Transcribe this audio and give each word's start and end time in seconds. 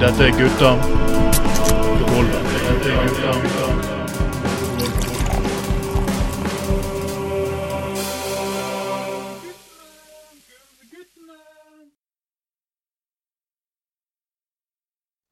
Dette 0.00 0.24
er 0.24 0.30
gutta. 0.38 0.70
Dette 2.40 2.90
er 2.90 2.98
gutta 3.08 3.56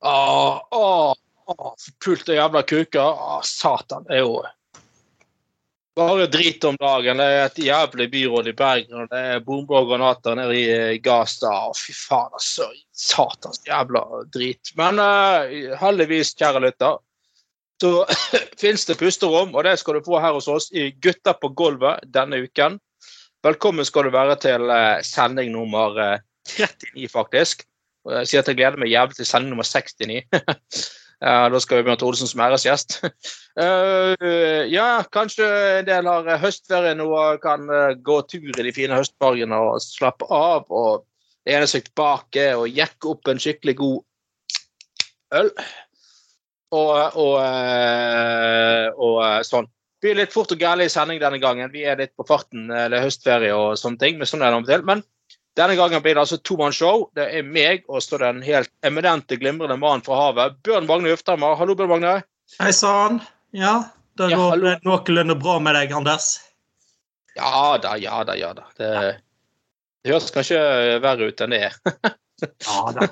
Åh, 0.04 0.60
åh, 0.70 1.14
jævla 2.34 2.62
kuker. 2.62 3.00
Åh, 3.00 3.40
satan. 3.42 4.04
Det 4.04 4.14
er 4.16 4.20
jo 4.20 4.42
bare 5.96 6.26
drit 6.26 6.64
om 6.64 6.76
dagen. 6.80 7.20
Det 7.20 7.24
er 7.24 7.44
et 7.46 7.58
jævlig 7.66 8.08
byråd 8.10 8.48
i 8.50 8.56
Bergen, 8.58 9.02
og 9.02 9.10
det 9.12 9.22
er 9.34 9.42
bomber 9.46 9.82
og 9.82 9.90
granater 9.92 10.38
nede 10.38 10.56
i 10.58 10.64
eh, 10.72 11.00
Gaza. 11.02 11.52
Fy 11.78 11.94
faen, 11.96 12.32
altså. 12.34 12.68
Satans 12.94 13.62
jævla 13.66 14.04
drit. 14.34 14.72
Men 14.78 15.00
uh, 15.02 15.74
heldigvis, 15.80 16.34
kjære 16.38 16.62
lytter, 16.66 16.98
så 17.82 17.92
finnes 18.60 18.86
det 18.88 18.98
pusterom, 18.98 19.54
og 19.54 19.66
det 19.66 19.76
skal 19.80 19.98
du 19.98 20.06
få 20.06 20.20
her 20.22 20.34
hos 20.36 20.48
oss 20.50 20.70
i 20.72 20.90
Gutter 21.02 21.38
på 21.40 21.52
gulvet 21.58 22.02
denne 22.14 22.42
uken. 22.46 22.78
Velkommen 23.44 23.84
skal 23.84 24.06
du 24.06 24.14
være 24.14 24.38
til 24.40 24.70
eh, 24.72 25.02
sending 25.04 25.50
nummer 25.52 25.98
eh, 26.00 26.22
39, 26.48 27.08
faktisk. 27.12 27.66
Jeg 28.08 28.28
sier 28.28 28.40
at 28.40 28.48
jeg 28.48 28.56
gleder 28.56 28.80
meg 28.80 28.92
jævlig 28.92 29.18
til 29.18 29.28
sending 29.28 29.52
nummer 29.52 29.68
69. 29.68 30.24
Ja, 31.24 31.48
da 31.48 31.56
skal 31.62 31.78
vi 31.78 31.86
begynne 31.86 31.96
til 32.02 32.10
Olsen 32.10 32.28
som 32.28 32.42
æresgjest. 32.44 32.98
Uh, 33.56 34.64
ja, 34.76 34.88
kanskje 35.14 35.46
en 35.78 35.86
del 35.88 36.08
har 36.10 36.40
høstferie 36.42 36.92
nå 36.98 37.06
og 37.08 37.40
kan 37.40 37.64
uh, 37.70 37.94
gå 37.96 38.18
tur 38.28 38.50
i 38.50 38.66
de 38.66 38.72
fine 38.76 38.98
høstmargene 38.98 39.56
og 39.56 39.80
slappe 39.80 40.28
av 40.28 40.68
og 40.68 41.06
lene 41.48 41.68
seg 41.70 41.86
tilbake 41.88 42.50
og 42.58 42.68
jekke 42.68 43.14
opp 43.14 43.32
en 43.32 43.40
skikkelig 43.40 43.76
god 43.80 44.02
øl. 45.40 45.50
Og, 46.74 46.92
og, 47.22 47.34
og, 48.98 49.08
og 49.08 49.46
sånn. 49.46 49.70
Det 49.70 50.10
blir 50.10 50.18
litt 50.18 50.34
fort 50.34 50.52
og 50.52 50.60
gærlig 50.60 50.90
i 50.90 50.92
sending 50.92 51.20
denne 51.22 51.38
gangen. 51.40 51.72
Vi 51.72 51.86
er 51.88 51.96
litt 51.96 52.12
på 52.18 52.26
farten, 52.28 52.66
eller 52.68 53.04
høstferie 53.06 53.54
og 53.56 53.78
sånne 53.80 54.00
ting. 54.02 54.18
Men 54.20 54.28
sånn 54.28 54.42
er 54.42 54.52
det 54.52 54.58
om 54.58 54.66
til. 54.68 54.82
Men 54.84 55.00
denne 55.58 55.76
gangen 55.78 56.02
blir 56.02 56.16
det 56.16 56.22
altså 56.24 56.38
tomannsshow. 56.42 57.08
Det 57.14 57.26
er 57.38 57.44
meg 57.46 57.84
og 57.88 58.02
så 58.02 58.18
den 58.22 58.40
helt 58.42 58.70
eminente, 58.86 59.36
glimrende 59.38 59.76
mannen 59.78 60.02
fra 60.06 60.18
havet, 60.18 60.56
Bjørn 60.66 60.88
Magne 60.90 61.12
Ufthammer. 61.14 61.54
Hallo, 61.60 61.76
Bjørn 61.78 61.92
Magne. 61.94 62.14
Hei 62.60 62.72
sann. 62.74 63.20
Ja, 63.54 63.76
det 64.18 64.30
Ja, 64.32 64.36
går 64.40 64.50
hallo. 64.56 64.74
noenlunde 64.84 65.36
bra 65.38 65.58
med 65.62 65.74
deg, 65.78 65.94
Anders. 65.94 66.32
Ja 67.36 67.78
da, 67.82 67.96
ja 67.98 68.20
da, 68.26 68.36
ja 68.38 68.52
da. 68.54 68.66
Det, 68.78 68.90
det 70.04 70.12
høres 70.12 70.30
kanskje 70.34 70.58
verre 71.02 71.30
ut 71.30 71.40
enn 71.46 71.54
det 71.56 71.64
er. 71.70 71.80
Ja 72.44 72.90
da. 72.92 73.06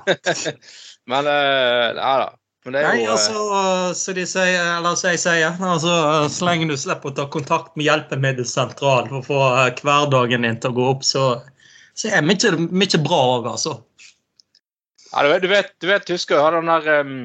Men 1.11 1.27
uh, 1.31 1.95
ja 1.95 2.15
da. 2.25 2.33
Men 2.67 2.75
det 2.75 2.81
er 2.83 2.97
jo 2.99 2.99
Nei, 2.99 3.07
altså, 3.11 3.45
så 3.99 4.13
de 4.15 4.25
sier, 4.29 4.59
eller 4.77 4.95
så 4.99 5.13
jeg 5.15 5.21
sier, 5.23 5.57
altså, 5.67 5.95
så 6.31 6.47
lenge 6.47 6.69
du 6.71 6.77
slipper 6.79 7.11
å 7.11 7.15
ta 7.17 7.25
kontakt 7.31 7.73
med 7.79 7.87
hjelpemiddelsentralen 7.89 9.09
for 9.11 9.19
å 9.19 9.27
få 9.27 9.39
eh, 9.65 9.81
hverdagen 9.83 10.47
din 10.47 10.59
til 10.63 10.71
å 10.71 10.77
gå 10.77 10.85
opp, 10.93 11.03
så, 11.07 11.25
så 11.99 12.09
er 12.09 12.25
mye, 12.25 12.57
mye 12.73 13.01
bra 13.05 13.21
òg, 13.37 13.49
altså. 13.53 13.77
Ja, 15.13 15.23
du 15.39 15.49
vet, 15.51 15.75
du 15.83 15.89
vet, 15.91 16.09
husker 16.09 16.39
du 16.39 16.45
han 16.45 16.71
der 16.71 17.03
um, 17.05 17.17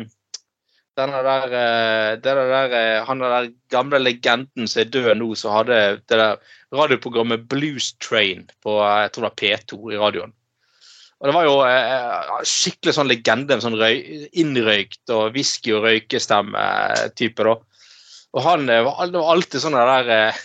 denne 0.98 1.22
der, 1.24 1.46
eh, 1.54 2.16
der 2.20 2.74
eh, 2.74 3.06
Han 3.06 3.22
der 3.22 3.52
gamle 3.70 4.00
legenden 4.02 4.68
som 4.68 4.82
er 4.82 4.90
død 4.92 5.14
nå, 5.20 5.30
som 5.38 5.54
hadde 5.54 6.02
det 6.10 6.18
der 6.18 6.36
radioprogrammet 6.74 7.48
Blues 7.50 7.94
Train 8.04 8.48
på 8.66 8.80
eh, 8.82 9.06
jeg 9.06 9.14
tror 9.14 9.28
det 9.28 9.30
var 9.30 9.40
P2 9.44 9.94
i 9.94 10.02
radioen. 10.02 10.34
Og 11.18 11.30
Det 11.30 11.34
var 11.34 11.48
jo 11.48 11.56
eh, 11.66 12.34
skikkelig 12.46 12.94
sånn 12.98 13.10
legende, 13.10 13.56
en 13.56 13.64
sånn 13.64 13.78
røy, 13.80 14.28
innrøykt 14.38 15.14
og 15.14 15.38
whisky- 15.38 15.74
og 15.74 15.88
røykestemme-type. 15.88 17.46
da. 17.48 17.56
Og 18.38 18.44
han 18.46 18.68
det 18.70 18.84
var 18.86 19.32
alltid 19.34 19.64
sånn 19.64 19.78
der 19.78 20.12
eh, 20.14 20.42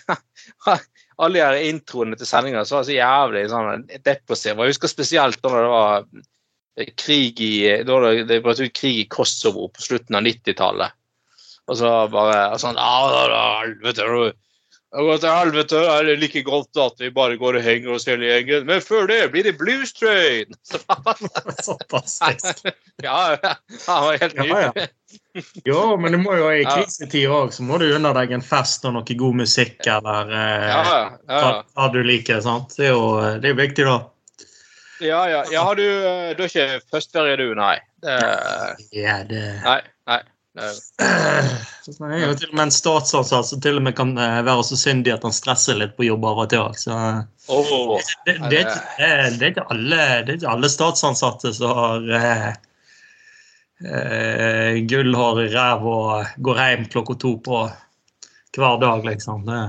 Alle 1.18 1.38
de 1.38 1.44
her 1.44 1.68
introene 1.68 2.16
til 2.16 2.28
sendinga 2.28 2.64
så 2.64 2.78
var 2.78 2.86
så 2.88 2.94
jævlig 2.96 3.42
sånn 3.52 3.86
depressive. 4.04 4.64
Jeg 4.64 4.74
husker 4.74 4.90
spesielt 4.90 5.42
da 5.44 5.52
det 5.52 5.72
var 5.72 6.06
krig 6.96 7.40
i 7.44 7.54
da 7.84 7.98
det, 8.24 8.40
brøt 8.44 8.62
ut 8.62 8.76
krig 8.76 9.02
i 9.02 9.08
Kosovo 9.12 9.68
på 9.68 9.84
slutten 9.84 10.16
av 10.16 10.24
90-tallet. 10.24 10.96
Og 11.70 11.78
så 11.78 11.90
bare 12.10 12.58
sånn 12.58 12.80
«Ah, 12.80 13.04
da, 13.12 13.26
da, 13.30 13.42
helvete, 13.60 14.06
Det 14.92 15.02
går 15.06 15.20
til 15.22 15.32
helvete, 15.32 15.78
er 15.88 16.04
det 16.04 16.14
like 16.20 16.42
godt 16.44 16.78
at 16.82 16.98
vi 17.00 17.08
bare 17.16 17.38
går 17.40 17.56
og 17.56 17.64
henger 17.64 17.94
oss 17.94 18.04
hele 18.04 18.26
gjengen. 18.28 18.66
Men 18.68 18.82
før 18.84 19.06
det 19.08 19.22
blir 19.32 19.46
det 19.46 19.54
Blues 19.56 19.94
Train! 19.96 20.52
Så, 20.68 20.82
Såpass. 21.64 22.18
ja, 23.06 23.20
ja, 23.32 23.54
han 23.86 24.04
var 24.04 24.18
helt 24.20 24.36
Ja, 24.36 24.58
ja. 24.66 24.86
Jo, 25.64 25.96
men 25.96 26.12
du 26.12 26.20
må 26.20 26.36
jo 26.36 26.50
i 26.52 26.66
krisetid 26.68 27.32
òg, 27.32 27.54
så 27.56 27.64
må 27.64 27.80
du 27.80 27.86
unne 27.88 28.12
deg 28.16 28.34
en 28.36 28.44
fest 28.44 28.84
og 28.88 28.92
noe 28.98 29.16
god 29.24 29.40
musikk 29.40 29.80
eller 29.88 30.28
eh, 30.28 30.68
Ja, 30.68 30.82
ja, 30.84 31.00
ja. 31.08 31.40
hva, 31.40 31.50
hva 31.72 31.88
du 31.92 32.02
liker. 32.04 32.44
sant? 32.44 32.76
Det 32.76 32.90
er 32.90 32.92
jo 32.92 33.16
det 33.40 33.54
er 33.54 33.56
viktig, 33.62 33.88
da. 33.88 33.96
Ja, 35.02 35.24
ja. 35.30 35.40
ja 35.50 35.64
har 35.70 35.80
du, 35.80 35.86
eh, 35.88 36.34
du 36.36 36.44
har 36.44 36.52
ikke 36.52 36.82
førstferie, 36.92 37.40
du? 37.40 37.48
Nei. 37.56 37.78
Det, 38.04 38.20
Ja, 38.92 39.22
det... 39.24 39.40
nei. 39.64 39.80
Nei. 40.58 40.68
det- 40.72 41.66
Så 41.82 41.92
Det 41.98 42.16
er 42.18 42.26
jo 42.28 42.34
til 42.40 42.48
og 42.50 42.54
med 42.58 42.62
en 42.68 42.74
statsansatt 42.74 43.46
som 43.48 43.60
til 43.64 43.78
og 43.80 43.82
med 43.86 43.96
kan 43.98 44.12
eh, 44.18 44.40
være 44.46 44.64
så 44.68 44.76
syndig 44.78 45.14
at 45.14 45.22
han 45.26 45.32
stresser 45.34 45.78
litt 45.80 45.96
på 45.96 46.04
jobb 46.06 46.24
av 46.28 46.42
og 46.44 46.50
til. 46.52 46.68
Så 46.78 46.98
oh, 47.48 47.96
det, 48.26 48.36
det, 48.50 48.50
det, 48.50 48.60
er- 48.66 49.30
det, 49.38 49.42
er 49.42 49.50
ikke 49.54 49.66
alle, 49.72 50.02
det 50.26 50.34
er 50.34 50.38
ikke 50.40 50.52
alle 50.56 50.70
statsansatte 50.72 51.54
som 51.56 51.72
har 51.78 52.06
eh, 52.20 52.48
eh, 53.86 54.80
gullhår 54.86 55.42
i 55.46 55.48
ræva 55.54 55.94
og 55.98 56.34
går 56.48 56.60
hjem 56.62 56.86
klokka 56.92 57.18
to 57.24 57.36
på 57.42 57.62
hver 58.52 58.80
dag, 58.82 59.04
liksom. 59.08 59.46
Det, 59.48 59.62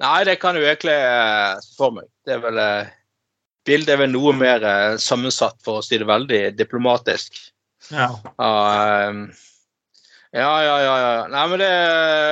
Nei, 0.00 0.22
det 0.24 0.38
kan 0.40 0.54
du 0.56 0.62
egentlig 0.64 0.94
eh, 0.96 1.58
se 1.60 1.74
for 1.76 1.92
meg. 1.96 2.06
Det 2.24 2.36
er 2.38 2.42
vel 2.46 2.60
eh, 2.62 2.96
Bildet 3.68 3.92
er 3.92 3.98
vel 4.00 4.12
noe 4.14 4.32
mer 4.32 4.62
sammensatt, 4.98 5.58
for 5.62 5.78
å 5.78 5.84
si 5.84 5.98
det 6.00 6.06
veldig 6.08 6.38
diplomatisk. 6.56 7.36
Ja. 7.90 8.08
Ehm, 8.40 9.22
ja, 10.32 10.50
ja, 10.62 10.74
ja. 10.84 10.96
ja. 11.02 11.14
Nei, 11.32 11.46
men 11.50 11.62
det, 11.62 11.70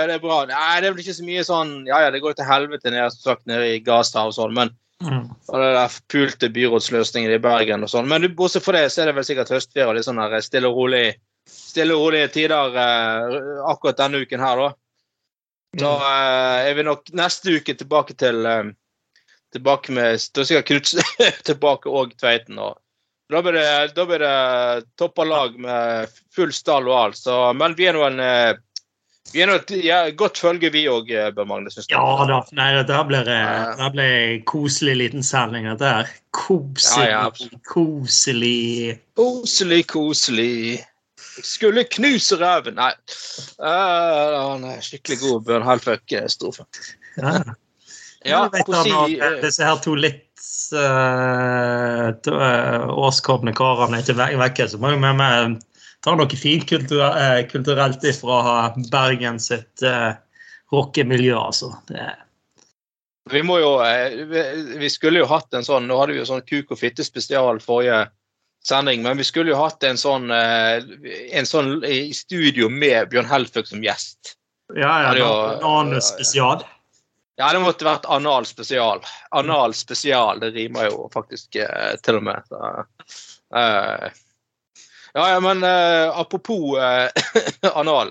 det 0.08 0.18
er 0.18 0.22
bra. 0.22 0.42
Nei, 0.50 0.80
det 0.80 0.90
er 0.90 0.92
vel 0.94 1.02
ikke 1.02 1.16
så 1.16 1.24
mye 1.26 1.46
sånn 1.46 1.72
Ja, 1.88 2.04
ja, 2.04 2.12
det 2.14 2.20
går 2.22 2.36
til 2.38 2.46
helvete 2.46 2.92
nede, 2.94 3.08
som 3.14 3.32
sagt, 3.32 3.46
nede 3.50 3.72
i 3.74 3.80
Gaza 3.84 4.28
og 4.28 4.36
sånn, 4.38 4.54
men 4.58 4.74
Mm. 4.98 5.28
og 5.30 5.60
det 5.62 5.66
der 5.76 5.92
pulte 6.10 6.48
byrådsløsningen 6.50 7.30
i 7.30 7.38
Bergen 7.38 7.84
og 7.86 7.90
sånn. 7.92 8.08
Men 8.10 8.24
du, 8.24 8.32
bortsett 8.34 8.64
fra 8.64 8.80
det, 8.80 8.88
så 8.90 9.04
er 9.04 9.06
det 9.06 9.12
vel 9.14 9.26
sikkert 9.28 9.52
høstvær 9.54 9.92
og 9.92 9.94
litt 9.94 10.08
sånn 10.08 10.18
her 10.18 10.32
stille 10.42 10.66
og 10.66 10.74
rolig 10.74 11.12
stille 11.46 11.94
og 11.94 12.08
rolige 12.08 12.32
tider 12.34 12.74
eh, 12.82 13.36
akkurat 13.70 14.00
denne 14.00 14.24
uken 14.24 14.42
her, 14.42 14.64
da. 14.64 14.72
Da 15.78 15.92
eh, 16.08 16.70
er 16.72 16.74
vi 16.80 16.86
nok 16.88 17.12
neste 17.14 17.54
uke 17.60 17.76
tilbake 17.78 18.16
til 18.18 18.42
eh, 18.46 18.74
Tilbake 19.54 19.94
med 19.96 20.18
Da 20.34 20.42
er 20.42 20.48
sikkert 20.50 20.68
Knut 20.68 20.90
tilbake 21.48 21.88
og 21.88 22.10
Tveiten. 22.20 22.58
og 22.58 22.76
da 23.28 23.42
blir 23.42 23.52
det, 23.52 23.92
da 23.96 24.06
blir 24.08 24.22
det 24.24 24.36
toppa 24.96 25.24
lag 25.24 25.58
med 25.60 26.08
full 26.34 26.52
stall 26.52 26.88
og 26.88 26.96
alt. 26.96 27.20
Så, 27.20 27.36
men 27.52 27.76
vi 27.76 27.88
er 27.90 27.96
nå 27.96 28.06
en 28.06 28.22
eh, 28.24 28.56
vi 29.32 29.42
er 29.44 29.50
nå 29.50 29.58
et 29.58 29.72
ja, 29.84 29.98
godt 30.16 30.40
følge, 30.40 30.70
vi 30.72 30.86
òg, 30.88 31.10
Bør 31.36 31.48
Magne. 31.48 31.68
Synes. 31.72 31.88
Ja 31.92 32.00
da. 32.28 32.38
Nei, 32.56 32.70
dette 32.78 33.00
blir, 33.08 33.26
det 33.28 33.36
dette 33.36 33.90
blir 33.92 34.14
en 34.14 34.44
koselig 34.48 34.94
liten 35.02 35.26
sending. 35.26 35.68
Dette 35.68 35.90
her. 35.98 36.12
Koselig, 36.32 37.10
Ja, 37.10 37.26
ja, 37.26 37.58
koselig 37.68 38.96
Koselig, 39.18 39.82
koselig. 39.92 40.54
Skulle 41.44 41.84
knuse 41.92 42.38
ræven 42.40 42.78
Nei. 42.78 42.92
Uh, 43.60 44.72
er 44.72 44.80
skikkelig 44.82 45.20
god, 45.20 45.44
Bjørn 45.46 45.66
Helføk-strofe. 45.68 46.64
Ja. 47.18 47.36
Ja, 48.26 48.48
ja 48.50 48.64
hvordan 48.66 49.12
eh, 49.14 49.36
disse 49.44 49.62
her 49.62 49.78
to 49.82 49.94
litt 49.94 50.27
årskomne 52.98 53.52
karene 53.56 54.00
ikke 54.02 54.16
vekke, 54.18 54.68
så 54.68 54.78
må 54.80 54.92
jo 54.94 55.00
med 55.02 55.18
meg 55.18 55.56
ta 56.04 56.14
noe 56.14 56.38
fint 56.38 56.66
kultur 56.70 57.02
eh, 57.08 57.42
kulturelt 57.50 58.04
fra 58.20 58.70
Bergen 58.92 59.40
sitt 59.42 59.82
rockemiljø, 60.72 61.34
altså. 61.38 61.72
Det, 61.88 62.06
Vi 63.32 63.42
må 63.44 63.58
jo 63.60 63.74
eh, 63.84 64.24
vi- 64.78 64.88
skulle 64.92 65.20
jo 65.20 65.26
hatt 65.28 65.52
en 65.54 65.64
sånn 65.66 65.86
Nå 65.88 65.98
hadde 66.00 66.14
vi 66.14 66.20
jo 66.22 66.28
sånn 66.28 66.44
kuk 66.48 66.70
og 66.72 66.78
fitte 66.80 67.04
spesial 67.04 67.58
forrige 67.60 68.06
sending, 68.64 69.02
men 69.02 69.16
vi 69.16 69.24
skulle 69.24 69.52
jo 69.52 69.58
hatt 69.60 69.84
en 69.84 69.96
sånn 70.00 70.30
eh, 70.34 70.80
en 71.36 71.46
sånn 71.48 71.84
i 71.84 72.12
studio 72.16 72.68
med 72.68 73.08
Bjørn 73.12 73.28
Helføk 73.28 73.66
som 73.68 73.82
gjest. 73.84 74.34
ja, 74.76 75.14
ja, 75.16 75.58
Anus 75.64 76.08
spesial. 76.12 76.64
Ja, 77.38 77.52
det 77.54 77.60
måtte 77.62 77.86
vært 77.86 78.06
anal 78.10 78.46
spesial. 78.48 79.04
Anal 79.30 79.74
spesial, 79.78 80.40
det 80.42 80.56
rimer 80.56 80.88
jo 80.88 81.04
faktisk 81.12 81.54
eh, 81.62 81.92
til 82.02 82.18
og 82.18 82.24
med. 82.26 82.48
Så, 82.50 82.70
eh, 83.54 84.08
ja, 85.14 85.28
ja, 85.32 85.36
men 85.44 85.62
eh, 85.62 86.18
apropos 86.18 86.74
eh, 86.82 87.06
anal, 87.78 88.10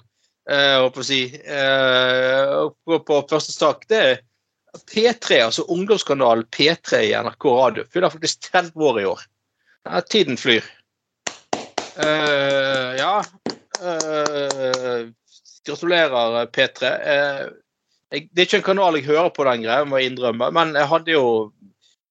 eh, 0.50 0.78
holdt 0.80 0.96
på 0.96 1.04
å 1.04 1.10
si 1.10 1.20
eh, 1.44 2.56
på, 2.88 3.02
på 3.04 3.20
første 3.28 3.52
sak, 3.52 3.84
det 3.92 4.00
er 4.06 4.16
P3, 4.94 5.42
altså 5.50 5.68
ungdomskanalen 5.76 6.48
P3 6.56 7.04
i 7.10 7.14
NRK 7.28 7.52
Radio, 7.52 7.88
fyller 7.92 8.16
faktisk 8.16 8.48
30 8.48 8.90
år 8.90 9.04
i 9.04 9.06
år. 9.12 9.28
Ja, 9.88 10.02
tiden 10.08 10.40
flyr. 10.40 10.64
Ja 11.98 13.24
Gratulerer, 15.66 16.46
P3. 16.54 16.92
Eh, 18.12 18.18
jeg, 18.20 18.30
det 18.32 18.42
er 18.44 18.48
ikke 18.50 18.60
en 18.62 18.68
kanal 18.70 18.96
jeg 19.00 19.08
hører 19.10 19.34
på 19.36 19.44
den 19.48 19.66
greia, 19.66 19.86
må 19.88 20.00
jeg 20.00 20.14
innrømme, 20.14 20.52
men 20.56 20.74
jeg 20.78 20.88
hadde 20.94 21.12
jo 21.16 21.26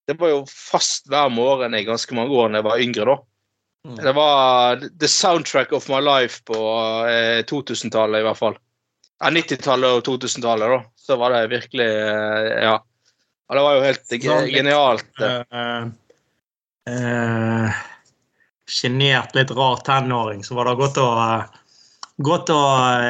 Det 0.07 0.15
var 0.21 0.29
jo 0.31 0.43
fast 0.47 1.09
hver 1.11 1.31
morgen 1.35 1.75
i 1.75 1.81
ganske 1.87 2.15
mange 2.15 2.31
år 2.31 2.53
da 2.53 2.61
jeg 2.61 2.67
var 2.69 2.83
yngre, 2.85 3.07
da. 3.11 3.17
Mm. 3.87 3.97
Det 4.05 4.13
var 4.15 4.85
the 5.03 5.09
soundtrack 5.11 5.73
of 5.75 5.89
my 5.91 5.99
life 6.03 6.43
på 6.47 6.59
eh, 7.11 7.41
2000-tallet, 7.47 8.21
i 8.23 8.27
hvert 8.27 8.39
fall. 8.39 8.55
Ja, 9.19 9.31
90-tallet 9.35 9.97
og 9.99 10.05
2000-tallet, 10.07 10.71
da. 10.77 10.79
Så 10.95 11.17
var 11.19 11.35
det 11.35 11.43
virkelig 11.51 11.89
eh, 11.91 12.63
Ja. 12.69 12.77
Og 13.49 13.55
det 13.59 13.63
var 13.63 13.77
jo 13.77 13.83
helt 13.87 14.07
Sånn 14.11 14.47
litt- 14.47 14.55
genialt. 14.57 15.11
Uh, 15.23 15.91
uh, 16.91 17.77
Sjenert, 18.67 19.35
litt 19.39 19.53
rar 19.55 19.77
tenåring, 19.87 20.43
så 20.47 20.55
var 20.59 20.67
det 20.67 20.79
godt 20.81 20.99
å 20.99 21.07
eh, 21.23 21.45
Godt 22.17 22.49
å 22.49 22.61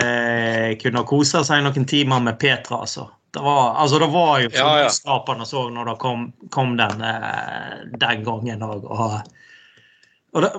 eh, 0.02 0.72
kunne 0.82 1.04
kose 1.06 1.44
seg 1.46 1.62
noen 1.62 1.86
timer 1.86 2.24
med 2.24 2.40
Petra, 2.42 2.82
altså. 2.82 3.06
Det 3.36 3.42
var, 3.44 3.74
altså, 3.76 3.98
det 3.98 4.06
var 4.10 4.38
jo 4.40 4.50
Ja, 4.54 4.78
ja. 4.80 4.84
nyskapende 4.88 5.46
så 5.46 5.66
når 5.70 5.90
det 5.90 5.96
kom, 6.02 6.30
kom 6.50 6.76
den 6.78 7.02
eh, 7.04 7.82
den 8.00 8.24
gangen 8.24 8.64
òg. 8.64 8.86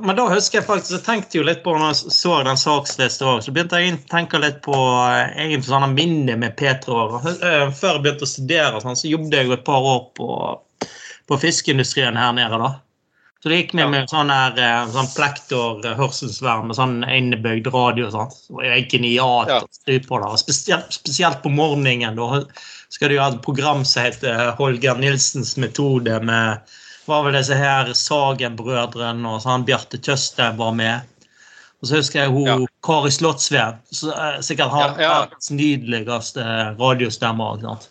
Men 0.01 0.15
da 0.17 0.27
husker 0.31 0.59
jeg 0.59 0.65
faktisk, 0.65 0.93
jeg 0.95 1.05
tenkte 1.05 1.37
jo 1.39 1.43
litt 1.45 1.59
på 1.65 1.73
når 1.75 1.91
jeg 1.91 2.13
så 2.15 2.37
den 2.45 2.57
sakslista 2.57 3.27
òg, 3.29 3.43
så 3.45 3.53
begynte 3.53 3.81
jeg 3.81 3.97
å 3.97 3.99
tenke 4.09 4.39
litt 4.41 4.61
på 4.65 4.77
eh, 4.77 5.35
egentlig 5.43 5.69
sånne 5.69 5.91
minner 5.91 6.39
med 6.39 6.55
Petra. 6.57 7.03
Og, 7.03 7.27
eh, 7.35 7.67
Før 7.75 7.97
jeg 7.97 8.05
begynte 8.05 8.25
å 8.25 8.31
studere, 8.31 8.81
sånn, 8.85 8.97
så 8.97 9.11
jobbet 9.11 9.37
jeg 9.37 9.49
jo 9.49 9.57
et 9.57 9.67
par 9.67 9.91
år 9.91 10.03
på, 10.17 10.29
på 11.27 11.41
fiskeindustrien 11.43 12.17
her 12.17 12.33
nede. 12.37 12.61
da. 12.63 12.71
Så 13.47 13.51
det 13.53 13.57
gikk 13.61 13.73
med 13.75 13.83
Ja. 13.85 13.89
med 13.89 14.09
sånn 14.09 14.29
her, 14.29 14.57
eh, 14.59 14.87
sånn 14.91 15.07
plektor 15.15 15.85
eh, 15.85 16.63
med 16.65 16.75
sånn 16.75 16.97
innebygd 17.07 17.67
radio. 17.71 18.07
og 18.07 18.11
sånt. 18.11 18.33
Det 18.49 18.55
var 18.55 18.89
genialt 18.91 19.47
Ja. 19.47 19.59
å 19.61 19.67
stry 19.71 19.99
på 20.03 20.19
det. 20.19 20.39
Spesielt, 20.39 20.91
spesielt 20.91 21.41
på 21.41 21.49
morgenen. 21.49 22.17
Da 22.17 22.43
skal 22.89 23.07
du 23.07 23.17
ha 23.19 23.29
et 23.29 23.41
program 23.41 23.85
som 23.85 24.03
heter 24.03 24.51
Holger 24.57 24.95
Nilsens 24.95 25.55
metode 25.55 26.21
med 26.21 26.59
var 27.07 27.23
vel 27.23 27.31
disse 27.39 27.55
her 27.55 27.85
Sagen-brødrene 27.93 29.25
og 29.25 29.41
sånn, 29.41 29.63
Bjarte 29.65 29.97
Tjøstheim 29.97 30.57
var 30.57 30.73
med. 30.73 31.01
Og 31.81 31.87
så 31.87 31.95
husker 32.01 32.19
jeg 32.23 32.29
hun 32.31 32.45
Ja. 32.45 32.57
Kari 32.83 33.09
Slottsveen, 33.11 33.75
eh, 34.03 34.41
sikkert 34.41 34.71
har 34.71 34.99
Ja, 34.99 35.21
ja. 35.21 35.25
nydeligste 35.51 36.75
radiostemmer. 36.77 37.55
ikke 37.55 37.61
sant? 37.61 37.87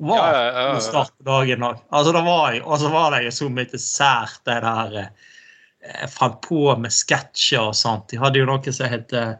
Var 0.00 0.16
Ja, 0.16 0.32
ja, 0.32 0.44
ja, 0.44 0.62
ja. 0.62 0.72
god 0.72 0.82
start 0.86 1.12
på 1.18 1.26
dagen 1.28 1.64
òg. 1.66 1.80
Altså, 1.92 2.12
det 2.16 2.22
var 2.24 2.54
jo- 2.56 2.64
og 2.66 2.78
så 2.80 2.88
var 2.92 3.10
det 3.14 3.24
jo 3.26 3.30
så 3.36 3.48
mye 3.52 3.80
sært, 3.82 4.40
det 4.48 4.60
der 4.64 4.96
eh, 5.04 6.06
Fant 6.12 6.40
på 6.44 6.76
med 6.76 6.92
sketsjer 6.92 7.60
og 7.70 7.76
sånt. 7.76 8.08
De 8.10 8.18
hadde 8.20 8.38
jo 8.42 8.48
noe 8.48 8.72
som 8.72 8.88
het 8.92 9.12
eh, 9.16 9.34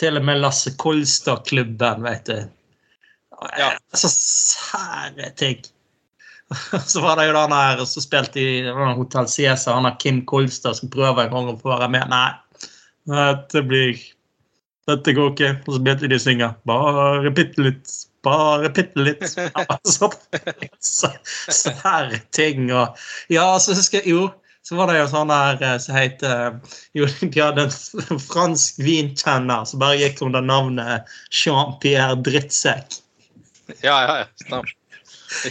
til 0.00 0.16
og 0.18 0.24
med 0.28 0.40
Lasse 0.42 0.74
Kolstad-klubben, 0.76 2.02
vet 2.04 2.26
du. 2.28 2.42
Ja. 3.58 3.70
Så 3.96 4.08
sære 4.12 5.30
ting. 5.36 5.62
Så 6.86 7.00
var 7.02 7.16
det 7.16 7.26
jo 7.26 7.32
den 7.34 7.50
der 7.50 7.80
så 7.84 8.00
spilte 8.04 8.38
de 8.38 8.72
Hotell 8.96 9.26
Cæsar, 9.28 9.74
han 9.74 9.88
der 9.88 9.96
Kim 9.98 10.20
Kolstad 10.28 10.76
som 10.78 10.90
prøver 10.92 11.24
en 11.26 11.32
gang 11.32 11.48
å 11.50 11.56
få 11.58 11.72
være 11.74 11.88
med. 11.90 12.06
Nei, 12.12 12.28
dette 13.10 13.62
blir 13.66 13.96
Dette 14.86 15.10
går 15.16 15.32
ikke. 15.32 15.48
Og 15.66 15.74
så 15.74 15.80
begynte 15.82 16.06
de 16.06 16.14
å 16.14 16.22
synge. 16.22 16.48
Bare 16.70 17.32
bitte 17.34 17.64
litt, 17.64 17.90
bare 18.26 18.70
bitte 18.74 19.04
litt. 19.06 19.22
Sære 20.82 22.20
ting 22.36 22.68
og 22.72 22.98
Ja, 23.32 23.46
så 23.62 23.76
husker 23.76 24.02
jeg 24.02 24.14
Jo, 24.14 24.28
så 24.66 24.78
var 24.78 24.90
det 24.90 24.98
jo 24.98 25.08
sånn 25.12 25.30
der 25.30 25.60
eh, 25.62 25.76
som 25.82 25.94
het 25.98 26.24
eh, 26.26 26.50
Jo, 26.98 27.08
de 27.22 27.42
hadde 27.42 27.68
en 27.68 28.22
fransk 28.22 28.80
vinkjenner 28.82 29.66
som 29.68 29.82
bare 29.82 30.00
gikk 30.00 30.24
under 30.26 30.42
navnet 30.44 31.06
Jean-Pierre 31.30 32.18
Drittsekk. 32.26 32.98
Ja, 33.82 33.96
ja, 34.02 34.18
ja. 34.50 34.62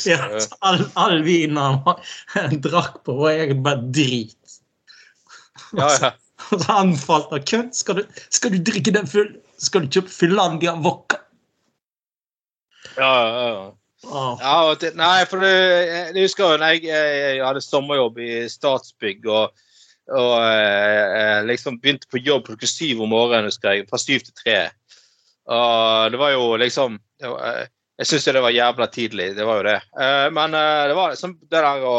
Ja, 0.08 0.20
all, 0.64 0.86
all 0.96 1.20
vinen 1.26 1.58
han 1.60 2.60
drakk 2.64 3.02
på, 3.04 3.16
var 3.20 3.32
egentlig 3.36 3.64
bare 3.66 3.90
drit. 3.96 4.60
ja, 5.76 5.90
ja. 6.02 6.14
Og 6.52 6.62
så 6.64 6.78
anfalt 6.80 7.32
han 7.34 7.44
kun 7.48 7.68
skal 7.74 8.02
du, 8.02 8.04
skal 8.34 8.54
du 8.54 8.60
drikke 8.68 8.94
den 8.96 9.08
full, 9.10 9.32
skal 9.62 9.86
du 9.86 9.96
kjøpe 9.96 10.12
Finlandia 10.14 10.76
vodka. 10.84 11.05
Ja, 12.98 13.12
ja, 13.28 13.76
ja. 14.40 14.76
Det, 14.80 14.92
nei, 15.00 15.26
for 15.30 15.42
du 15.42 15.50
jeg 15.50 16.16
husker 16.18 16.54
jo 16.54 16.58
når 16.62 16.76
jeg, 16.76 16.90
jeg 16.90 17.44
hadde 17.44 17.64
sommerjobb 17.64 18.20
i 18.22 18.32
Statsbygg 18.52 19.26
og, 19.32 19.54
og 20.14 20.34
eh, 20.42 21.40
liksom 21.48 21.80
begynte 21.82 22.10
på 22.12 22.22
jobb 22.22 22.46
klokka 22.50 22.70
syv 22.70 23.02
om 23.06 23.14
morgenen, 23.14 23.50
husker 23.50 23.74
jeg, 23.74 23.88
fra 23.90 24.02
syv 24.02 24.26
til 24.28 24.36
tre. 24.44 24.60
Og 25.50 26.14
det 26.14 26.22
var 26.22 26.36
jo 26.36 26.52
liksom 26.62 27.00
var, 27.22 27.42
eh, 27.50 27.66
Jeg 27.96 28.10
syns 28.10 28.26
jo 28.28 28.34
det 28.36 28.44
var 28.44 28.52
jævla 28.52 28.86
tidlig, 28.92 29.30
det 29.38 29.46
var 29.48 29.62
jo 29.62 29.68
det. 29.70 29.80
Eh, 30.02 30.28
men 30.36 30.54
eh, 30.54 30.88
det 30.92 30.96
var 30.98 31.14
liksom 31.14 31.38
det 31.42 31.62
der 31.64 31.86
å 31.88 31.98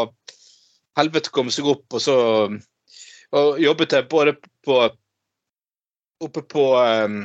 helvete 0.97 1.33
komme 1.33 1.53
seg 1.53 1.69
opp, 1.73 1.87
og 1.93 2.03
så 2.03 2.17
og 3.37 3.59
jobbet 3.61 3.93
jeg 3.93 4.09
både 4.09 4.37
på 4.65 4.87
Oppe 6.25 6.41
på 6.49 6.63
eh, 6.81 7.17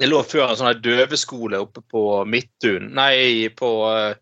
det 0.00 0.08
lå 0.08 0.22
før 0.26 0.50
en 0.50 0.58
sånn 0.58 0.82
døveskole 0.82 1.60
oppe 1.62 1.82
på 1.92 2.22
Midtun, 2.28 2.90
nei, 2.96 3.48
på 3.56 3.72
uh, 3.86 4.14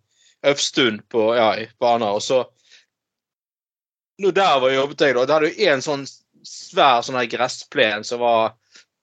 Øvstun 0.50 1.00
på, 1.12 1.30
ja, 1.36 1.52
på 1.78 1.92
Arna. 1.94 2.14
Og 2.16 2.24
så 2.24 2.44
Nå 4.20 4.34
der 4.36 4.58
var 4.60 4.68
jobbet 4.68 5.00
jeg, 5.00 5.14
da. 5.16 5.22
Der 5.24 5.38
hadde 5.38 5.48
jo 5.48 5.68
en 5.72 5.80
sånn 5.80 6.02
svær 6.44 7.00
sånn 7.04 7.16
her 7.16 7.28
gressplen 7.32 8.04
som 8.04 8.20
var 8.20 8.50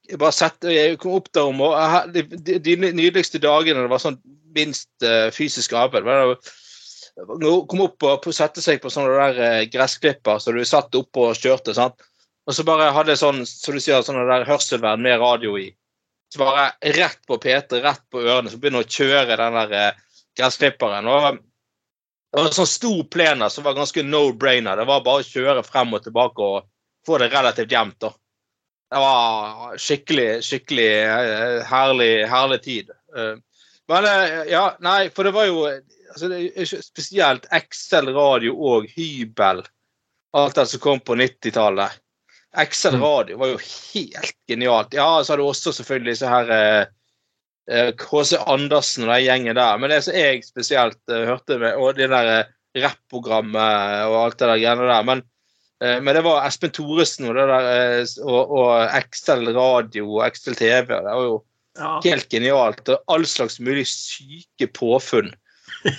jeg 0.07 0.19
bare 0.21 0.35
sett, 0.35 0.67
jeg 0.69 0.99
kom 1.01 1.17
opp 1.17 1.31
der 1.35 1.49
om 1.49 1.63
og 1.65 2.11
de, 2.13 2.21
de, 2.23 2.59
de 2.63 2.75
nydeligste 2.85 3.41
dagene 3.43 3.81
det 3.83 3.91
var 3.91 4.03
sånn 4.03 4.19
minst 4.55 4.89
uh, 5.03 5.27
fysisk 5.35 5.73
arbeid. 5.75 6.05
var 6.05 6.35
det 6.35 6.37
Kom 7.17 7.81
opp 7.81 8.05
og 8.05 8.27
sette 8.35 8.61
seg 8.61 8.77
på 8.83 8.91
sånne 8.93 9.15
der 9.17 9.39
eh, 9.41 9.69
gressklipper 9.73 10.37
så 10.37 10.53
du 10.53 10.61
satt 10.61 10.93
oppe 10.95 11.23
og 11.25 11.39
kjørte. 11.39 11.73
sant? 11.73 11.97
Og 12.45 12.53
så 12.53 12.61
bare 12.63 12.91
hadde 12.93 13.15
jeg 13.15 13.23
sånn 13.23 13.41
som 13.49 13.73
du 13.73 13.81
sier, 13.81 14.03
sånne 14.05 14.27
der 14.29 14.45
hørselvern 14.45 15.01
med 15.01 15.17
radio 15.19 15.55
i. 15.57 15.71
Så 16.33 16.39
bare 16.39 16.71
rett 16.81 17.19
på 17.27 17.37
P3, 17.37 17.81
rett 17.81 18.03
på 18.11 18.21
ørene, 18.21 18.51
så 18.51 18.59
begynner 18.59 18.83
å 18.83 18.91
kjøre 18.97 19.37
den 19.39 19.57
der 19.61 19.75
eh, 19.79 19.99
gressklipperen. 20.37 21.07
Og 21.07 21.37
det 21.37 22.41
var 22.41 22.49
en 22.49 22.57
sånn 22.57 22.69
stor 22.69 23.03
plen 23.13 23.45
som 23.51 23.65
var 23.67 23.77
ganske 23.77 24.03
no-brainer. 24.03 24.77
Det 24.77 24.87
var 24.89 25.05
bare 25.05 25.23
å 25.23 25.27
kjøre 25.27 25.63
frem 25.65 25.95
og 25.95 26.03
tilbake 26.03 26.47
og 26.47 26.67
få 27.07 27.19
det 27.21 27.31
relativt 27.31 27.71
jevnt. 27.71 28.09
Det 28.87 29.03
var 29.03 29.77
skikkelig, 29.79 30.27
skikkelig 30.47 30.89
eh, 31.03 31.61
herlig, 31.67 32.11
herlig 32.31 32.61
tid. 32.65 32.91
Eh, 33.15 33.35
Men 33.87 34.03
ja, 34.51 34.65
nei, 34.83 35.07
for 35.15 35.23
det 35.23 35.31
var 35.31 35.45
jo 35.47 35.61
altså, 35.63 36.27
det 36.27 36.65
spesielt 36.83 37.45
Excel 37.55 38.11
radio 38.11 38.51
og 38.73 38.89
hybel. 38.91 39.61
Alt 40.35 40.59
det 40.59 40.65
som 40.67 40.81
kom 40.83 40.99
på 40.99 41.15
90-tallet. 41.15 41.95
Excel 42.55 42.95
Mm. 42.95 43.03
radio 43.03 43.37
var 43.37 43.47
jo 43.47 43.57
helt 43.93 44.37
genialt. 44.47 44.93
Ja, 44.93 45.23
så 45.23 45.33
hadde 45.33 45.43
du 45.43 45.49
også 45.49 45.73
selvfølgelig 45.75 46.13
disse 46.13 46.29
her 46.31 46.51
eh, 46.51 46.85
eh, 47.69 47.89
KC 47.99 48.37
Andersen 48.47 49.07
og 49.07 49.13
den 49.13 49.25
gjengen 49.25 49.57
der. 49.59 49.77
Men 49.77 49.91
det 49.91 50.03
som 50.05 50.15
jeg 50.15 50.45
spesielt 50.45 50.99
eh, 51.11 51.25
hørte 51.27 51.59
med, 51.59 51.75
og 51.75 51.97
det 51.97 52.09
der 52.09 52.47
rappprogrammet 52.77 54.07
og 54.07 54.17
alt 54.21 54.39
det 54.39 54.47
der 54.47 54.61
greiene 54.61 54.87
der. 54.89 55.03
Men, 55.03 55.23
eh, 55.83 55.99
men 56.01 56.15
det 56.15 56.23
var 56.25 56.45
Espen 56.47 56.71
Thoresen 56.71 57.29
og 57.29 57.35
det 57.37 57.47
der 57.51 58.05
og, 58.23 58.55
og 58.61 59.03
XL 59.11 59.51
radio 59.57 60.07
og 60.17 60.31
XL 60.31 60.57
TV. 60.57 60.87
Det 60.87 61.03
var 61.03 61.27
jo 61.27 61.41
ja. 61.77 61.97
helt 62.07 62.29
genialt. 62.29 62.87
Og 62.89 63.13
all 63.13 63.27
slags 63.27 63.59
mulig 63.59 63.85
syke 63.91 64.71
påfunn. 64.73 65.33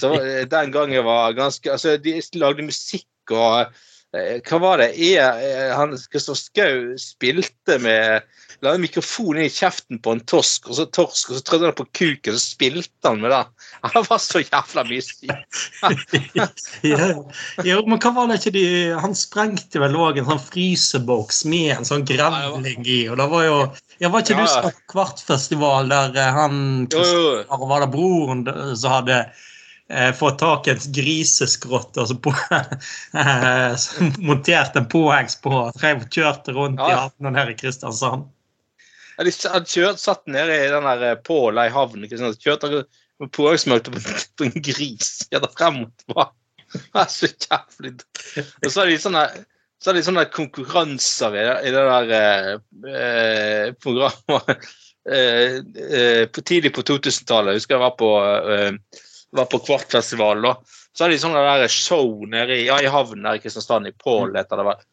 Så 0.01 0.11
den 0.51 0.73
gangen 0.75 1.05
var 1.07 1.37
ganske 1.37 1.71
Altså, 1.71 1.97
de 2.03 2.17
lagde 2.35 2.65
musikk 2.67 3.31
og 3.31 3.69
Hva 4.17 4.59
var 4.63 4.81
det? 4.81 4.93
E, 4.97 5.17
eh, 5.21 5.75
han 5.77 5.91
Kristoffer 6.09 6.41
Schou 6.41 6.95
spilte 7.01 7.77
med 7.85 8.25
La 8.65 8.73
en 8.75 8.83
mikrofon 8.83 9.37
inn 9.39 9.47
i 9.47 9.53
kjeften 9.53 10.01
på 10.03 10.17
en 10.17 10.23
torsk, 10.27 10.67
og 10.67 10.75
så 10.75 10.87
torsk, 10.91 11.29
og 11.31 11.39
så 11.39 11.45
trødde 11.47 11.69
han 11.69 11.77
på 11.79 11.85
kuken, 11.95 12.33
og 12.33 12.39
så 12.41 12.43
spilte 12.43 13.07
han 13.07 13.21
med 13.23 13.31
det. 13.31 13.45
Han 13.95 14.07
var 14.09 14.19
så 14.19 14.41
jævla 14.43 14.83
mye 14.89 15.05
syk. 15.05 15.31
ja. 16.39 16.49
ja, 17.63 17.77
men 17.87 18.01
hva 18.03 18.11
var 18.17 18.27
det 18.27 18.41
ikke 18.41 18.55
de 18.57 18.65
Han 18.99 19.15
sprengte 19.15 19.79
vel 19.79 19.95
òg 19.95 20.19
en 20.19 20.27
sånn 20.27 20.43
fryseboks 20.43 21.45
med 21.47 21.77
en 21.77 21.87
sånn 21.87 22.07
grevling 22.09 22.83
i, 22.83 23.05
og 23.13 23.21
det 23.21 23.29
var 23.31 23.47
jo 23.47 23.61
ja, 24.03 24.11
Var 24.11 24.25
ikke 24.25 24.39
Ja. 24.41 24.49
du 24.49 24.67
på 24.67 24.73
Kvartfestival 24.95 25.93
der 25.93 26.19
eh, 26.19 26.35
han. 26.35 26.59
Kristoffer, 26.91 27.69
Var 27.71 27.85
det 27.85 27.91
broren 27.95 28.43
eh, 28.51 28.75
som 28.75 28.97
hadde 28.97 29.21
eh, 29.91 30.13
fått 30.17 30.39
tak 30.39 30.69
i 30.69 30.75
en 30.75 30.83
griseskrott 30.95 31.99
og 32.01 32.11
så 32.11 32.17
monterte 34.31 34.83
en 34.83 34.91
påhengs 34.91 35.39
på 35.43 35.53
og 35.67 36.15
kjørte 36.15 36.55
rundt 36.57 36.81
i 36.81 36.93
Ja. 36.93 37.09
havnen 37.09 37.39
her 37.39 37.51
i 37.51 37.59
Kristiansand? 37.59 38.23
Ja, 39.19 39.27
de 39.27 39.33
kjørt, 39.35 39.99
satt 39.99 40.27
nede 40.31 40.55
i 40.55 40.71
den 40.71 40.87
der 40.87 41.13
eh, 41.13 41.67
i 41.67 41.75
havnen 41.75 42.19
sant? 42.19 42.43
Kjørte 42.43 42.85
med 43.19 43.33
påhengsmotor 43.35 43.93
på, 43.93 44.01
en 44.47 44.63
gris. 44.63 45.29
Gjetter 45.33 45.51
frem 45.57 45.77
og 45.87 45.95
tilbake. 46.05 46.35
Det 46.93 47.01
er 47.01 47.09
så 47.09 47.27
jævlig 47.33 47.95
Og 48.37 48.71
så 48.71 48.83
er 48.83 48.91
de 48.91 48.99
sånne 49.01 49.23
så 49.79 49.93
det 49.95 50.01
sånne 50.03 50.25
konkurranser 50.35 51.37
i 51.39 51.43
det, 51.47 51.53
i 51.69 51.71
det 51.71 51.83
der 51.87 52.09
eh, 52.17 52.49
eh 52.99 53.69
programmet 53.79 54.65
eh, 55.15 55.63
eh, 55.63 56.25
på 56.27 56.43
tidlig 56.43 56.73
på 56.75 56.83
2000-tallet. 56.83 57.55
Jeg 57.55 57.63
husker 57.63 57.77
jeg 57.77 57.85
var 57.85 57.95
på, 58.01 58.09
eh, 58.57 58.75
var 59.37 59.49
på 59.51 59.61
Kvartfestivalen. 59.65 60.47
da. 60.47 60.55
Så 60.93 61.05
hadde 61.05 61.17
de 61.17 61.23
sånne 61.23 61.43
der 61.47 61.73
show 61.73 62.23
nede 62.27 62.57
i, 62.57 62.69
ja, 62.69 62.79
i 62.83 62.93
havnen 62.93 63.27
der 63.27 63.39
i 63.39 63.43
Kristiansand, 63.43 63.91
i 63.91 63.97
Pål 64.05 64.37
heter 64.39 64.61
det 64.61 64.69
vel. 64.71 64.87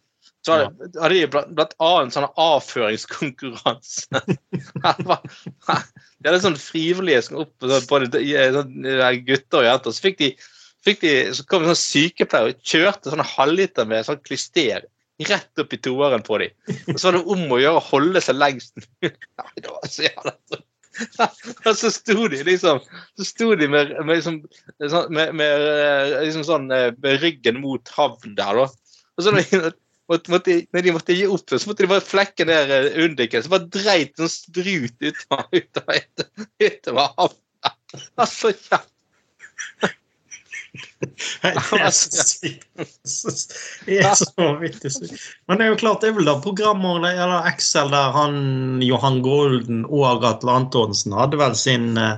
Så 0.46 0.54
hadde, 0.54 0.90
hadde 1.02 1.14
de 1.16 1.30
blant, 1.34 1.54
blant 1.58 1.78
annet 1.82 2.14
sånne 2.14 2.34
avføringskonkurranse. 2.42 4.22
de 6.20 6.28
hadde 6.28 6.44
sånn 6.44 6.60
frivillige 6.62 7.24
som 7.26 7.40
opp, 7.46 7.56
både 7.90 8.12
sånn, 8.58 8.76
gutter 9.26 9.64
og 9.64 9.70
jenter. 9.70 9.96
Så 9.96 10.06
fikk 10.06 10.22
de 10.22 10.36
fikk 10.86 11.02
de, 11.02 11.14
så 11.34 11.46
kom 11.50 11.64
en 11.64 11.74
sånn 11.74 11.82
sykepleier 11.82 12.52
og 12.52 12.62
kjørte 12.66 13.12
sånne 13.12 13.26
halvliter 13.26 13.90
med 13.90 14.06
sånn 14.08 14.22
klyster 14.26 14.86
rett 15.26 15.62
opp 15.62 15.74
i 15.74 15.80
toeren 15.80 16.24
på 16.26 16.38
dem. 16.42 16.56
Og 16.92 16.98
så 17.00 17.08
var 17.08 17.18
det 17.18 17.26
om 17.34 17.44
å 17.56 17.60
gjøre 17.62 17.80
å 17.80 17.88
holde 17.90 18.22
seg 18.24 18.38
lengst 18.38 18.76
mulig. 18.80 19.14
det 19.56 19.70
var 19.70 19.92
så 19.92 20.08
jævla 20.08 20.36
og 21.68 21.74
så 21.78 21.92
sto 21.94 22.28
de 22.32 22.42
liksom 22.48 22.82
så 23.18 23.28
sto 23.28 23.50
de 23.60 23.68
med, 23.72 23.94
med, 24.02 24.18
liksom, 24.18 24.42
sånn, 24.80 25.10
med, 25.16 25.34
med 25.38 25.66
liksom 26.26 26.46
sånn, 26.48 26.70
med 26.72 27.24
ryggen 27.24 27.60
mot 27.64 27.92
havn 27.96 28.36
der, 28.38 28.62
da. 28.62 28.70
Og 29.16 29.26
så 29.26 29.34
når 29.34 29.50
de, 29.50 29.74
måtte, 30.12 30.58
når 30.76 30.86
de 30.86 30.94
måtte 30.96 31.18
gi 31.18 31.28
opp, 31.32 31.52
så 31.52 31.70
måtte 31.70 31.86
de 31.86 31.92
bare 31.92 32.06
flekke 32.06 32.48
ned 32.48 32.74
undiken. 33.06 33.44
Så 33.46 33.54
bare 33.54 33.70
dreit 33.72 34.16
sånn 34.20 34.32
strut 34.32 34.98
utover, 35.00 35.48
utover, 35.56 36.04
utover 36.64 37.12
havna. 37.16 37.42
Altså, 38.20 38.52
ja. 38.70 38.82
Det 41.42 41.80
er 41.80 41.92
så 41.96 42.26
sykt. 42.32 42.66
Det 43.86 44.00
er 44.02 44.16
så 44.20 44.32
vanvittig 44.38 44.92
sykt. 44.94 45.20
Men 45.48 45.60
det 45.60 45.68
er 45.68 45.74
jo 45.74 45.82
klart, 45.84 46.02
det 46.02 46.12
er 46.12 46.18
vel 46.20 46.30
da 46.30 46.38
programmer 46.44 47.06
eller 47.10 47.50
Excel 47.52 47.92
der 47.94 48.16
han 48.16 48.82
Johan 48.86 49.22
Golden 49.26 49.86
og 49.86 50.26
Atle 50.26 50.58
Antonsen 50.62 51.16
hadde 51.18 51.40
vel 51.42 51.56
sin 51.60 51.94
eh, 52.02 52.18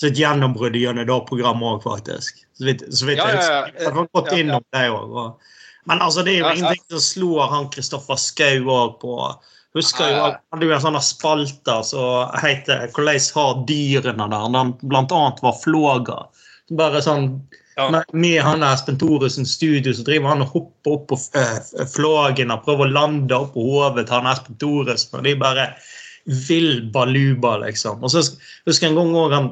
sitt 0.00 0.18
gjennombrudd 0.18 0.76
gjennom 0.76 1.06
det 1.06 1.18
programmet 1.28 1.76
òg, 1.76 1.82
faktisk. 1.84 2.44
Så 2.58 2.68
vidt, 2.68 2.84
så 2.90 3.08
vidt 3.08 3.22
Ja, 3.22 3.30
ja, 3.30 3.42
ja. 3.42 3.66
jeg 3.78 3.94
har 3.94 4.08
gått 4.12 4.32
innom 4.36 4.64
det 4.74 4.86
òg. 4.90 5.50
Men 5.84 6.00
altså, 6.00 6.24
det 6.24 6.36
er 6.36 6.40
jo 6.42 6.54
ingenting 6.54 6.86
som 6.96 7.04
slår 7.04 7.50
han 7.52 7.68
Kristoffer 7.74 8.20
Schou 8.20 8.70
òg 8.72 8.96
på 9.02 9.18
Husker 9.74 10.06
jo, 10.06 10.18
ja. 10.20 10.26
Han 10.30 10.54
hadde 10.54 10.66
jo 10.68 10.74
en 10.76 10.82
sånn 10.84 11.00
spalter 11.02 11.80
som 11.82 12.34
heter 12.38 12.84
'Hvordan 12.94 13.24
har 13.34 13.64
dyrene 13.66 14.28
der?' 14.30 14.44
Den 14.46 14.54
han 14.54 14.72
blant 14.78 15.12
annet 15.12 15.42
var 15.42 15.56
flåger. 15.58 16.28
Bare 16.78 17.02
sånn 17.02 17.42
Ja. 17.76 18.02
med, 18.12 18.38
han 18.46 18.62
Espen 18.62 18.98
Thoresen 19.00 19.46
studio, 19.46 19.92
så 19.94 20.04
driver 20.06 20.30
han 20.30 20.44
og 20.44 20.52
hopper 20.54 20.94
opp 20.94 21.08
på 21.10 21.18
uh, 21.34 21.84
flågen 21.90 22.52
og 22.54 22.62
prøver 22.66 22.86
å 22.86 22.94
lande 22.94 23.34
opp 23.34 23.54
på 23.56 23.64
hodet 23.66 24.06
til 24.06 24.18
han 24.20 24.30
Espen 24.30 24.58
Thoresen. 24.62 25.18
Og 25.18 25.26
de 25.26 25.34
bare 25.40 25.68
vill 26.48 26.86
baluba, 26.94 27.56
liksom. 27.64 28.04
Og 28.04 28.12
så 28.12 28.22
husker 28.22 28.86
jeg 28.86 28.94
en 28.94 29.00
gang 29.00 29.16
også 29.18 29.34
han, 29.34 29.50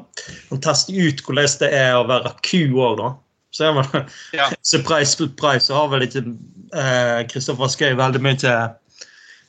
han 0.49 0.63
testet 0.63 0.95
ut 0.97 1.25
hvordan 1.25 1.59
det 1.61 1.73
er 1.77 1.97
å 1.97 2.07
være 2.09 2.33
ku 2.45 2.63
òg, 2.79 2.95
da. 3.01 3.11
Så 3.53 3.67
er 3.67 3.75
man, 3.77 4.07
Ja. 4.33 4.47
surprise, 4.73 5.13
surprise, 5.13 5.67
så 5.67 5.77
har 5.77 5.91
vel 5.91 6.07
ikke 6.07 6.23
eh, 6.25 7.19
Kristoffer 7.29 7.69
Schou 7.69 7.93
veldig 7.99 8.23
mye 8.23 8.55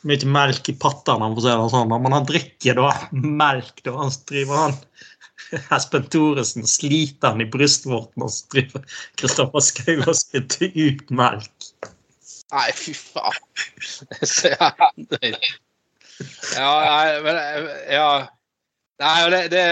mye 0.04 0.28
melk 0.28 0.68
i 0.68 0.74
pattene, 0.76 1.30
for 1.32 1.40
å 1.40 1.44
si 1.44 1.52
det 1.52 1.68
sånn. 1.72 1.92
Men 1.94 2.12
han 2.12 2.26
drikker 2.28 2.76
da 2.76 2.90
melk. 3.12 3.78
da, 3.86 3.94
Han 3.96 4.12
driver 4.28 4.60
han 4.66 4.74
Espen 5.74 6.06
Thoresen 6.12 6.66
sliter 6.68 7.34
han 7.34 7.42
i 7.44 7.48
brystvorten, 7.50 8.24
og 8.24 8.32
så 8.32 8.46
driver 8.54 8.84
Kristoffer 9.20 9.64
Schou 9.64 10.00
og 10.04 10.16
spytter 10.18 10.72
ut 10.74 11.12
melk. 11.14 11.68
Nei, 12.54 12.68
fy 12.76 12.94
faen. 12.94 13.42
Ja, 16.54 16.74
nei, 16.86 17.20
men 17.24 17.38
Ja. 17.90 18.08
Nei, 19.02 19.30
det, 19.30 19.38
det, 19.50 19.62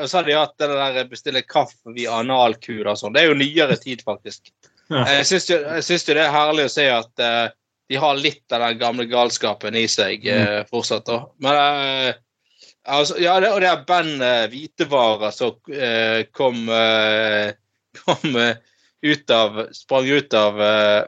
og 0.00 0.06
så 0.08 0.16
har 0.16 0.24
de 0.24 0.36
hatt 0.38 0.54
det 0.56 0.68
der 0.72 1.08
bestille 1.10 1.42
kaffe 1.44 1.92
via 1.92 2.14
analkur 2.22 2.88
og 2.88 2.96
sånn. 2.96 3.12
Det 3.12 3.20
er 3.20 3.28
jo 3.28 3.36
nyere 3.36 3.76
tid, 3.76 4.00
faktisk. 4.06 4.48
Jeg 4.88 5.26
syns 5.28 5.50
jo, 5.50 5.58
jo 5.60 5.98
det 6.16 6.22
er 6.22 6.32
herlig 6.32 6.64
å 6.68 6.72
se 6.72 6.86
at 6.88 7.22
uh, 7.22 7.52
de 7.92 8.00
har 8.00 8.16
litt 8.16 8.54
av 8.56 8.64
den 8.64 8.80
gamle 8.80 9.04
galskapen 9.10 9.76
i 9.76 9.84
seg 9.90 10.24
uh, 10.24 10.62
fortsatt. 10.70 11.04
da. 11.08 11.20
Men 11.44 11.60
eh, 11.60 12.22
altså, 12.84 13.16
ja, 13.22 13.38
det, 13.40 13.50
og 13.54 13.60
det 13.64 13.68
er 13.70 13.84
bandet 13.88 14.50
Hvitevarer 14.52 15.32
som 15.34 15.56
eh, 15.72 16.24
kom, 16.36 16.68
eh, 16.68 17.52
kom 18.04 18.36
eh, 18.40 18.56
ut 19.04 19.30
av 19.34 19.60
Sprang 19.76 20.08
ut 20.08 20.34
av 20.34 20.60
eh, 20.64 21.02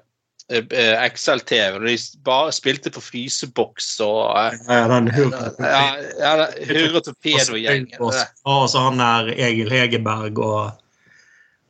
eh, 0.52 1.04
XL-TV. 1.10 1.78
De 1.86 1.96
bare 2.26 2.52
spilte 2.54 2.92
på 2.94 3.02
fryseboks 3.04 3.88
og 4.04 4.22
eh, 4.38 4.58
Ja, 4.68 4.82
den 4.92 5.10
hurra. 5.16 7.00
Torpedo-gjengen. 7.06 7.92
Og 8.00 8.14
så- 8.14 8.26
og 8.44 8.66
så 8.70 8.84
han 8.88 9.00
der 9.02 9.32
Egil 9.36 9.70
Hegerberg 9.72 10.38
og 10.38 10.70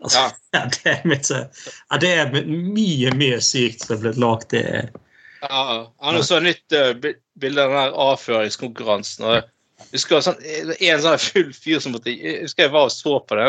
altså, 0.03 0.27
Ja. 0.27 0.31
ja. 0.61 0.65
det, 0.73 0.87
er 0.93 1.03
mitt, 1.09 1.31
ja, 1.31 1.99
det 2.01 2.13
er 2.15 2.31
mye, 2.47 3.11
mye 3.17 3.41
sykt 3.45 3.85
som 3.87 3.97
er 3.99 4.07
blitt 4.07 4.23
lagt 4.23 4.55
i 4.57 4.65
Ja, 5.47 5.93
han 6.03 6.23
så 6.25 6.41
nytt 6.43 6.73
uh, 6.75 6.95
bilde 7.39 7.63
av 7.63 7.71
den 7.71 7.77
der 7.85 7.99
avføringskonkurransen. 8.07 9.25
og 9.29 9.53
jeg 9.77 9.99
husker 9.99 10.23
sånn, 10.25 10.39
En 10.81 11.01
sånn 11.05 11.19
full 11.21 11.51
fyr 11.57 11.81
som 11.85 11.95
måtte 11.97 12.13
jeg 12.13 12.45
husker 12.47 12.67
jeg 12.67 12.75
var 12.75 12.89
og 12.89 12.95
så 12.95 13.19
på 13.21 13.39
det. 13.39 13.49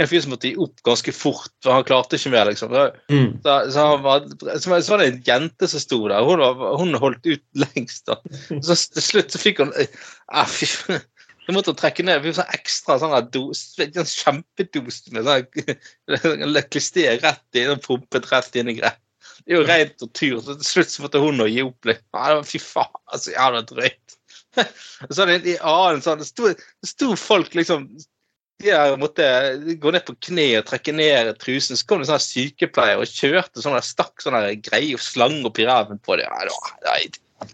En 0.00 0.08
fyr 0.10 0.22
som 0.24 0.32
måtte 0.34 0.50
gi 0.50 0.58
opp 0.58 0.80
ganske 0.86 1.12
fort, 1.14 1.52
for 1.62 1.76
han 1.76 1.86
klarte 1.86 2.18
ikke 2.18 2.32
mer. 2.34 2.48
liksom. 2.50 2.72
Så, 2.74 2.84
mm. 3.14 3.28
så, 3.44 3.58
han 3.78 4.02
var, 4.02 4.24
så, 4.58 4.70
var- 4.70 4.82
så 4.82 4.94
var 4.94 5.02
det 5.02 5.08
en 5.12 5.20
jente 5.28 5.68
som 5.70 5.82
sto 5.82 6.00
der. 6.10 6.26
Hun, 6.26 6.42
var, 6.42 6.78
hun 6.80 6.98
holdt 6.98 7.26
ut 7.28 7.44
lengst. 7.58 8.06
da. 8.10 8.18
Så 8.58 8.78
til 8.96 9.06
slutt 9.06 9.34
så 9.34 9.42
fikk 9.42 9.62
hun 9.62 9.70
ah, 9.74 10.48
fy, 10.50 10.66
Så 11.44 11.52
måtte 11.52 11.74
hun 11.74 11.78
trekke 11.78 12.06
ned 12.06 12.22
fikk 12.24 12.38
sånn 12.38 12.54
ekstra 12.56 12.98
sånn 13.02 13.30
dos, 13.34 13.62
en 13.84 14.08
kjempedos 14.08 15.02
med 15.12 15.26
sånn 15.28 16.62
klister 16.72 17.18
rett 17.20 17.60
inn 17.60 17.74
og 17.74 17.82
pumpet 17.84 18.30
rett 18.32 18.56
inn 18.56 18.72
i 18.72 18.78
greia. 18.78 18.94
Det 19.44 19.52
er 19.52 19.58
jo 19.60 19.66
rein 19.68 19.90
tortur. 20.00 20.38
Så 20.40 20.56
til 20.56 20.70
slutt 20.70 20.92
så 20.94 21.04
måtte 21.04 21.20
hun 21.20 21.42
gi 21.50 21.60
opp 21.66 21.90
litt. 21.90 22.02
Ja, 22.16 22.38
fy 22.48 22.60
faen, 22.62 22.98
altså 23.12 23.34
jævla 23.34 23.62
drøyt. 23.68 24.16
Så 25.10 25.24
er 25.24 25.32
det 25.32 25.56
en 25.56 25.70
annen 25.70 26.02
sånn 26.04 26.20
Det 26.22 26.28
sto, 26.28 26.52
sto 26.86 27.14
folk 27.18 27.56
liksom 27.58 27.88
de 28.62 28.70
der 28.70 28.96
måtte 28.96 29.24
gå 29.82 29.90
ned 29.92 30.04
på 30.06 30.14
kne 30.28 30.58
og 30.60 30.66
trekke 30.68 30.92
ned 30.94 31.38
trusen. 31.42 31.76
Så 31.76 31.86
kom 31.88 31.98
det 32.00 32.06
sånn 32.08 32.20
sykepleier 32.22 32.98
og 33.02 33.10
kjørte 33.10 33.62
sånn 33.62 33.76
der, 33.76 33.84
stakk 33.84 34.22
sånn 34.22 34.62
greie 34.64 34.94
og 34.96 35.02
slang 35.02 35.38
opp 35.48 35.58
i 35.58 35.68
ræven 35.68 35.98
på 36.04 36.12
dem. 36.20 36.30
Nei, 36.86 37.02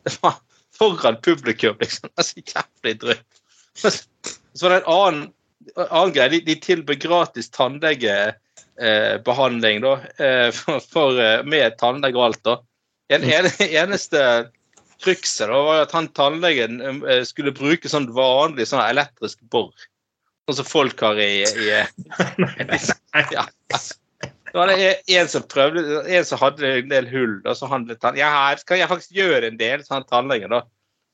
det 0.05 0.13
var 0.21 0.35
foran 0.77 1.23
publikum, 1.25 1.77
liksom. 1.81 2.09
Altså, 2.15 2.33
så 2.37 2.41
jævlig 2.55 2.95
drøyt. 3.03 3.31
Så 3.81 3.89
var 4.63 4.71
det 4.73 4.81
en 4.81 4.93
annen, 4.95 5.25
annen 5.89 6.15
greie. 6.17 6.33
De, 6.37 6.41
de 6.47 6.55
tilbød 6.69 6.99
gratis 7.03 7.49
tannlegebehandling 7.57 9.77
da, 9.85 9.93
eh, 10.21 10.49
for, 10.59 10.77
for, 10.93 11.11
eh, 11.21 11.45
med 11.49 11.67
tannlege 11.81 12.17
og 12.21 12.27
alt. 12.31 12.43
da. 12.47 12.55
En, 13.11 13.23
en, 13.27 13.47
eneste 13.67 14.21
trykset 15.03 15.49
da, 15.49 15.63
var 15.67 15.85
at 15.85 15.95
han 15.97 16.11
tannlegen 16.17 16.81
eh, 16.83 17.23
skulle 17.29 17.55
bruke 17.57 17.91
sånn 17.91 18.11
vanlig 18.17 18.69
sånn 18.71 18.85
elektrisk 18.85 19.41
bor. 19.53 19.73
Sånn 20.49 20.61
som 20.61 20.69
folk 20.69 21.03
har 21.05 21.21
i, 21.21 21.43
i 21.45 21.71
ja. 23.37 23.47
Det 24.51 24.59
var 24.59 24.67
det 24.67 24.95
en 25.15 25.29
som 25.31 25.47
prøvde, 25.47 26.03
en 26.03 26.27
som 26.27 26.41
hadde 26.41 26.73
en 26.81 26.91
del 26.91 27.07
hull. 27.13 27.39
Da, 27.45 27.55
så 27.55 27.69
han 27.71 27.87
ble 27.87 27.95
tann... 28.01 28.19
Ja, 28.19 28.33
her 28.35 28.59
skal 28.59 28.81
jeg 28.81 28.91
faktisk 28.91 29.15
gjøre 29.15 29.47
en 29.47 29.61
del, 29.61 29.85
sa 29.87 30.01
han 30.01 30.09
tannlegen. 30.09 30.51
da. 30.51 30.65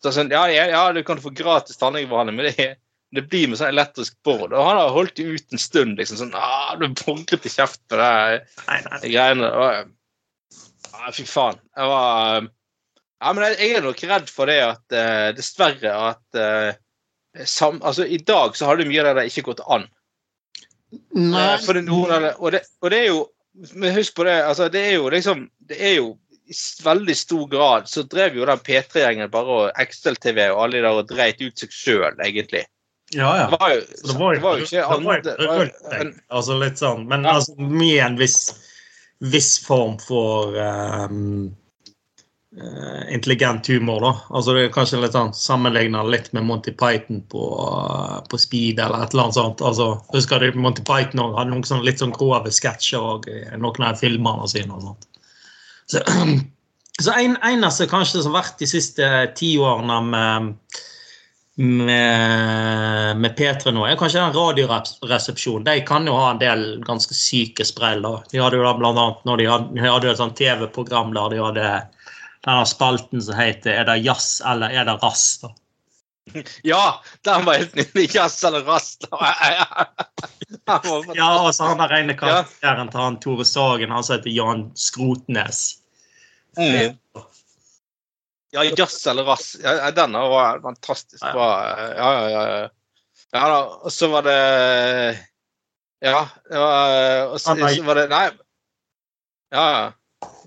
Så 0.03 0.13
sånn, 0.17 0.33
ja, 0.33 0.47
ja, 0.49 0.83
du 0.93 1.03
kan 1.05 1.21
få 1.21 1.35
gratis 1.37 1.77
tannlegebehandling, 1.81 2.39
men 2.39 2.49
det, 2.49 2.69
det 3.17 3.27
blir 3.29 3.51
med 3.51 3.61
sånn 3.61 3.75
elektrisk 3.75 4.17
bord. 4.25 4.55
Og 4.55 4.57
han 4.57 4.81
har 4.81 4.95
holdt 4.95 5.19
det 5.21 5.29
ut 5.29 5.53
en 5.53 5.61
stund. 5.61 6.01
liksom 6.01 6.23
sånn, 6.23 6.33
ah, 6.37 6.73
Du 6.81 6.89
boret 6.89 7.45
i 7.45 7.53
kjeften 7.53 8.01
nei. 8.01 8.81
de 9.03 9.13
greiene. 9.13 9.53
Det 9.53 10.93
var, 10.95 11.13
fy 11.17 11.27
faen. 11.29 11.61
Jeg 11.77 11.93
var 11.93 12.49
Ja, 13.23 13.33
men 13.33 13.47
jeg, 13.49 13.71
er 13.77 13.85
nok 13.85 14.03
redd 14.05 14.29
for 14.29 14.51
det 14.51 14.59
at 14.61 14.97
uh, 14.97 15.29
Dessverre 15.37 15.93
at 16.11 16.41
uh, 16.41 16.75
sam, 17.45 17.81
altså, 17.83 18.05
I 18.05 18.19
dag 18.19 18.57
så 18.57 18.69
har 18.69 18.77
det 18.77 18.89
mye 18.89 19.01
av 19.01 19.09
det 19.11 19.23
der 19.23 19.31
ikke 19.31 19.47
gått 19.53 19.65
an. 19.65 19.87
Nei. 21.17 21.47
Uh, 21.55 21.65
For 21.65 21.77
det, 21.77 21.87
noen 21.89 22.13
av 22.13 22.23
det, 22.27 22.35
og, 22.39 22.53
det, 22.55 22.63
og 22.83 22.93
det 22.93 23.01
er 23.01 23.09
jo 23.11 23.25
Men 23.73 23.95
husk 23.97 24.15
på 24.15 24.25
det, 24.29 24.37
altså 24.47 24.69
det 24.71 24.83
er 24.87 24.93
jo 25.01 25.09
liksom 25.11 25.41
Det 25.67 25.79
er 25.83 25.97
jo 25.97 26.13
i 26.47 26.55
veldig 26.85 27.17
stor 27.19 27.49
grad 27.51 27.89
så 27.91 28.05
drev 28.07 28.37
jo 28.39 28.47
den 28.47 28.61
P3-gjengen 28.63 29.31
bare 29.33 29.55
og 29.57 29.81
XL-TV 29.83 30.45
og 30.53 30.61
alle 30.63 30.77
de 30.77 30.83
der 30.85 30.99
og 31.01 31.09
dreit 31.11 31.41
ut 31.43 31.59
seg 31.59 31.73
sjøl, 31.75 32.21
egentlig. 32.23 32.61
Ja, 33.15 33.33
ja. 33.41 33.49
Det 33.51 33.59
var 33.59 33.73
jo, 33.73 33.81
det 33.81 34.15
var 34.15 34.31
jo, 34.31 34.37
det 34.37 34.45
var 34.45 34.61
jo 34.61 34.69
ikke 34.69 34.85
andre 34.95 36.13
altså 36.29 36.59
litt 36.63 36.79
sånn, 36.79 37.03
Men 37.11 37.27
Ja. 37.27 37.35
altså 37.41 37.55
med 37.59 37.99
en 37.99 38.19
viss, 38.19 38.39
viss 39.19 39.57
form 39.67 39.99
for 40.03 40.55
ehm, 40.55 41.51
eh, 41.51 41.66
intelligent 43.13 43.67
humor, 43.69 44.01
da. 44.01 44.13
Altså 44.31 44.55
det 44.57 44.63
er 44.65 44.73
kanskje 44.73 45.03
litt 45.03 45.13
sånn 45.17 45.35
Sammenligna 45.37 46.01
litt 46.09 46.31
med 46.33 46.47
Monty 46.49 46.73
Python 46.73 47.21
på, 47.33 47.43
på 48.31 48.41
speed 48.41 48.81
eller 48.81 49.05
et 49.05 49.13
eller 49.13 49.27
annet 49.27 49.37
sånt. 49.37 49.61
Altså, 49.61 49.91
Husker 50.15 50.41
du 50.41 50.57
Monty 50.57 50.85
Python 50.87 51.21
også 51.21 51.41
hadde 51.41 51.53
noen 51.53 51.69
sånn, 51.69 51.85
litt 51.85 52.01
sånn 52.01 52.17
grove 52.17 52.53
sketsjer 52.55 53.05
og 53.13 53.29
noen 53.61 53.89
av 53.91 54.01
filmene 54.01 54.49
sine 54.49 54.73
og 54.73 54.89
sånt. 54.89 55.09
Så, 55.93 56.03
så 57.05 57.17
en, 57.21 57.37
eneste 57.45 57.89
kanskje 57.93 58.25
som 58.25 58.33
har 58.33 58.47
vært 58.47 58.65
de 58.65 58.71
siste 58.73 59.11
ti 59.37 59.57
årene 59.61 60.03
med 60.09 60.53
med, 61.57 63.17
med 63.17 63.33
P3 63.33 63.73
nå, 63.73 63.87
er 63.89 63.97
kanskje 63.97 64.21
den 64.21 64.35
Radioresepsjonen. 64.37 65.65
De 65.65 65.81
kan 65.89 66.05
jo 66.05 66.13
ha 66.19 66.35
en 66.35 66.41
del 66.41 66.65
ganske 66.85 67.17
syke 67.17 67.65
sprell. 67.65 68.03
Da. 68.05 68.19
De 68.29 68.43
hadde 68.43 68.59
jo 68.61 68.67
da 68.67 68.75
blant 68.77 69.01
annet 69.01 69.23
når 69.25 69.41
de 69.41 69.47
hadde, 69.49 69.71
de 69.73 69.87
hadde 69.87 70.11
et 70.11 70.21
sånt 70.21 70.37
TV-program 70.37 71.15
der 71.17 71.33
de 71.33 71.41
hadde 71.41 71.71
denne 72.47 72.67
spalten 72.67 73.23
som 73.23 73.39
heter 73.39 73.75
'Er 73.75 73.85
det 73.85 74.03
jazz 74.07 74.41
eller 74.47 74.71
er 74.71 74.85
det 74.87 74.99
rass?' 75.03 75.39
da. 75.43 75.55
Ja, 76.63 77.03
den 77.23 77.45
var 77.45 77.55
helt 77.55 77.75
nydelig. 77.75 78.11
Jazz 78.15 78.45
eller 78.45 78.63
rass? 78.63 78.99
ja, 81.15 81.41
og 81.41 81.55
så 81.55 81.65
han 81.65 81.79
der 81.79 81.97
ene 82.01 82.17
karakteren 82.19 82.91
til 82.91 83.01
han 83.01 83.19
Tore 83.23 83.45
Sagen, 83.47 83.91
han 83.95 84.05
som 84.05 84.19
heter 84.19 84.31
Jan 84.31 84.71
Skrotnes. 84.75 85.79
Mm. 86.59 86.97
Ja, 88.51 88.65
jazz 88.65 89.07
eller 89.07 89.25
rass. 89.25 89.57
Ja, 89.63 89.91
den 89.91 90.13
var 90.13 90.61
fantastisk 90.61 91.23
bra. 91.23 91.51
Ja, 91.97 92.11
ja, 92.31 92.49
ja. 92.49 92.69
ja 93.33 93.49
da, 93.53 93.61
og 93.85 93.93
så 93.93 94.09
var 94.09 94.27
det 94.27 94.41
Ja, 96.05 96.29
og 97.31 97.41
så, 97.41 97.57
så 97.57 97.83
var 97.87 97.95
det 98.03 98.09
Nei. 98.13 98.27
Ja, 99.55 99.65
ja. 99.71 99.87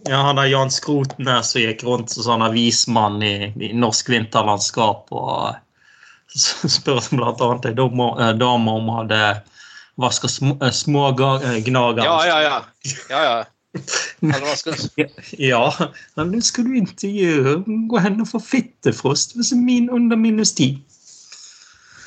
Ja, 0.08 0.16
han 0.16 0.36
der 0.36 0.46
Jan 0.46 0.72
Skrotnes 0.72 1.52
som 1.52 1.62
gikk 1.62 1.84
rundt 1.84 2.14
som 2.14 2.24
sånn 2.26 2.46
avismann 2.46 3.20
i, 3.24 3.52
i 3.60 3.72
norsk 3.76 4.10
vinterlandskap 4.10 5.12
og 5.12 5.60
spurte 6.76 7.18
blant 7.20 7.44
annet 7.44 7.70
ei 7.70 7.76
dame 7.78 8.74
om 8.74 8.90
hun 8.90 8.90
hadde 9.02 9.22
vaska 10.00 10.28
smågnager. 10.32 12.04
Ja, 12.06 12.20
ja, 12.26 12.42
ja. 12.42 12.60
ja, 13.10 13.24
ja. 13.24 13.40
ja, 15.38 15.74
men 16.16 16.32
det 16.32 16.42
ska 16.42 16.62
du 16.66 16.78
intervjue 16.78 17.60
gå 17.92 18.00
hen 18.02 18.22
og 18.24 18.32
få 18.32 18.40
fittefrost 18.42 19.36
min 19.54 19.90
under 19.94 20.18
minus 20.18 20.56
ti. 20.58 20.72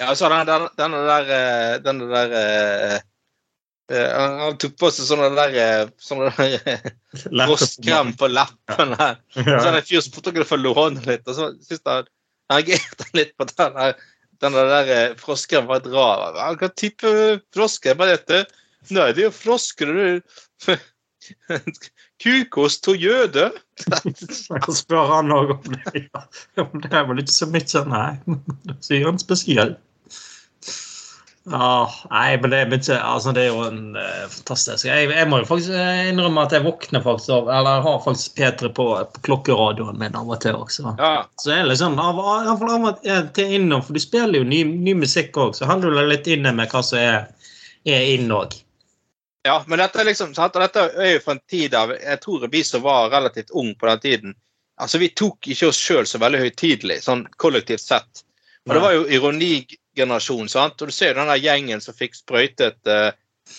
Ja, 0.01 0.15
så 0.19 0.29
den, 0.33 0.47
den, 0.47 0.67
den 0.77 0.93
der, 1.07 1.79
den 1.85 2.03
der 2.11 2.35
uh, 3.91 4.09
Han 4.45 4.59
tok 4.63 4.77
på 4.81 4.91
seg 4.95 5.09
sånne 5.09 5.31
der, 5.37 5.91
sånne 6.03 6.31
der 6.37 6.89
frostkrem 7.49 8.15
på 8.19 8.31
leppene. 8.33 9.13
Ja. 9.35 9.45
Ja. 9.53 9.61
Så 9.65 9.73
en 9.73 9.87
fyr 9.89 10.03
spurte 10.05 10.33
om 10.45 10.61
låne 10.61 11.05
litt, 11.07 11.27
og 11.27 11.37
så 11.37 11.53
syntes 11.65 11.87
han 11.89 12.11
reagerte 12.53 13.09
litt 13.19 13.37
på 13.37 13.49
den 13.53 13.79
der 13.79 13.97
den 14.43 14.57
der 14.59 15.13
frostkrem 15.21 15.69
var 15.69 15.79
et 15.79 15.93
rar. 15.93 16.35
Hva 16.59 16.69
type 16.75 17.11
frosk 17.55 17.87
er 17.87 18.01
dette? 18.01 18.41
Nei, 18.91 19.13
det 19.15 19.23
er 19.23 19.29
jo 19.29 19.35
frosker 19.37 19.93
Kukost 22.23 22.89
og 22.91 22.97
jøde? 22.99 23.51
Så 23.79 24.75
spør 24.75 25.15
han 25.17 25.33
òg 25.35 25.55
om 25.55 25.77
det. 25.77 26.05
Om 26.61 26.83
det 26.83 26.91
er 26.91 27.07
vel 27.09 27.23
ikke 27.23 27.35
så 27.35 27.49
mye, 27.51 27.85
nei. 27.91 28.11
Det 28.67 28.77
sier 28.85 29.07
han 29.09 29.21
spesielt. 29.23 29.79
Ah, 31.51 31.91
nei, 32.11 32.37
men 32.39 32.51
det, 32.51 32.89
altså, 33.03 33.33
det 33.35 33.43
er 33.43 33.49
jo 33.49 33.65
en 33.67 33.97
uh, 33.97 34.27
fantastisk 34.31 34.87
jeg, 34.87 35.09
jeg, 35.11 35.27
må 35.27 35.41
jo 35.41 35.49
faktisk 35.49 35.75
eh, 35.75 36.03
innrømme 36.13 36.45
at 36.47 36.53
jeg 36.55 36.63
våkner 36.63 37.03
faktisk 37.03 37.33
av 37.35 37.51
Eller 37.51 37.83
har 37.83 37.99
faktisk 38.05 38.37
P3 38.39 38.71
på, 38.77 38.87
på 39.17 39.23
klokkeradioen 39.27 39.99
min 39.99 40.15
av 40.15 40.31
og 40.31 40.39
til 40.45 40.55
også. 40.55 40.95
Ja. 41.01 41.25
Så 41.43 41.51
jeg 41.51 41.65
er 41.65 41.71
liksom 41.73 41.99
av, 41.99 42.21
av, 42.23 42.63
av, 42.63 42.87
til 43.35 43.57
innom, 43.59 43.83
for 43.83 43.99
du 43.99 44.05
spiller 44.05 44.39
jo 44.39 44.47
ny, 44.47 44.63
ny 44.71 44.95
musikk 45.03 45.35
òg, 45.35 45.59
så 45.59 45.67
holder 45.67 45.91
du 45.91 45.99
deg 45.99 46.13
litt 46.13 46.31
inne 46.37 46.55
med 46.55 46.71
hva 46.71 46.85
som 46.87 47.03
er, 47.03 47.27
er 47.91 48.07
inn 48.15 48.31
òg. 48.31 48.55
Ja, 49.43 49.59
men 49.67 49.83
dette 49.83 49.99
er 49.99 50.13
liksom, 50.13 50.37
sant? 50.39 50.55
Dette 50.55 50.87
er 50.95 51.17
jo 51.17 51.25
fra 51.25 51.35
en 51.35 51.45
tid 51.51 51.75
av 51.75 51.91
Jeg 51.97 52.23
tror 52.23 52.47
vi 52.53 52.63
som 52.63 52.87
var 52.87 53.11
relativt 53.11 53.51
unge 53.51 53.75
på 53.81 53.91
den 53.91 54.07
tiden 54.07 54.37
altså 54.79 54.99
Vi 55.03 55.11
tok 55.19 55.51
ikke 55.51 55.73
oss 55.73 55.81
sjøl 55.83 56.07
så 56.07 56.23
veldig 56.23 56.47
høytidelig, 56.47 57.03
sånn 57.03 57.27
kollektivt 57.43 57.83
sett. 57.83 58.23
Og 58.69 58.77
det 58.77 58.83
var 58.83 58.95
jo 58.95 59.05
ironigenerasjon, 59.93 60.49
sant? 60.49 60.81
Og 60.81 60.89
du 60.89 60.93
ser 60.93 61.13
jo 61.13 61.21
den 61.21 61.31
der 61.31 61.41
gjengen 61.41 61.81
som 61.81 61.95
fikk 61.95 62.17
sprøytet 62.17 62.81
uh, 62.89 63.13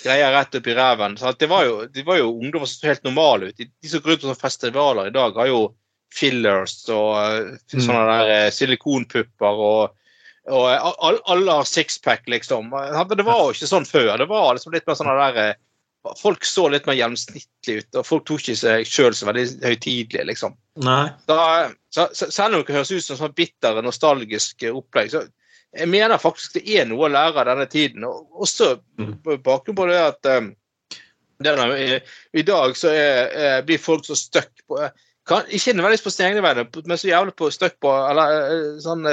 greier 0.03 0.33
rett 0.33 0.55
opp 0.55 0.67
i 0.67 0.75
ræven. 0.75 1.17
Det 1.39 1.49
var 1.49 1.65
jo, 1.65 1.85
de 1.85 2.03
var 2.03 2.17
jo 2.17 2.33
ungdommer 2.33 2.65
som 2.65 2.81
så 2.81 2.91
helt 2.91 3.03
normale 3.03 3.51
ut. 3.51 3.57
De, 3.57 3.69
de 3.81 3.89
som 3.89 4.01
går 4.01 4.13
ut 4.13 4.21
på 4.21 4.35
festivaler 4.41 5.07
i 5.07 5.15
dag, 5.15 5.35
har 5.35 5.47
jo 5.47 5.73
fillers 6.13 6.77
og 6.93 7.17
uh, 7.17 7.59
sånne 7.73 8.05
der 8.09 8.31
uh, 8.47 8.53
silikonpupper 8.53 9.67
og 9.67 9.99
og 10.43 10.65
alle 11.31 11.53
har 11.55 11.63
sixpack, 11.63 12.25
liksom. 12.27 12.65
Det 12.67 13.23
var 13.23 13.37
jo 13.45 13.53
ikke 13.53 13.67
sånn 13.69 13.85
før. 13.87 14.09
Det 14.19 14.25
var 14.27 14.49
liksom 14.51 14.73
litt 14.73 14.89
mer 14.89 14.97
sånn 14.99 15.07
der 15.15 15.53
folk 16.19 16.43
så 16.43 16.65
litt 16.67 16.83
mer 16.83 16.97
gjennomsnittlig 16.97 17.77
ut, 17.77 17.95
og 17.95 18.03
folk 18.03 18.25
tok 18.27 18.41
ikke 18.43 18.57
seg 18.59 18.83
sjøl 18.83 19.15
så 19.15 19.29
veldig 19.29 19.45
høytidelig, 19.63 20.25
liksom. 20.33 20.57
Nei. 20.83 21.05
Da, 21.31 21.71
så, 21.95 22.09
selv 22.19 22.57
om 22.57 22.65
det 22.67 22.75
høres 22.75 22.91
ut 22.91 23.05
som 23.05 23.21
sånn 23.21 23.37
bitter, 23.37 23.79
nostalgisk 23.85 24.67
opplegg, 24.67 25.13
så 25.13 25.23
jeg 25.73 25.89
mener 25.89 26.21
faktisk 26.21 26.57
det 26.57 26.63
er 26.69 26.85
noe 26.89 27.07
å 27.07 27.11
lære 27.11 27.41
av 27.41 27.49
denne 27.49 27.65
tiden. 27.69 28.05
Og 28.05 28.45
også 28.45 28.75
bakgrunnen 28.97 29.41
bakgrunn 29.45 29.79
på 29.79 29.87
det 29.89 30.01
at 30.01 30.29
um, 30.37 30.51
det 31.43 31.55
der, 31.57 31.73
i, 31.75 31.87
i, 32.39 32.43
dag 32.45 32.77
så 32.77 32.91
er, 32.93 33.31
er, 33.33 33.63
blir 33.67 33.81
folk 33.81 34.05
så 34.07 34.15
stuck 34.17 34.51
på 34.69 34.79
kan, 35.27 35.47
Ikke 35.55 35.73
nødvendigvis 35.73 36.03
på 36.03 36.11
sine 36.11 36.29
egne 36.29 36.43
vegne, 36.43 36.65
men 36.85 36.99
så 36.99 37.07
jævlig 37.07 37.33
på 37.39 37.49
stuck 37.51 37.77
på 37.81 37.91
Eller 38.09 38.77
sånn 38.83 39.07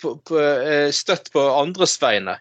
på, 0.00 0.10
på, 0.28 0.40
støtt 0.92 1.30
på 1.32 1.44
andres 1.56 1.94
vegne. 2.02 2.36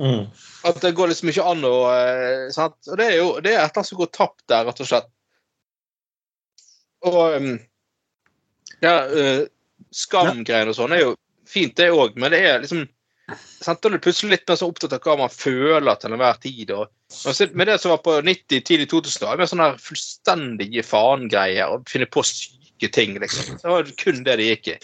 Mm. 0.00 0.24
At 0.66 0.80
det 0.82 0.94
går 0.96 1.10
liksom 1.10 1.30
ikke 1.30 1.46
an 1.46 1.66
å 1.68 1.74
eh, 1.92 2.46
sant? 2.54 2.78
Og 2.88 2.98
det 2.98 3.10
er 3.10 3.18
jo 3.20 3.28
det 3.44 3.52
er 3.52 3.60
et 3.60 3.68
eller 3.68 3.82
annet 3.82 3.90
som 3.90 4.00
går 4.00 4.10
tapt 4.14 4.42
der, 4.50 4.64
rett 4.66 4.80
og 4.82 4.88
slett. 4.88 5.10
Og 7.04 7.36
um, 7.36 7.50
ja, 8.82 8.94
uh, 9.04 9.44
Skam-greiene 9.94 10.72
og 10.72 10.78
sånn 10.78 10.96
er 10.96 11.04
jo 11.04 11.12
fint, 11.48 11.76
det 11.76 11.90
òg, 11.92 12.18
men 12.20 12.32
det 12.34 12.42
er 12.44 12.62
liksom 12.62 12.84
sant? 13.32 13.80
Da 13.82 13.88
du 13.88 13.98
plutselig 14.02 14.34
litt 14.34 14.50
mer 14.50 14.58
så 14.60 14.68
opptatt 14.68 14.96
av 14.96 15.06
hva 15.06 15.16
man 15.24 15.32
føler 15.32 16.00
til 16.00 16.14
enhver 16.14 16.40
tid. 16.42 16.74
Og, 16.76 16.90
og 17.24 17.56
med 17.56 17.70
det 17.70 17.78
som 17.82 17.94
var 17.94 18.02
på 18.04 18.18
90-, 18.20 18.66
tidlig 18.68 18.90
2000 18.92 19.40
med 19.40 19.50
sånne 19.50 19.70
fullstendige 19.82 20.84
faen-greier 20.86 21.76
og 21.76 21.88
finne 21.90 22.08
på 22.10 22.24
syke 22.26 22.90
ting, 22.92 23.16
liksom. 23.22 23.56
Det 23.62 23.70
var 23.70 23.88
kun 24.00 24.22
det 24.26 24.36
det 24.40 24.50
gikk 24.50 24.72
i. 24.74 24.76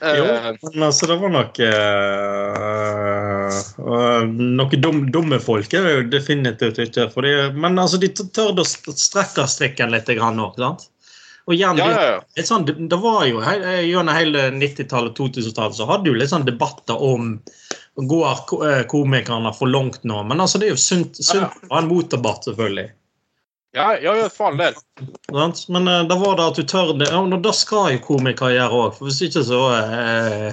Jo, 0.00 0.24
eh, 0.24 0.50
men 0.66 0.86
altså, 0.86 1.08
det 1.10 1.16
var 1.20 1.32
nok 1.34 1.58
uh, 1.60 3.58
uh, 3.84 4.22
Noe 4.24 4.78
dum, 4.80 5.02
dumme 5.12 5.40
folk 5.44 5.74
er 5.76 5.84
det 5.84 5.92
jo 5.94 6.06
definitivt 6.16 6.80
ikke. 6.84 7.10
Fordi, 7.14 7.34
men 7.56 7.80
altså, 7.80 8.00
de 8.00 8.12
tør 8.20 8.60
å 8.60 8.66
strekke 8.66 9.46
strikken 9.48 9.92
litt 9.94 10.10
òg, 10.10 10.56
sant? 10.60 10.88
Og 11.48 11.56
igjen, 11.56 11.80
ja, 11.80 11.88
ja, 11.90 12.02
ja. 12.36 12.44
Sånn, 12.46 12.66
det, 12.68 12.76
det, 12.90 12.98
var 13.00 13.24
jo 13.26 13.40
Gjennom 13.40 14.14
hele 14.14 14.44
90-tallet 14.54 15.16
2000-tallet 15.18 15.78
så 15.78 15.88
hadde 15.88 16.10
jo 16.10 16.18
litt 16.18 16.30
sånn 16.30 16.46
debatter 16.46 17.00
om 17.00 17.36
går 18.00 18.86
komikerne 18.88 19.50
for 19.56 19.68
langt 19.68 20.04
nå. 20.08 20.22
Men 20.28 20.40
altså, 20.40 20.60
det 20.60 20.68
er 20.68 20.74
jo 20.76 20.80
sunt, 20.80 21.18
sunt 21.18 21.48
å 21.68 21.74
ha 21.74 21.82
en 21.82 21.90
motdebatt, 21.90 22.46
selvfølgelig. 22.46 22.90
Ja, 23.72 23.98
ja, 24.02 24.16
ja 24.16 24.30
faen 24.32 24.58
del. 24.58 24.74
Men 25.68 25.88
uh, 25.88 26.02
da 26.08 26.16
var 26.18 26.38
det 26.38 26.48
at 26.48 26.58
du 26.58 26.64
tør 26.66 26.94
det. 26.98 27.10
Ja, 27.10 27.20
men 27.22 27.42
da 27.42 27.52
skal 27.54 27.94
jo 27.94 28.02
komikere 28.08 28.56
gjøre 28.56 28.80
òg. 28.84 28.96
For 28.96 29.10
hvis 29.10 29.20
ikke 29.28 29.44
så 29.46 29.60
uh, 29.76 30.50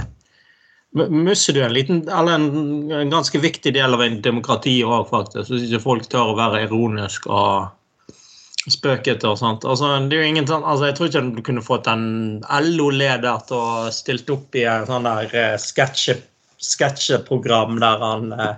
mister 1.09 1.57
du 1.57 1.63
en 1.63 1.73
liten, 1.73 2.03
eller 2.09 2.37
en, 2.37 2.91
en, 2.91 3.13
ganske 3.13 3.41
viktig 3.41 3.73
del 3.73 3.97
av 3.97 4.03
en 4.05 4.19
demokrati 4.21 4.79
òg, 4.85 5.09
faktisk. 5.09 5.49
Hvis 5.53 5.67
ikke 5.69 5.83
folk 5.83 6.07
tør 6.11 6.33
å 6.33 6.37
være 6.37 6.67
ironisk 6.67 7.29
og 7.29 7.73
spøkete 8.71 9.27
og 9.29 9.37
sånt. 9.39 9.65
Altså, 9.65 9.89
det 10.09 10.17
er 10.17 10.23
jo 10.23 10.31
ingen, 10.31 10.47
altså, 10.57 10.85
jeg 10.89 10.95
tror 10.97 11.09
ikke 11.09 11.25
du 11.37 11.43
kunne 11.45 11.63
fått 11.65 11.87
en 11.91 12.05
LO-leder 12.65 13.45
til 13.47 13.57
å 13.59 13.91
stilt 13.95 14.29
opp 14.33 14.55
i 14.57 14.65
en 14.67 14.87
sånn 14.89 15.07
der 15.07 15.27
uh, 15.33 15.57
sketsjeprogram 16.67 17.79
der 17.83 18.03
han 18.03 18.33
uh, 18.35 18.55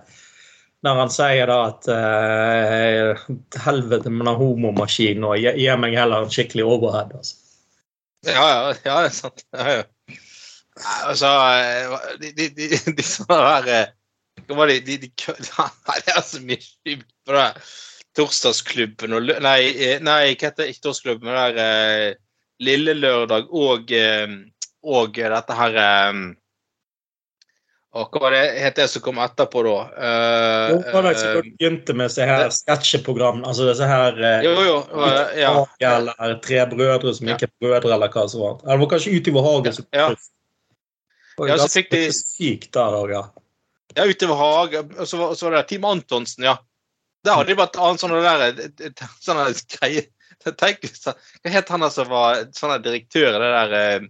når 0.87 1.01
han 1.01 1.11
sier 1.11 1.49
da 1.49 1.59
at 1.67 1.87
uh, 1.91 3.23
helvete 3.65 4.11
med 4.13 4.25
den 4.25 4.39
homomaskinen 4.39 5.27
og 5.27 5.35
gi, 5.41 5.67
meg 5.81 5.97
heller 5.97 6.23
en 6.23 6.33
skikkelig 6.33 6.65
overhead. 6.65 7.11
Altså. 7.17 7.35
Ja, 8.27 8.45
ja, 8.47 8.73
ja, 8.85 8.95
det 9.03 9.09
er 9.09 9.15
sant. 9.15 9.45
Ja, 9.55 9.79
ja. 9.79 10.17
Altså 11.09 11.27
De, 12.21 12.29
de, 12.31 12.45
de, 12.55 12.67
de 12.95 13.03
sånne 13.03 13.35
der 13.43 13.65
eh, 13.73 13.89
Hva 14.47 14.55
var 14.61 14.69
det 14.71 14.77
de, 14.87 14.95
de, 15.01 15.09
Nei, 15.59 15.97
det 16.05 16.13
er 16.13 16.23
så 16.23 16.39
mye 16.39 16.61
sjukt 16.63 17.09
på 17.27 17.35
det. 17.35 17.47
Torsdagsklubben 18.19 19.15
og 19.15 19.31
Nei, 19.45 19.59
eh, 19.71 20.03
nei 20.03 20.19
hva 20.33 20.49
heter? 20.49 20.67
Ikke 20.69 20.85
Torsdagsklubben, 20.89 21.29
men 21.29 21.55
det 21.55 21.63
der 21.63 22.19
Lille 22.59 22.93
Lørdag 22.99 23.47
og, 23.55 23.93
og 24.83 25.15
dette 25.15 25.55
her 25.61 25.79
Og 27.97 28.11
hva 28.13 28.21
var 28.21 28.35
det 28.35 28.41
het 28.61 28.77
det 28.77 28.85
som 28.91 29.01
kom 29.01 29.17
etterpå, 29.23 29.63
da? 29.65 29.77
Eh, 29.97 30.73
det 30.77 30.91
som 30.93 31.07
eh, 31.09 31.39
begynte 31.41 31.95
med 31.97 32.11
disse 32.11 32.27
her 32.29 32.51
sketsjeprogrammene. 32.53 33.47
Altså 33.49 33.65
disse 33.65 33.87
her 33.89 34.19
eh, 34.21 34.45
jo, 34.45 34.51
jo. 34.67 34.75
uh, 34.93 35.23
Ja. 35.39 35.95
Eller 35.95 36.35
Tre 36.43 36.67
brødre 36.69 37.15
som 37.17 37.31
ikke 37.33 37.49
er 37.49 37.55
brødre, 37.57 37.95
eller 37.95 38.13
hva 38.13 38.27
som 38.29 38.43
var. 38.45 38.59
Eller 38.67 38.91
kanskje 38.93 39.15
Utover 39.17 39.47
hagen 39.47 39.81
Ja. 39.97 40.11
Ja, 41.47 41.55
så 41.57 41.69
fikk 41.71 41.89
de- 41.95 42.11
Sykt 42.13 42.73
der 42.75 42.95
òg, 42.99 43.13
ja. 43.15 43.23
ja, 43.95 44.05
utover 44.05 44.35
hagen. 44.37 44.93
Og 44.99 45.07
så 45.07 45.17
var 45.47 45.55
det 45.57 45.67
Team 45.71 45.87
Antonsen, 45.89 46.45
ja. 46.45 46.57
Der 47.25 47.35
hadde 47.35 47.51
de 47.51 47.57
vært 47.59 47.75
annen 47.79 47.99
sånne 47.99 48.21
der 48.23 48.69
sånne 49.23 49.49
greier 49.75 50.07
Tenk 50.55 50.85
Hva 51.03 51.15
het 51.51 51.71
han 51.73 51.83
som 51.91 52.07
var 52.07 52.45
sånn 52.55 52.77
direktør 52.83 53.33
i 53.35 53.39
det 53.41 53.49
der 53.55 53.73
eh, 53.79 54.05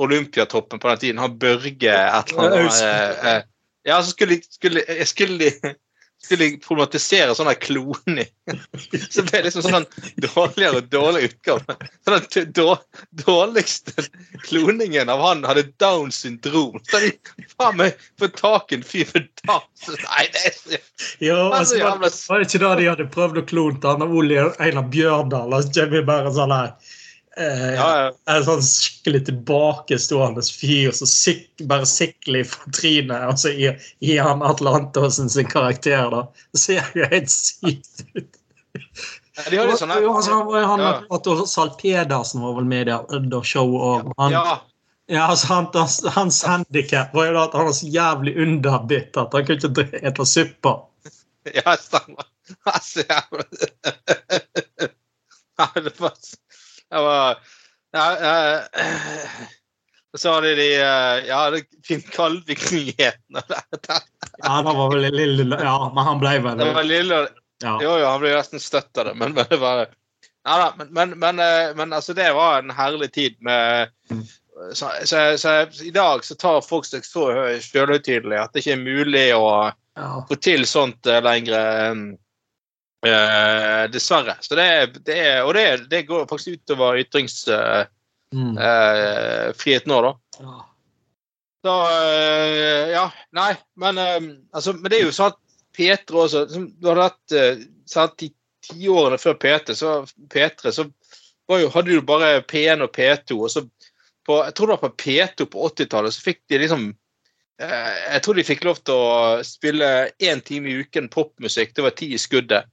Olympiatoppen 0.00 0.80
på 0.80 0.88
den 0.88 1.02
tiden? 1.02 1.20
Han 1.20 1.36
Børge 1.40 1.92
et 1.92 2.32
eller 2.32 2.54
annet. 2.54 2.78
Eh, 2.80 3.28
eh, 3.34 3.42
ja, 3.88 3.98
så 4.02 4.14
skulle, 4.14 4.38
de- 4.38 4.54
skulle, 4.56 4.84
skulle 5.08 5.36
de 5.40 5.74
skulle 6.24 6.48
problematisere 6.62 7.34
sånn 7.36 7.50
her 7.50 7.58
kloning. 7.60 8.28
Så 9.12 9.24
ble 9.26 9.40
det 9.40 9.44
liksom 9.48 9.66
sånn 9.66 9.86
dårligere 10.22 10.80
og 10.80 10.88
dårligere 10.90 11.30
utgave. 11.30 11.76
Sånn 12.06 12.26
den 12.34 12.82
dårligste 13.22 14.06
kloningen 14.46 15.12
av 15.12 15.22
han 15.22 15.44
hadde 15.46 15.66
Downs 15.82 16.22
syndrom. 16.24 16.80
Så 16.90 17.02
de 17.04 17.12
faen 17.54 17.78
meg 17.80 17.96
får 18.20 18.34
tak 18.38 18.72
i 18.72 18.80
en 18.80 18.86
fyr 18.86 19.08
med 19.14 19.30
Downs 19.44 19.88
Nei, 19.92 20.26
det 20.34 20.44
er 20.50 20.56
så 20.56 20.82
Jo, 21.22 21.38
altså, 21.54 21.78
så 21.78 22.32
var, 22.32 22.42
det 22.42 22.50
ikke 22.50 22.62
da 22.64 22.74
de 22.78 22.90
hadde 22.90 23.10
prøvd 23.14 23.42
å 23.42 23.48
klone 23.48 23.80
til 23.80 23.92
han 23.92 24.06
av 24.06 24.14
Ole 24.16 24.48
Einar 24.62 24.88
Bjørdal? 24.92 25.54
Og 25.54 25.66
så 25.66 25.84
kommer 25.86 26.08
bare 26.08 26.34
sånn 26.34 26.54
her 26.54 26.72
eh, 27.36 27.74
Ja, 27.74 27.88
ja. 28.00 28.12
En 28.32 28.44
sånn 28.46 28.62
skikkelig 28.64 29.24
tilbakestående 29.28 30.42
fyr 30.46 30.94
som 30.96 31.08
sik 31.10 31.64
bare 31.70 31.86
sikler 31.88 32.42
i 32.42 32.48
fortrynet. 32.48 33.28
og 33.30 33.38
så 33.42 33.52
gir, 33.54 33.76
gir 34.04 34.22
han 34.24 34.44
Atle 34.46 34.74
Antonsen 34.80 35.30
sin 35.32 35.48
karakter, 35.50 36.10
da. 36.12 36.26
Det 36.52 36.62
ser 36.62 36.92
jo 36.94 37.08
helt 37.12 37.30
sykt 37.32 38.04
ut. 38.16 38.40
De 39.50 39.58
hadde 39.58 39.76
sånn 39.76 39.92
her 39.92 40.02
Jo, 40.04 40.14
altså, 40.16 40.38
han, 40.54 40.80
Ja. 40.80 40.92
Otto 41.12 41.44
Sal 41.48 41.70
Pedersen 41.80 42.40
var 42.44 42.56
vel 42.56 42.68
med 42.68 42.88
i 42.88 42.90
det 43.30 43.42
showet 43.44 43.82
òg. 43.90 44.32
Ja. 44.32 44.44
ja, 45.12 45.26
altså, 45.28 45.46
han, 45.52 45.68
hans 45.74 46.00
hans 46.16 46.42
handikap 46.44 47.14
var 47.14 47.28
jo 47.28 47.36
da 47.36 47.44
at 47.48 47.56
han 47.58 47.68
var 47.68 47.76
så 47.76 47.86
jævlig 47.92 48.36
underbitt 48.46 49.16
at 49.16 49.36
han 49.36 49.44
kunne 49.48 49.60
ikke 49.60 50.14
spise 50.14 50.26
suppe. 50.32 50.72
Ja, 51.54 51.76
stemmer. 51.78 52.24
Altså, 52.66 53.04
jævla 53.06 53.44
Ja, 56.90 56.98
det 56.98 57.04
var 57.04 57.38
ja, 57.96 58.06
eh, 58.82 59.44
Så 60.16 60.32
hadde 60.32 60.54
de 60.58 60.68
eh, 60.76 61.26
Ja, 61.28 61.40
det 61.50 61.64
Finn 61.86 62.02
Kalvik-nyhetene. 62.02 63.42
Det 63.48 63.98
Ja, 64.42 64.62
det 64.62 64.76
var 64.76 64.94
vel 64.94 65.08
lille 65.14 65.60
Ja, 65.62 65.92
men 65.94 66.04
han 66.04 66.22
ble 66.22 66.38
vel 66.44 66.58
det 66.58 66.72
var 66.74 66.88
lille 66.88 67.26
ja. 67.64 67.78
Jo, 67.80 67.94
jo, 67.96 68.04
han 68.04 68.20
ble 68.20 68.34
nesten 68.36 68.60
støtt 68.60 68.98
av 69.00 69.08
det, 69.08 69.14
men, 69.16 69.32
men 69.32 69.46
det 69.48 69.56
var 69.56 69.86
ja, 70.46 70.56
da, 70.60 70.66
men, 70.76 70.90
men, 70.94 71.14
men, 71.18 71.38
eh, 71.40 71.72
men 71.74 71.92
altså, 71.96 72.12
det 72.14 72.28
var 72.36 72.60
en 72.60 72.70
herlig 72.70 73.08
tid 73.16 73.38
med 73.42 73.88
så, 74.72 74.90
så, 75.04 75.38
så 75.38 75.84
I 75.84 75.90
dag 75.90 76.24
så 76.24 76.34
tar 76.34 76.60
folk 76.64 76.86
seg 76.86 77.04
så 77.04 77.26
sjølhøytidelig 77.64 78.38
at 78.40 78.54
det 78.54 78.62
ikke 78.62 78.76
er 78.76 78.84
mulig 78.84 79.24
å 79.36 79.48
ja. 79.96 80.06
få 80.28 80.38
til 80.40 80.64
sånt 80.68 81.08
eh, 81.10 81.20
lenger. 81.24 82.16
Eh, 83.06 83.84
dessverre. 83.92 84.36
Så 84.40 84.54
det, 84.58 84.68
det 85.06 85.42
og 85.42 85.54
det, 85.54 85.66
det 85.90 86.02
går 86.08 86.26
faktisk 86.30 86.56
utover 86.62 87.02
ytringsfriheten 87.04 87.92
Mm. 88.34 88.56
nå, 89.86 89.98
da. 90.02 90.10
ja. 90.40 90.54
Så 91.62 91.74
eh, 91.90 92.88
Ja, 92.90 93.04
nei, 93.32 93.52
men 93.78 93.98
eh, 93.98 94.20
altså, 94.52 94.72
Men 94.74 94.90
det 94.90 94.98
er 94.98 95.04
jo 95.06 95.12
sånn 95.14 95.30
at 95.30 95.38
P3 95.76 96.18
også 96.24 96.42
som 96.50 96.64
Du 96.74 96.88
hadde 96.90 97.06
hatt 97.06 97.36
sånn 97.86 98.08
at 98.10 98.16
de 98.18 98.32
tiårene 98.66 99.18
før 99.22 99.36
P3, 99.38 99.74
så, 99.78 99.92
P3, 100.34 100.72
så 100.74 100.86
var 101.46 101.60
jo, 101.62 101.70
hadde 101.74 101.94
du 101.94 102.02
bare 102.06 102.42
P1 102.42 102.82
og 102.82 102.92
P2. 102.96 103.38
og 103.38 103.50
så 103.52 103.62
på, 104.26 104.40
Jeg 104.44 104.54
tror 104.54 104.66
det 104.66 104.78
var 104.78 104.88
på 104.88 104.96
P2 105.04 105.46
på 105.52 105.66
80-tallet, 105.70 106.14
så 106.14 106.24
fikk 106.26 106.40
de 106.50 106.58
liksom 106.64 106.86
eh, 107.62 107.92
Jeg 108.14 108.22
tror 108.24 108.34
de 108.38 108.46
fikk 108.48 108.64
lov 108.66 108.80
til 108.82 108.98
å 108.98 109.42
spille 109.46 109.90
én 110.18 110.42
time 110.42 110.70
i 110.70 110.80
uken 110.82 111.08
popmusikk. 111.12 111.74
Det 111.76 111.84
var 111.86 111.94
ti 111.98 112.10
i 112.14 112.18
skuddet. 112.20 112.66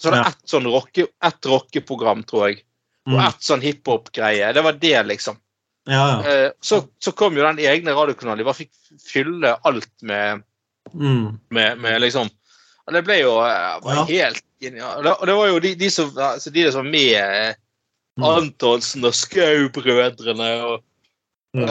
Så 0.00 0.08
var 0.08 0.16
det 0.16 0.30
ett 0.32 0.48
sånn 0.48 0.66
rocke, 0.72 1.06
et 1.28 1.46
rockeprogram, 1.46 2.22
tror 2.24 2.48
jeg. 2.48 2.62
Og 3.06 3.14
Mm. 3.18 3.22
ett 3.28 3.42
sånn 3.44 3.60
hiphop-greie. 3.64 4.52
Det 4.56 4.62
var 4.64 4.72
det, 4.80 5.02
liksom. 5.06 5.36
ja, 5.88 6.22
ja. 6.22 6.30
Eh, 6.30 6.50
så, 6.60 6.82
så 7.00 7.12
kom 7.12 7.36
jo 7.36 7.42
den 7.44 7.58
egne 7.58 7.92
radiokanalen. 7.96 8.38
De 8.38 8.44
bare 8.48 8.60
fikk 8.60 8.72
fylle 9.04 9.56
alt 9.64 9.90
med, 10.02 10.42
Mm. 10.94 11.38
med, 11.50 11.78
med 11.78 12.00
liksom 12.00 12.30
Og 12.88 12.94
det 12.94 13.04
ble 13.04 13.20
jo 13.20 13.34
eh, 13.44 13.80
var 13.84 14.06
helt 14.08 14.42
genialt. 14.60 15.06
Og 15.20 15.26
det, 15.26 15.34
var 15.36 15.48
jo 15.48 15.58
de, 15.60 15.74
de, 15.78 15.90
som, 15.90 16.08
altså 16.18 16.50
de 16.50 16.64
som 16.72 16.84
var 16.84 16.90
med 16.90 17.14
eh, 17.18 17.54
Mm. 18.18 18.24
Antonsen 18.26 19.04
og 19.04 19.14
Skau-brødrene 19.14 20.48
og 20.64 20.80
Mm. 21.54 21.66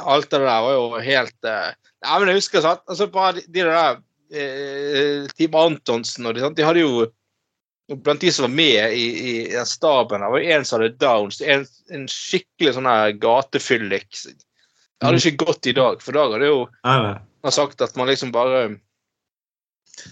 Alt 0.00 0.30
det 0.30 0.38
der 0.40 0.62
var 0.64 0.72
jo 0.72 0.98
helt 1.04 1.44
uh, 1.44 1.72
Ja, 2.00 2.18
men 2.18 2.28
jeg 2.30 2.38
husker 2.38 2.62
sånn 2.64 2.78
altså 2.88 3.06
bare 3.12 3.34
de, 3.36 3.42
de 3.52 3.64
der 3.66 3.98
uh, 4.00 5.26
Team 5.36 5.58
Antonsen 5.60 6.24
og 6.24 6.32
de, 6.34 6.40
sånn, 6.40 6.54
de 6.56 6.64
hadde 6.64 6.80
jo 6.80 7.02
Blant 7.92 8.20
de 8.20 8.32
som 8.32 8.46
var 8.46 8.54
med 8.56 8.94
i, 8.96 9.04
i 9.28 9.32
den 9.52 9.66
staben, 9.68 10.22
var 10.24 10.40
jo 10.40 10.52
en 10.56 10.64
som 10.64 10.80
hadde 10.80 10.96
downs. 10.96 11.42
En, 11.44 11.66
en 11.92 12.06
skikkelig 12.08 12.78
sånn 12.78 12.88
her 12.88 13.12
gatefyllik. 13.20 14.08
Det 14.24 15.04
hadde 15.04 15.20
ikke 15.20 15.44
gått 15.44 15.68
i 15.68 15.74
dag, 15.76 16.00
for 16.00 16.14
i 16.14 16.18
dag 16.18 16.36
hadde 16.36 16.48
jo 16.48 16.62
han 17.44 17.52
sagt 17.52 17.82
at 17.84 17.96
man 17.96 18.08
liksom 18.08 18.32
bare 18.32 18.68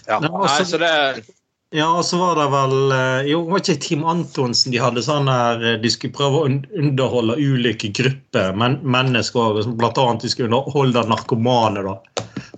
Ja. 0.06 0.18
Nei, 0.20 0.28
også, 0.28 0.58
Nei, 0.58 0.64
så 0.68 0.78
det 0.78 1.24
Ja, 1.72 1.86
og 1.96 2.04
så 2.04 2.18
var 2.20 2.36
det 2.36 2.44
vel 2.52 2.92
eh, 2.92 3.30
Jo, 3.30 3.40
var 3.48 3.62
ikke 3.62 3.80
Team 3.80 4.04
Antonsen 4.04 4.74
de 4.74 4.80
hadde 4.82 5.02
sånn 5.02 5.30
der 5.30 5.64
eh, 5.64 5.78
De 5.80 5.90
skulle 5.90 6.14
prøve 6.14 6.42
å 6.42 6.50
underholde 6.78 7.38
ulike 7.40 7.88
grupper, 7.96 8.52
men 8.52 8.76
mennesker 8.84 9.64
blant 9.80 9.98
annet 9.98 10.26
de 10.26 10.30
skulle 10.30 10.52
underholde 10.52 11.06
narkomane. 11.08 11.82
da. 11.88 11.96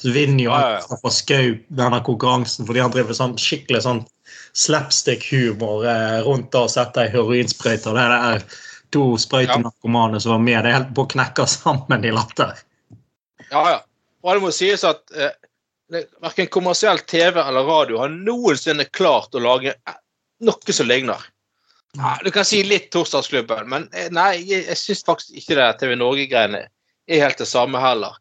Så 0.03 0.11
vinner 0.11 0.43
jo 0.43 0.51
Ja, 0.51 0.75
ja, 0.75 0.83
ja. 0.83 1.15
Schou 1.15 1.55
denne 1.71 2.03
konkurransen 2.03 2.67
fordi 2.67 2.83
han 2.83 2.93
driver 2.93 3.17
sånn 3.17 3.39
skikkelig 3.39 3.85
sånn 3.87 4.03
slapstick-humor 4.55 5.87
eh, 5.89 6.21
rundt 6.27 6.53
det 6.53 6.63
og 6.67 6.71
setter 6.73 7.07
ei 7.07 7.15
heroinsprøyte. 7.15 7.95
Det 7.97 8.05
er 8.19 8.47
to 8.95 9.07
sprøytenarkomane 9.19 10.21
som 10.23 10.37
var 10.37 10.45
med. 10.45 10.61
Det 10.63 10.71
er 10.71 10.79
helt 10.79 10.95
på 10.97 11.07
å 11.07 11.13
knekke 11.17 11.47
sammen 11.51 12.07
i 12.07 12.13
latter. 12.15 12.55
Ja, 13.51 13.65
ja. 13.71 13.81
Og 14.25 14.33
det 14.33 14.43
må 14.45 14.53
sies 14.57 14.85
at 14.89 15.03
eh, 15.13 15.35
verken 16.25 16.49
kommersiell 16.53 17.03
TV 17.05 17.41
eller 17.43 17.67
radio 17.69 18.01
har 18.05 18.13
noensinne 18.15 18.87
klart 18.95 19.37
å 19.37 19.43
lage 19.45 19.75
eh, 19.75 19.99
noe 20.45 20.77
som 20.77 20.89
ligner. 20.89 21.31
Ja, 21.95 22.17
du 22.25 22.31
kan 22.35 22.47
si 22.47 22.63
litt 22.67 22.89
Torsdagsklubben, 22.95 23.69
men 23.71 23.89
eh, 23.93 24.09
nei, 24.15 24.39
jeg, 24.43 24.65
jeg 24.71 24.81
syns 24.81 25.05
faktisk 25.07 25.37
ikke 25.43 25.59
det 25.61 25.69
TV 25.83 25.95
Norge-greiene 26.01 26.65
er 26.65 27.23
helt 27.23 27.39
det 27.39 27.51
samme 27.51 27.83
heller. 27.83 28.17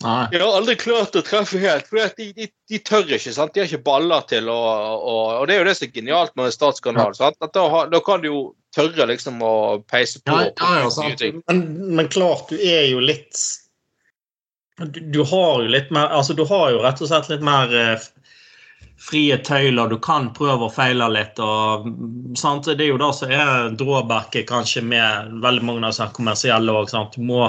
Nei. 0.00 0.26
De 0.32 0.38
har 0.40 0.56
aldri 0.56 0.74
klart 0.80 1.14
å 1.14 1.22
treffe 1.22 1.60
helt, 1.62 1.86
for 1.86 2.00
de, 2.16 2.30
de, 2.34 2.48
de 2.70 2.78
tør 2.82 3.10
ikke. 3.12 3.34
sant? 3.34 3.52
De 3.54 3.62
har 3.62 3.68
ikke 3.68 3.84
baller 3.86 4.24
til 4.30 4.48
å 4.50 4.58
og, 4.58 5.26
og 5.42 5.44
det 5.46 5.54
er 5.54 5.60
jo 5.60 5.66
det 5.68 5.74
som 5.78 5.86
er 5.86 5.94
genialt 5.94 6.34
med 6.38 6.48
en 6.48 6.54
statskanal. 6.56 7.14
sant? 7.18 7.38
At 7.44 7.54
da, 7.54 7.84
da 7.92 8.00
kan 8.04 8.24
du 8.24 8.30
jo 8.30 8.40
tørre 8.74 9.06
liksom 9.10 9.42
å 9.44 9.54
peise 9.90 10.22
på. 10.24 10.34
Ja, 10.34 10.48
ja, 10.56 10.80
ja, 10.82 10.90
sant. 10.90 11.22
Men, 11.46 11.62
men 11.98 12.08
klart, 12.12 12.48
du 12.50 12.56
er 12.58 12.88
jo 12.90 13.02
litt 13.04 13.38
du, 14.80 14.98
du 15.12 15.20
har 15.28 15.62
jo 15.62 15.68
litt 15.68 15.92
mer 15.94 16.08
Altså, 16.16 16.34
du 16.34 16.46
har 16.48 16.72
jo 16.72 16.80
rett 16.82 17.02
og 17.04 17.10
slett 17.10 17.28
litt 17.30 17.44
mer 17.44 17.74
eh, 17.76 18.08
frie 19.02 19.36
tøyler. 19.44 19.92
Du 19.92 20.00
kan 20.02 20.30
prøve 20.34 20.66
og 20.66 20.74
feile 20.74 21.08
litt. 21.12 21.38
og 21.42 21.86
sant? 22.38 22.66
Det 22.70 22.86
er 22.86 22.94
jo 22.94 23.00
det 23.02 23.12
som 23.18 23.30
er 23.34 23.76
drawbacket 23.78 24.48
kanskje 24.48 24.82
med 24.86 25.38
veldig 25.44 25.68
mange 25.68 25.84
av 25.84 25.94
disse 25.94 26.10
kommersielle 26.16 26.74
òg. 26.74 26.90
Du 27.14 27.22
må 27.28 27.44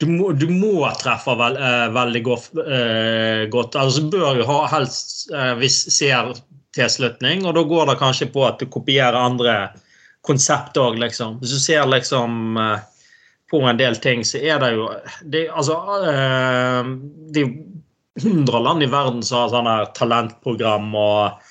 du 0.00 0.06
må, 0.08 0.30
du 0.32 0.46
må 0.48 0.88
treffe 1.00 1.34
veld, 1.36 1.58
eh, 1.60 1.86
veldig 1.92 2.22
godt, 2.24 2.50
eh, 2.64 3.42
godt. 3.52 3.76
Altså, 3.76 4.06
bør 4.08 4.40
jo 4.40 4.46
ha 4.48 4.60
helst 4.72 5.28
eh, 5.34 5.66
ser 5.68 6.32
tilslutning, 6.76 7.44
og 7.44 7.56
da 7.58 7.64
går 7.68 7.90
det 7.90 7.98
kanskje 8.00 8.30
på 8.32 8.46
at 8.46 8.62
du 8.62 8.68
kopierer 8.70 9.18
andre 9.18 9.56
konsept 10.26 10.78
òg, 10.80 10.96
liksom. 11.00 11.38
Hvis 11.40 11.52
du 11.56 11.60
ser 11.60 11.88
liksom 11.90 12.56
eh, 12.60 12.78
på 13.50 13.60
en 13.66 13.80
del 13.80 13.98
ting, 14.00 14.24
så 14.24 14.40
er 14.40 14.62
det 14.62 14.72
jo 14.76 14.88
det, 15.26 15.48
Altså 15.50 15.76
eh, 16.06 16.90
Det 17.32 17.42
er 17.42 17.48
jo 17.48 17.66
hundre 18.20 18.60
land 18.60 18.82
i 18.84 18.90
verden 18.90 19.22
som 19.24 19.44
har 19.44 19.52
sånne 19.52 19.76
talentprogram 19.96 20.90
og 20.98 21.44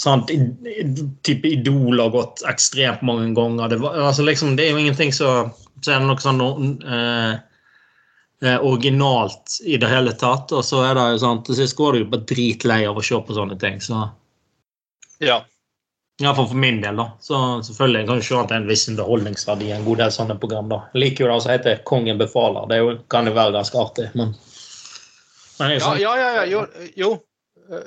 sånt, 0.00 0.32
type 1.24 1.48
Idol 1.48 2.00
har 2.00 2.10
gått 2.12 2.42
ekstremt 2.48 3.04
mange 3.06 3.30
ganger. 3.36 3.70
Det, 3.70 3.78
altså 3.84 4.24
liksom, 4.26 4.56
det 4.56 4.66
er 4.66 4.74
jo 4.74 4.82
ingenting 4.82 5.12
så 5.16 5.50
Så 5.80 5.94
er 5.94 6.02
det 6.02 6.10
noe 6.10 6.20
sånn 6.20 6.40
eh, 6.84 7.38
originalt 8.42 9.58
i 9.68 9.76
det 9.76 9.88
hele 9.90 10.12
tatt. 10.16 10.52
Og 10.56 10.64
så 10.64 10.82
er 10.86 10.94
det 10.96 11.06
jo 11.12 11.22
sånn 11.24 11.42
Til 11.44 11.58
sist 11.58 11.76
går 11.76 11.98
du 11.98 12.04
bare 12.08 12.26
dritlei 12.28 12.82
av 12.88 12.98
å 12.98 13.04
se 13.04 13.18
på 13.20 13.36
sånne 13.36 13.58
ting. 13.60 13.80
så 13.80 14.10
Ja. 15.20 15.42
Iallfall 16.20 16.48
for 16.48 16.60
min 16.60 16.80
del, 16.82 16.96
da. 16.96 17.12
Så 17.20 17.62
selvfølgelig 17.64 18.06
kan 18.06 18.16
du 18.16 18.22
se 18.22 18.36
at 18.36 18.48
det 18.48 18.54
er 18.54 18.60
en 18.60 18.68
viss 18.68 18.88
underholdningsverdi 18.88 19.70
i 19.70 19.72
en 19.72 19.84
god 19.84 19.98
del 20.02 20.10
sånne 20.12 20.38
program. 20.40 20.68
da. 20.68 20.82
Jeg 20.92 21.00
liker 21.00 21.24
jo 21.24 21.32
det 21.32 21.42
som 21.42 21.52
heter 21.52 21.82
Kongen 21.84 22.18
befaler. 22.20 22.68
Det 22.68 22.78
jo, 22.78 22.94
kan 23.08 23.26
jo 23.26 23.32
være 23.36 23.56
ganske 23.56 23.78
artig, 23.78 24.10
men 24.14 24.34
Men 25.60 25.70
jo 25.70 25.76
Ja, 25.76 25.84
sånn, 25.84 26.00
ja, 26.00 26.16
ja, 26.16 26.30
ja 26.34 26.44
jo, 26.48 26.66
jo. 26.96 27.10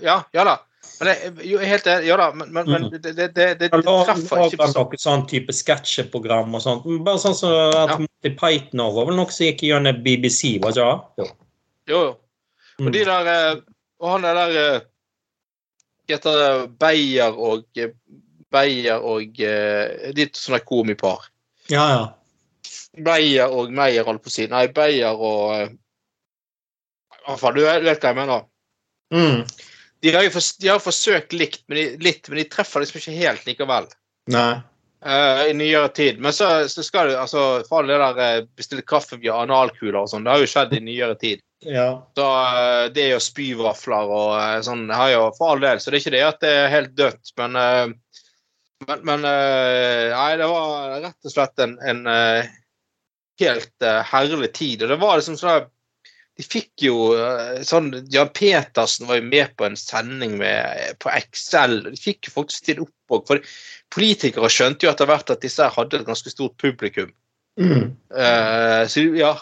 Ja, 0.02 0.24
ja 0.34 0.44
da. 0.44 0.58
Men 1.04 1.10
det, 1.10 1.46
jo, 1.50 1.58
er 1.60 1.68
helt 1.68 1.88
enig. 1.92 2.06
Ja 2.08 2.16
da, 2.22 2.30
men, 2.32 2.50
men, 2.56 2.70
men 2.72 2.84
Mm. 2.88 2.92
det, 2.94 3.02
det, 3.04 3.14
det, 3.18 3.28
det, 3.36 3.48
det 3.60 3.70
treffer 3.84 4.44
ikke 4.48 4.60
på 4.62 4.68
sånn. 4.72 4.98
sånn 5.04 5.26
type 5.28 5.52
sketsjeprogram 5.58 6.56
og 6.56 6.62
sånt? 6.64 6.86
Bare 7.04 7.20
sånn 7.20 7.36
som 7.36 7.52
at 7.52 7.76
Ja. 7.92 7.98
Monty 8.00 8.32
Python 8.40 8.84
var 8.96 9.06
vel 9.10 9.18
noe 9.20 9.32
som 9.36 9.46
gikk 9.50 9.66
gjennom 9.68 10.00
BBC, 10.06 10.56
var 10.64 10.72
det 10.72 10.80
ikke 10.88 10.96
det? 11.20 11.28
Jo. 11.28 11.30
Jo. 11.92 12.02
Og 12.80 12.86
Mm. 12.88 12.92
de 12.96 13.04
der 13.06 13.28
eh, 13.36 13.62
Og 14.02 14.10
han 14.10 14.26
er 14.26 14.34
der 14.40 14.56
eh, 14.76 14.82
heter 16.10 16.40
det 16.40 16.78
Beyer 16.80 17.36
og 17.38 17.66
eh, 17.78 17.92
Beyer 18.52 19.04
og 19.04 19.36
de 19.38 20.14
De 20.16 20.26
sånne 20.34 20.60
komipar. 20.66 21.28
Ja, 21.70 21.86
ja. 21.94 22.04
Beyer 22.98 23.50
og 23.52 23.72
Meyer, 23.72 24.04
holdt 24.06 24.24
på 24.24 24.30
å 24.30 24.34
si. 24.34 24.48
Nei, 24.48 24.68
Beyer 24.68 25.14
og 25.16 25.70
Hva 27.26 27.38
faen, 27.40 27.56
du 27.56 27.62
vet 27.64 28.02
hva 28.04 28.10
jeg 28.12 28.16
mener. 28.18 28.44
Mm. 29.14 29.46
De 30.04 30.12
har 30.12 30.26
jo 30.26 30.34
for, 30.36 30.44
de 30.60 30.68
har 30.68 30.84
forsøkt 30.84 31.34
likt, 31.36 31.64
men 31.72 31.80
de, 31.80 31.84
litt, 32.04 32.28
men 32.28 32.42
de 32.42 32.48
treffer 32.52 32.84
liksom 32.84 33.00
ikke 33.00 33.18
helt 33.22 33.46
likevel. 33.48 33.88
Nei. 34.34 34.52
Uh, 35.04 35.50
I 35.50 35.54
nyere 35.56 35.90
tid. 35.96 36.20
Men 36.24 36.36
så, 36.36 36.68
så 36.72 36.84
skal 36.84 37.10
du 37.10 37.18
altså 37.20 37.64
For 37.68 37.82
all 37.82 37.90
det 37.92 37.98
der 38.00 38.20
eh, 38.24 38.46
bestille 38.56 38.86
kaffe 38.88 39.18
via 39.20 39.36
analkuler 39.44 40.00
og 40.00 40.08
sånn, 40.12 40.24
det 40.24 40.32
har 40.32 40.44
jo 40.44 40.48
skjedd 40.48 40.76
i 40.78 40.80
nyere 40.84 41.18
tid. 41.20 41.44
Ja. 41.68 41.88
Så 42.16 42.24
uh, 42.24 42.86
det 42.92 43.04
er 43.04 43.12
jo 43.14 43.24
spyvafler 43.24 44.12
og 44.16 44.32
uh, 44.36 44.62
sånn 44.64 44.86
har 44.92 45.12
jo 45.12 45.26
for 45.36 45.54
all 45.54 45.64
del. 45.64 45.80
Så 45.80 45.92
det 45.92 46.00
er 46.00 46.04
ikke 46.06 46.16
det 46.16 46.24
at 46.28 46.40
det 46.44 46.54
er 46.56 46.74
helt 46.78 46.98
dødt, 47.00 47.36
men 47.40 47.62
Men, 48.84 49.00
men 49.08 49.22
Nei, 49.24 50.32
det 50.36 50.48
var 50.52 50.98
rett 51.00 51.28
og 51.30 51.32
slett 51.32 51.62
en, 51.64 51.78
en 51.88 52.02
helt 53.40 53.86
herlig 54.12 54.50
tid. 54.58 54.84
Og 54.84 54.92
det 54.92 54.98
var 55.00 55.16
liksom 55.16 55.38
sånn 55.40 55.70
De 56.40 56.46
fikk 56.46 56.86
jo 56.88 56.98
eh, 57.14 57.62
sånn 57.68 57.92
Jan 58.14 58.32
Petersen 58.34 59.06
var 59.10 59.20
jo 59.20 59.28
med 59.28 59.54
på 59.60 59.68
en 59.68 59.78
sending 59.78 60.40
med, 60.40 60.98
på 61.04 61.12
Excel. 61.14 61.82
De 61.86 62.00
fikk 62.00 62.30
jo 62.30 62.38
faktisk 62.40 62.70
til 62.70 62.84
opp 62.88 63.18
òg. 63.18 63.28
For 63.30 63.54
politikere 63.94 64.50
skjønte 64.50 64.88
jo 64.88 64.94
etter 64.94 65.10
hvert 65.10 65.30
at 65.30 65.46
disse 65.46 65.70
hadde 65.76 66.02
et 66.02 66.08
ganske 66.08 66.34
stort 66.34 66.58
publikum. 66.62 67.14
Mm. 67.62 67.92
Uh, 68.10 68.82
så 68.90 69.04
ja 69.14 69.36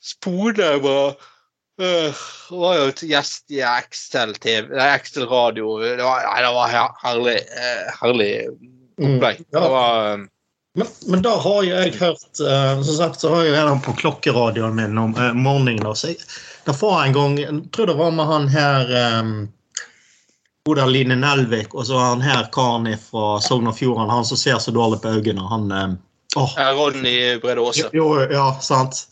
Spone 0.00 0.70
var 0.80 1.18
uh, 1.82 2.22
var 2.50 2.78
jo 2.78 2.86
et 2.92 3.02
gjest 3.10 3.52
i 3.52 3.60
Excel-TV, 3.64 4.70
nei, 4.72 4.88
Excel-radio. 4.96 5.74
Det 5.82 6.04
var, 6.04 6.24
nei, 6.30 6.38
det 6.44 6.54
var 6.56 6.72
her, 6.72 6.96
herlig, 7.02 7.36
eh, 7.60 7.92
herlig 8.00 8.32
opplegg. 8.96 9.42
Mm. 9.42 9.50
Ja. 9.50 9.58
Det 9.58 9.70
var 9.74 10.08
eh, 10.12 10.24
Men, 10.76 10.86
men 11.08 11.22
da 11.24 11.32
har 11.40 11.62
jo 11.64 11.72
jeg 11.72 11.94
hørt 11.96 12.40
uh, 12.44 12.82
Som 12.84 12.96
sagt 12.98 13.22
så 13.22 13.30
har 13.32 13.46
jeg 13.46 13.56
en 13.56 13.80
på 13.80 13.94
klokkeradioen 13.96 14.76
min 14.76 14.98
om 15.00 15.14
uh, 15.16 15.32
morgenen. 15.32 15.80
da, 15.84 15.94
så 15.96 16.12
jeg, 16.12 16.20
Det 16.66 16.74
var 16.80 17.04
en 17.04 17.16
gang 17.16 17.38
Jeg 17.40 17.60
tror 17.72 17.88
det 17.88 17.96
var 17.96 18.12
med 18.12 18.28
han 18.28 18.48
her 18.52 18.92
um, 19.20 19.36
Oda 20.68 20.84
Line 20.90 21.16
Nelvik 21.16 21.74
og 21.74 21.86
så 21.86 21.98
han 22.02 22.24
her 22.24 22.48
karen 22.52 22.90
fra 22.98 23.36
Sogn 23.40 23.70
og 23.70 23.76
Fjordane, 23.78 24.10
han 24.10 24.26
som 24.26 24.36
ser 24.36 24.58
så 24.58 24.74
dårlig 24.74 24.98
på 25.04 25.12
øynene. 25.14 25.44
Han 25.48 25.72
Um, 25.72 25.96
Oh. 26.36 26.52
Ronny 26.74 27.40
Brede 27.40 27.60
Aase. 27.60 27.90
jo, 27.92 28.20
ja, 28.30 28.60
sant. 28.60 29.08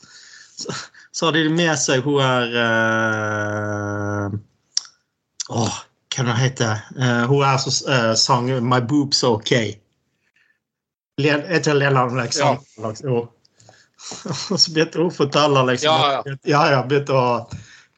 Så, 0.56 0.72
så 1.12 1.26
hadde 1.26 1.38
de 1.38 1.48
med 1.48 1.78
seg 1.80 2.04
hun 2.04 2.20
er 2.20 2.52
uh, 2.58 4.34
Åh, 5.48 5.78
hva 6.14 6.34
heter 6.36 6.36
heter 6.38 6.82
uh, 6.98 7.24
Hun 7.30 7.40
er 7.46 7.56
som 7.62 7.74
uh, 7.88 8.12
sang 8.18 8.50
'My 8.60 8.80
Boobs 8.84 9.24
OK'. 9.24 9.56
Le- 11.22 11.30
Er 11.46 11.60
ikke 11.60 11.74
Lena 11.78 12.06
Alexander? 12.10 12.62
Jo. 13.04 13.20
Og 14.50 14.58
så 14.60 14.72
begynte 14.74 15.00
hun 15.00 15.08
å 15.12 15.14
fortelle 15.14 15.62
liksom 15.70 15.94
Ja, 15.94 16.08
ja. 16.26 16.34
ja, 16.50 16.62
ja, 16.74 16.80
begynte 16.88 17.14
å, 17.16 17.28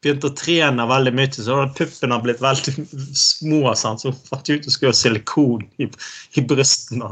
begynte 0.03 0.29
å 0.29 0.35
trene 0.37 0.85
veldig 0.87 1.13
mye, 1.17 1.31
så 1.33 1.57
hadde 1.63 2.11
har 2.13 2.21
blitt 2.23 2.43
veldig 2.43 2.85
små. 3.17 3.73
Sant? 3.75 4.03
Så 4.03 4.13
hun 4.13 4.21
fant 4.29 4.51
ut 4.53 4.61
å 4.61 4.69
hun 4.69 4.75
skulle 4.75 4.93
ha 4.93 4.99
silikon 5.01 5.65
i, 5.83 5.89
i 6.37 6.43
brystene. 6.47 7.11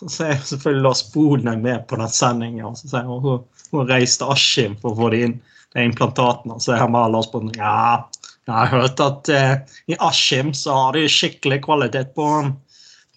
Og 0.00 0.10
så 0.14 0.30
er 0.30 0.40
selvfølgelig 0.48 0.86
Lars 0.86 1.04
Bodnøy 1.12 1.56
med 1.60 1.86
på 1.90 2.00
den 2.00 2.10
sendingen. 2.14 2.66
Og 2.72 2.78
så 2.80 2.90
sier 2.90 3.06
hun 3.06 3.22
hun, 3.26 3.44
hun 3.74 3.88
reiste 3.90 4.26
Askim 4.32 4.78
for 4.82 4.94
å 4.94 5.00
få 5.02 5.10
det 5.14 5.22
inn 5.28 5.36
de 5.76 5.84
implantatene. 5.84 6.56
Og 6.56 6.64
så 6.64 6.74
er 6.74 6.82
han 6.86 6.96
bare 6.96 7.12
Lars 7.12 7.28
Bodnøy 7.32 7.58
ja, 7.60 8.08
jeg 8.48 8.54
har 8.56 8.70
hørt 8.72 9.00
at 9.04 9.28
eh, 9.28 9.54
i 9.92 9.96
Askim 10.00 10.54
så 10.56 10.72
har 10.72 10.96
de 10.96 11.02
skikkelig 11.12 11.60
kvalitet 11.66 12.14
på, 12.16 12.24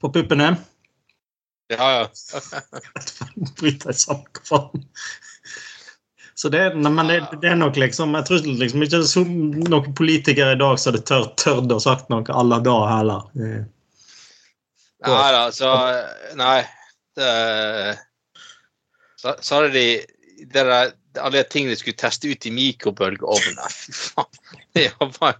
på 0.03 0.11
puppene. 0.11 0.49
Ja, 1.71 1.89
ja. 1.95 2.07
Bryter 3.59 3.95
sammen 3.95 4.27
hva 4.37 4.47
faen. 4.49 4.87
Så 6.41 6.49
det, 6.49 6.61
men 6.73 7.07
det, 7.07 7.19
det 7.41 7.51
er 7.51 7.57
nok 7.59 7.75
liksom 7.77 8.15
Jeg 8.17 8.25
tror 8.25 8.45
liksom 8.57 8.81
ikke 8.81 9.01
så 9.05 9.21
noen 9.27 9.91
politikere 9.93 10.55
i 10.55 10.57
dag 10.57 10.79
som 10.79 10.89
hadde 10.89 11.03
tørt, 11.05 11.35
tørt 11.37 11.69
å 11.69 11.77
sagt 11.83 12.09
noe 12.09 12.25
à 12.33 12.41
la 12.47 12.57
da 12.65 12.77
heller. 12.89 13.27
Nei 15.05 15.27
da, 15.35 15.43
så 15.53 15.69
Nei. 16.39 16.63
Det, 17.17 17.29
så, 19.19 19.35
så 19.37 19.59
hadde 19.59 19.73
de 19.75 19.85
det 20.51 20.65
der, 20.65 20.93
alle 21.19 21.43
de 21.43 21.45
tingene 21.51 21.75
de 21.75 21.79
skulle 21.81 21.99
teste 21.99 22.31
ut 22.31 22.45
i 22.47 22.53
mikrobølgeovnen. 22.55 23.59
Nei, 23.59 23.71
Fy 23.75 23.93
faen. 23.93 24.41
Det 24.73 24.87
var 25.19 25.37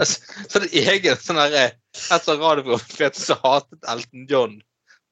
altså, 0.00 0.22
Så 0.46 0.56
hadde 0.56 0.70
de 0.70 0.84
egen 0.94 1.20
sånn 1.20 1.40
derre 1.40 1.66
Et 1.70 2.24
sånt 2.24 2.40
radioprogram 2.40 3.16
som 3.18 3.40
hatet 3.44 3.88
Elton 3.92 4.26
John. 4.30 4.58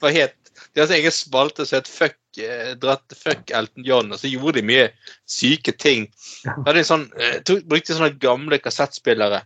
For 0.02 0.14
helt, 0.14 0.36
deres 0.76 0.92
egen 0.94 1.14
spalte 1.14 1.66
som 1.66 1.80
het 1.80 1.90
Fuck, 1.90 2.18
eh, 2.42 2.72
dratt, 2.80 3.14
fuck 3.18 3.50
Elton 3.54 3.86
John, 3.86 4.12
og 4.12 4.20
så 4.20 4.30
gjorde 4.30 4.60
de 4.60 4.66
mye 4.68 4.88
syke 5.30 5.74
ting. 5.74 6.08
De 6.66 6.84
sånn, 6.86 7.08
eh, 7.18 7.38
tok, 7.46 7.64
brukte 7.70 7.96
sånne 7.96 8.14
gamle 8.22 8.60
kassettspillere. 8.62 9.42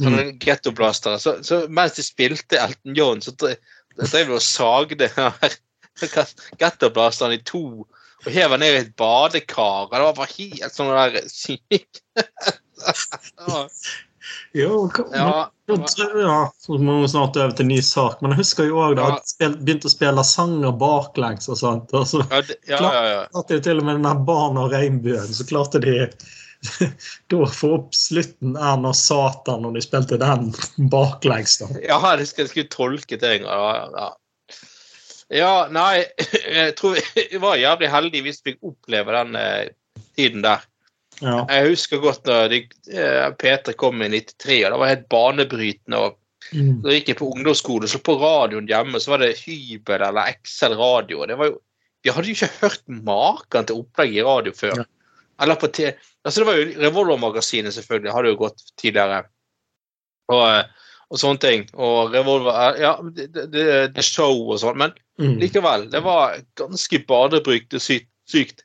Sånne 0.00 0.28
mm. 0.28 0.36
gettoblastere. 0.40 1.18
Så, 1.20 1.36
så 1.44 1.64
mens 1.68 1.98
de 1.98 2.06
spilte 2.06 2.60
Elton 2.60 2.96
John, 2.96 3.20
så 3.24 3.34
drev 3.36 4.30
de 4.30 4.38
og 4.38 4.44
sagde 4.44 5.10
gettoblasteren 6.62 7.36
i 7.36 7.42
to 7.44 7.84
og 8.22 8.30
hev 8.30 8.54
ned 8.54 8.76
i 8.76 8.80
et 8.84 8.96
badekar. 8.96 9.88
og 9.88 9.94
Det 9.94 10.04
var 10.06 10.14
bare 10.14 10.34
helt 10.36 10.76
sånn 10.76 10.92
der 10.94 11.24
sykt. 11.30 12.02
Jo, 14.54 14.90
ja, 15.14 15.48
jeg, 15.68 15.78
så 16.60 16.76
må 16.78 16.98
vi 17.00 17.08
snart 17.08 17.36
over 17.40 17.54
til 17.56 17.66
ny 17.70 17.78
sak, 17.84 18.20
men 18.22 18.34
jeg 18.34 18.42
husker 18.42 18.66
jo 18.68 18.80
òg 18.84 18.96
da 18.98 19.06
Ja. 19.08 19.18
jeg 19.40 19.54
begynte 19.64 19.88
å 19.88 19.92
spille 19.94 20.24
sanger 20.28 20.72
baklengs 20.76 21.48
og 21.48 21.56
sånt. 21.60 21.92
og 21.96 22.06
så 22.10 22.20
ja, 22.30 22.40
det- 22.42 22.58
ja, 22.68 22.78
ja, 22.82 23.02
ja. 23.12 23.22
klarte 23.32 23.56
de 23.56 23.60
til 23.60 23.78
og 23.80 23.84
med 23.88 23.96
den 24.00 24.02
der 24.08 24.20
Barn 24.28 24.58
og 24.60 24.72
regnbuen, 24.72 25.32
så 25.32 25.46
klarte 25.48 25.80
de 25.80 26.08
da 27.32 27.36
å 27.42 27.48
få 27.50 27.72
opp 27.78 27.94
slutten 27.96 28.56
Erna 28.56 28.92
Satan 28.94 29.62
når 29.64 29.72
de 29.78 29.80
spilte 29.82 30.18
den 30.20 30.52
baklengs. 30.92 31.58
da. 31.58 31.66
Ja, 31.82 31.98
det 32.16 32.28
skulle, 32.30 32.48
skulle 32.52 32.68
tolke 32.70 33.18
ting. 33.18 33.42
Ja, 33.48 33.88
ja. 33.96 34.10
ja, 35.32 35.54
nei 35.72 36.04
Jeg 36.58 36.76
tror 36.78 36.98
vi 37.16 37.38
var 37.42 37.56
jævlig 37.56 37.90
heldige 37.90 38.22
hvis 38.28 38.42
vi 38.44 38.52
fikk 38.52 38.62
oppleve 38.74 39.16
den 39.16 39.34
eh, 39.40 39.70
tiden 40.18 40.42
der. 40.44 40.60
Ja. 41.22 41.44
Jeg 41.48 41.68
husker 41.70 42.00
godt 42.02 42.24
da 42.26 42.48
de, 42.50 42.64
eh, 42.90 43.28
Peter 43.38 43.76
kom 43.78 44.02
i 44.02 44.08
93, 44.10 44.64
og 44.66 44.72
det 44.74 44.80
var 44.82 44.92
helt 44.96 45.08
banebrytende. 45.12 45.98
og 46.08 46.18
Mm. 46.52 46.82
Da 46.82 46.90
gikk 46.90 47.06
jeg 47.08 47.16
på 47.16 47.28
ungdomsskole, 47.32 47.86
så 47.88 48.00
på 48.02 48.16
radioen 48.20 48.66
hjemme 48.68 48.98
så 49.00 49.12
var 49.14 49.22
det 49.22 49.38
Hybel 49.38 50.02
eller 50.02 50.34
XL 50.42 50.74
radio. 50.76 51.20
og 51.22 51.28
Det 51.28 51.36
var 51.38 51.46
jo, 51.48 51.60
vi 52.04 52.10
hadde 52.10 52.28
jo 52.28 52.34
ikke 52.34 52.48
hørt 52.60 52.82
maken 52.88 53.66
til 53.68 53.76
opplegg 53.78 54.16
i 54.18 54.24
radio 54.26 54.52
før. 54.52 54.82
Ja. 54.82 54.84
Eller 55.40 55.54
på 55.56 55.70
te, 55.72 55.94
altså 56.26 56.42
Det 56.42 56.46
var 56.46 56.58
jo 56.58 56.80
Revolver-magasinet, 56.82 57.72
selvfølgelig. 57.72 58.12
Hadde 58.12 58.28
jo 58.34 58.36
gått 58.42 58.60
tidligere. 58.76 59.22
Og, 60.28 60.42
eh, 60.50 60.64
og 61.10 61.18
sånne 61.22 61.40
ting. 61.40 61.64
Og 61.74 62.12
Revolver 62.12 62.74
eh, 62.74 62.80
Ja, 62.82 62.92
det, 63.00 63.32
det, 63.32 63.94
det 63.94 64.04
show 64.04 64.50
og 64.50 64.58
sånn. 64.60 64.76
Men 64.76 64.92
Mm. 65.20 65.38
likevel, 65.38 65.90
det 65.90 66.02
var 66.02 66.36
ganske 66.56 66.98
banebrytende 67.06 67.80
sykt. 67.80 68.08
sykt. 68.28 68.62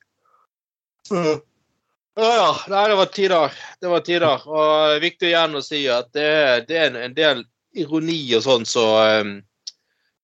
Ja, 2.18 2.30
ja. 2.36 2.54
Nei, 2.68 2.88
det 2.90 2.96
var 2.98 3.06
tider. 3.14 3.58
Det 3.82 3.90
var 3.92 4.00
tider. 4.06 4.48
Og 4.50 5.02
viktig 5.04 5.30
igjen 5.30 5.58
å 5.58 5.62
si 5.62 5.84
at 5.92 6.10
det, 6.18 6.32
det 6.70 6.80
er 6.80 6.88
en, 6.90 6.98
en 7.10 7.18
del 7.18 7.44
ironi 7.78 8.22
og 8.34 8.42
sånn 8.46 8.66
så 8.66 8.86
um, 9.22 9.36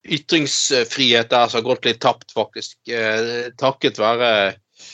Ytringsfrihet 0.04 1.30
der 1.32 1.48
som 1.48 1.62
har 1.62 1.68
gått 1.68 1.86
litt 1.88 2.02
tapt, 2.04 2.34
faktisk. 2.36 2.76
Eh, 2.90 3.54
takket 3.62 4.02
være 4.02 4.32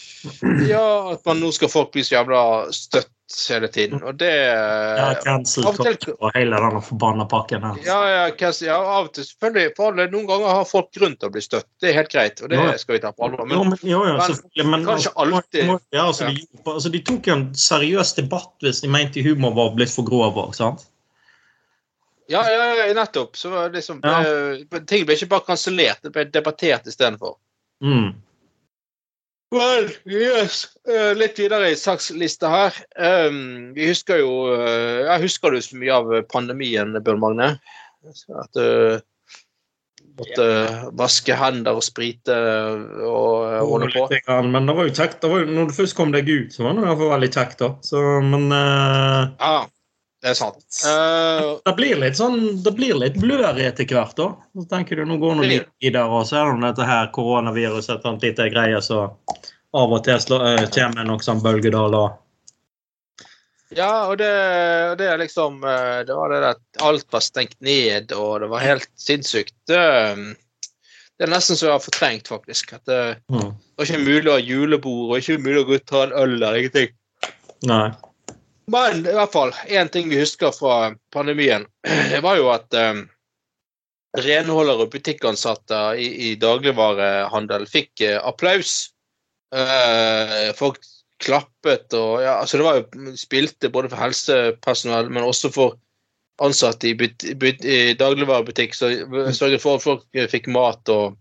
Ja, 0.69 1.15
at 1.15 1.23
man 1.25 1.39
nå 1.41 1.49
skal 1.55 1.71
folk 1.71 1.95
bli 1.95 2.03
så 2.05 2.19
jævla 2.19 2.41
støtt 2.75 3.09
hele 3.49 3.67
tiden. 3.71 4.01
Og 4.03 4.17
det 4.17 4.29
Ja, 4.33 5.13
cancel 5.23 5.65
av 5.65 5.75
og 5.75 5.85
til- 5.85 5.97
culture 5.97 6.31
hele 6.35 6.57
den 6.63 6.81
forbanna 6.81 7.25
pakken 7.29 7.61
her. 7.63 7.75
ja, 7.85 7.99
ja, 8.09 8.31
cancel, 8.35 8.67
ja, 8.67 8.77
av 8.81 9.05
og 9.05 9.13
til 9.13 9.23
selvfølgelig. 9.23 9.75
For 9.77 9.91
alle, 9.91 10.07
noen 10.11 10.27
ganger 10.27 10.47
har 10.47 10.65
folk 10.65 10.91
grunn 10.93 11.15
til 11.15 11.29
å 11.29 11.31
bli 11.31 11.41
støtt. 11.41 11.65
Det 11.81 11.89
er 11.89 11.93
helt 11.93 12.11
greit, 12.11 12.41
og 12.41 12.49
det 12.49 12.57
Ja. 12.59 12.77
skal 12.77 12.93
vi 12.95 12.99
ta 12.99 13.11
på 13.11 13.23
alvor. 13.29 13.47
Jo, 13.49 13.63
Men 13.63 13.77
jo, 13.83 14.03
ja, 14.05 14.17
men- 14.17 14.69
men 14.71 14.85
kanskje 14.85 15.13
alltid- 15.15 15.65
må- 15.67 15.79
Ja, 15.93 16.05
altså, 16.07 16.27
de, 16.27 16.47
altså, 16.65 16.91
de 16.91 16.99
tok 17.01 17.27
en 17.27 17.53
seriøs 17.53 18.15
debatt 18.15 18.53
hvis 18.61 18.81
de 18.81 18.87
mente 18.87 19.21
humor 19.23 19.53
var 19.53 19.75
blitt 19.75 19.89
for 19.93 20.03
grov 20.03 20.53
sant? 20.55 20.85
ja, 22.29 22.43
ja, 22.47 22.73
ja, 22.85 22.93
nettopp. 22.93 23.35
Så 23.35 23.71
liksom, 23.71 24.01
Ja. 24.03 24.21
eh, 24.21 24.79
ting 24.85 25.05
ble 25.05 25.15
ikke 25.15 25.29
bare 25.29 25.41
kansellert, 25.41 26.01
det 26.03 26.11
ble 26.13 26.25
debattert 26.25 26.85
istedenfor. 26.85 27.35
Mm. 27.83 28.13
Men 29.55 29.87
yes, 30.05 30.67
uh, 30.85 31.11
litt 31.17 31.39
videre 31.41 31.71
i 31.71 31.77
sakslista 31.79 32.51
her. 32.53 32.75
Um, 32.95 33.71
vi 33.73 33.87
husker 33.89 34.21
jo 34.21 34.33
uh, 34.53 35.07
Jeg 35.07 35.23
husker 35.25 35.55
du 35.55 35.61
så 35.65 35.79
mye 35.79 35.95
av 35.95 36.11
pandemien, 36.29 36.93
Bjørn 37.01 37.23
Magne? 37.23 37.53
At 38.05 38.53
du 38.55 39.01
måtte 40.19 40.45
vaske 40.99 41.35
hender 41.39 41.79
og 41.79 41.85
sprite 41.85 42.35
og 42.35 43.33
eh, 43.47 43.59
holde 43.63 43.89
på? 43.93 44.05
Litt 44.11 44.31
Men 44.51 44.69
det 44.69 44.75
var 44.77 44.87
jo 44.87 44.95
kjekt. 44.95 45.19
Det 45.23 45.31
var 45.31 45.49
når 45.49 45.69
du 45.69 45.75
først 45.77 45.97
kom 45.97 46.13
deg 46.15 46.29
ut, 46.29 46.55
så 46.55 46.65
var 46.65 46.75
det 46.75 46.83
i 46.83 46.87
hvert 46.87 47.01
fall 47.01 47.13
veldig 47.15 47.31
kjekt. 47.35 47.59
da. 47.63 47.69
Så, 47.85 48.03
men 48.25 48.47
eh, 48.55 49.21
Ja, 49.39 49.53
det 50.21 50.31
er 50.33 50.37
sant. 50.37 50.63
Uh, 50.83 51.57
det 51.67 51.73
blir 51.77 51.99
litt 52.01 52.17
sånn, 52.19 52.39
det 52.63 52.73
blir 52.75 52.97
litt 52.99 53.19
blør 53.21 53.59
etter 53.63 53.87
hvert. 53.87 54.15
da. 54.19 54.29
Så 54.55 54.65
tenker 54.71 54.99
du, 54.99 55.05
Nå 55.07 55.17
går 55.21 55.43
det 55.43 55.51
litt 55.51 55.69
videre, 55.81 56.07
og 56.11 56.25
så 56.27 56.41
er 56.41 56.55
det 56.55 56.71
dette 56.71 56.87
her 56.89 57.11
koronaviruset 57.15 57.97
et 57.97 58.07
sånt 58.07 58.25
lite 58.25 58.49
greie, 58.51 58.81
så 58.83 59.05
av 59.77 59.93
og 59.93 60.03
til 60.03 60.17
slår, 60.19 60.47
eh, 60.49 60.65
kommer 60.73 61.05
noen 61.05 61.21
sånn 61.23 61.43
da. 61.43 62.03
Ja, 63.77 64.09
og 64.09 64.17
det, 64.17 64.29
det 64.97 65.05
er 65.05 65.19
liksom 65.21 65.59
eh, 65.61 65.99
Det 66.07 66.15
var 66.17 66.31
det 66.33 66.39
at 66.55 66.79
alt 66.81 67.05
var 67.13 67.21
stengt 67.21 67.59
ned, 67.61 68.11
og 68.17 68.39
det 68.41 68.49
var 68.49 68.65
helt 68.65 68.89
sinnssykt. 68.97 69.53
Det, 69.69 69.77
det 71.19 71.27
er 71.27 71.29
nesten 71.29 71.55
så 71.59 71.67
jeg 71.67 71.75
har 71.75 71.83
fortrengt, 71.85 72.27
faktisk. 72.31 72.73
At 72.73 72.85
det 72.89 73.01
Mm. 73.29 73.53
var 73.77 73.85
ikke 73.85 74.01
mulig 74.01 74.27
å 74.31 74.37
ha 74.39 74.41
julebord, 74.41 75.11
og 75.13 75.17
ikke 75.21 75.37
mulig 75.43 75.61
å 75.61 75.67
gå 75.69 75.77
ut 75.77 75.85
og 75.85 75.91
ta 75.93 76.03
en 76.07 76.15
øl 76.17 76.33
eller 76.39 76.57
ingenting. 76.63 76.95
Nei. 77.69 77.91
Men 78.69 79.01
i 79.01 79.15
hvert 79.15 79.33
fall, 79.33 79.53
én 79.67 79.89
ting 79.89 80.09
vi 80.11 80.19
husker 80.21 80.53
fra 80.55 80.93
pandemien, 81.13 81.65
det 82.13 82.21
var 82.25 82.37
jo 82.37 82.51
at 82.53 82.75
eh, 82.77 83.01
renholdere 84.17 84.85
og 84.85 84.93
butikkansatte 84.93 85.81
i, 85.97 86.09
i 86.29 86.31
dagligvarehandel 86.41 87.67
fikk 87.69 88.05
eh, 88.05 88.17
applaus. 88.21 88.91
Eh, 89.55 90.49
folk 90.57 90.81
klappet 91.19 91.91
og 91.97 92.21
ja, 92.23 92.37
altså 92.39 92.59
det 92.59 92.65
var 92.67 92.77
jo 92.79 93.13
spilte 93.19 93.71
både 93.73 93.89
for 93.91 93.99
helsepersonell, 93.99 95.09
men 95.11 95.25
også 95.25 95.51
for 95.51 95.79
ansatte 96.39 96.91
i, 96.91 96.93
but, 96.95 97.25
but, 97.41 97.65
i 97.65 97.97
dagligvarebutikk, 97.99 98.77
så 98.77 98.93
sørget 99.35 99.59
for 99.59 99.75
at 99.75 99.83
folk 99.83 100.21
fikk 100.31 100.47
mat 100.53 100.93
og 100.93 101.17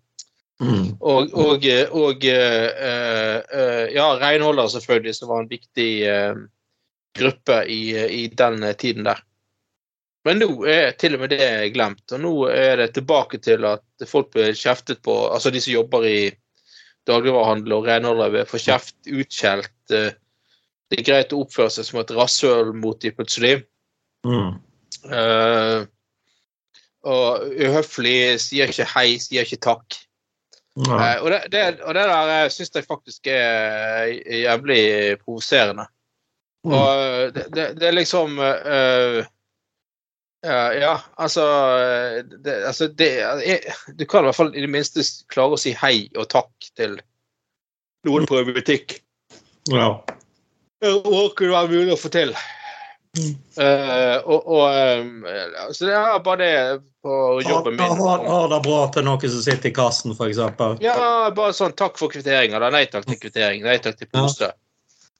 Mm. 0.58 0.96
og, 0.98 1.28
og, 1.38 1.64
og 1.94 2.24
uh, 2.26 2.70
uh, 2.82 3.36
uh, 3.54 3.84
ja, 3.94 4.06
renholdere 4.18 4.70
selvfølgelig, 4.72 5.12
som 5.14 5.30
var 5.30 5.44
en 5.44 5.50
viktig 5.52 5.90
eh, 6.02 6.40
gruppe 7.16 7.62
i, 7.70 7.80
i 7.96 8.26
den 8.28 8.62
tiden 8.78 9.06
der. 9.08 9.22
Men 10.26 10.42
nå 10.42 10.50
er 10.68 10.92
til 10.98 11.14
og 11.16 11.22
med 11.22 11.32
det 11.32 11.70
glemt, 11.72 12.04
og 12.12 12.20
nå 12.20 12.32
er 12.52 12.82
det 12.82 12.90
tilbake 12.96 13.38
til 13.40 13.64
at 13.64 14.08
folk 14.10 14.32
blir 14.34 14.56
kjeftet 14.58 15.00
på, 15.06 15.14
altså 15.30 15.52
de 15.54 15.62
som 15.62 15.72
jobber 15.72 16.04
i 16.04 16.20
dagligvarehandel 17.08 17.76
og 17.78 17.86
renholdere 17.88 18.44
får 18.48 18.64
kjeft, 18.66 18.96
utskjelt. 19.08 19.76
eh, 19.94 20.10
Det 20.90 21.00
er 21.00 21.04
greit 21.04 21.32
å 21.32 21.42
oppføre 21.44 21.70
seg 21.72 21.84
som 21.84 22.00
et 22.00 22.10
rasshøl 22.16 22.72
mot 22.76 22.98
de 23.00 23.12
plutselig. 23.12 23.54
Mm. 24.24 24.56
Uh, 25.04 25.84
og 27.08 27.44
uhøflig, 27.52 28.40
sier 28.40 28.72
ikke 28.72 28.86
hei, 28.94 29.18
sier 29.20 29.44
ikke 29.44 29.60
takk. 29.68 29.98
Eh, 30.78 31.18
og, 31.22 31.30
det, 31.32 31.40
det, 31.52 31.62
og 31.82 31.94
det 31.96 32.04
der 32.06 32.50
syns 32.54 32.74
jeg 32.74 32.86
faktisk 32.86 33.26
er 33.32 34.12
jævlig 34.44 34.82
provoserende. 35.24 35.88
Mm. 36.66 36.74
Og 36.74 37.34
det, 37.34 37.44
det, 37.54 37.66
det 37.78 37.86
er 37.88 37.94
liksom 37.94 38.38
uh, 38.40 39.20
ja, 40.46 40.74
ja, 40.74 41.00
altså, 41.18 41.44
det, 42.44 42.66
altså 42.66 42.88
det, 42.88 43.08
jeg, 43.46 43.60
Du 43.98 44.04
kan 44.06 44.22
i 44.22 44.28
hvert 44.28 44.38
fall 44.38 44.52
i 44.54 44.62
det 44.62 44.70
minste 44.70 45.02
klare 45.32 45.56
å 45.56 45.60
si 45.60 45.72
hei 45.78 46.06
og 46.14 46.28
takk 46.30 46.70
til 46.78 46.98
noen 48.06 48.28
på 48.30 48.38
en 48.38 48.52
butikk. 48.54 49.00
Ja. 49.72 49.88
Hva 50.78 51.24
kunne 51.34 51.56
være 51.56 51.72
mulig 51.72 51.96
å 51.96 51.98
få 51.98 52.10
til? 52.14 52.30
Eh, 53.58 54.16
og, 54.22 54.46
og 54.46 55.00
um, 55.00 55.26
Så 55.74 55.88
det 55.88 55.96
er 55.96 56.20
bare 56.22 56.38
det 56.38 56.52
på 57.02 57.14
jobben 57.42 57.74
min. 57.74 57.96
Har, 57.98 58.22
ha 58.28 58.40
det 58.52 58.60
bra 58.68 58.78
til 58.94 59.06
noen 59.08 59.32
som 59.32 59.42
sitter 59.42 59.72
i 59.72 59.74
kassen, 59.74 60.14
f.eks.? 60.14 60.38
Ja, 60.84 60.96
bare 61.34 61.56
sånn 61.56 61.74
takk 61.78 61.98
for 61.98 62.12
kvitteringa. 62.12 62.62
nei 62.70 62.86
takk 62.86 63.08
til 63.08 63.18
kvittering, 63.24 63.66
nei 63.66 63.78
takk 63.82 63.98
til 63.98 64.10
pose. 64.12 64.52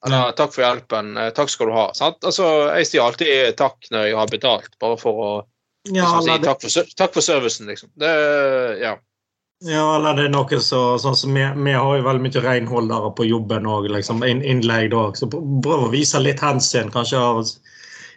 Eller 0.05 0.31
takk 0.31 0.53
for 0.55 0.63
hjelpen, 0.63 1.17
eh, 1.17 1.29
takk 1.35 1.51
skal 1.51 1.67
du 1.67 1.75
ha. 1.75 1.89
Sant? 1.93 2.23
Altså, 2.23 2.47
jeg 2.77 2.87
sier 2.87 3.03
alltid 3.03 3.57
takk 3.59 3.89
når 3.91 4.07
jeg 4.07 4.19
har 4.19 4.31
betalt, 4.31 4.71
bare 4.79 4.99
for 4.99 5.23
å 5.23 5.31
Ja, 5.89 6.05
liksom, 6.05 6.25
si 6.25 6.43
takk 6.43 6.63
for, 6.63 6.91
takk 6.99 7.13
for 7.15 7.25
servicen, 7.25 7.67
liksom. 7.71 7.89
Det, 7.99 8.11
ja. 8.79 8.93
ja, 9.65 9.83
eller 9.95 10.15
det 10.15 10.27
er 10.27 10.33
noe 10.35 10.59
så, 10.63 10.81
sånn 11.01 11.17
som 11.19 11.35
vi, 11.35 11.43
vi 11.55 11.75
har 11.75 11.97
jo 11.97 12.05
veldig 12.07 12.23
mye 12.25 12.43
renholdere 12.45 13.11
på 13.15 13.27
jobben 13.27 13.67
òg, 13.67 13.89
liksom, 13.91 14.23
innlegg 14.23 14.51
innleid 14.53 14.95
òg. 14.95 15.19
Så 15.19 15.27
prøv 15.31 15.87
å 15.87 15.91
vise 15.91 16.21
litt 16.23 16.43
hensyn. 16.43 16.91
Kanskje 16.95 17.19
av 17.19 17.43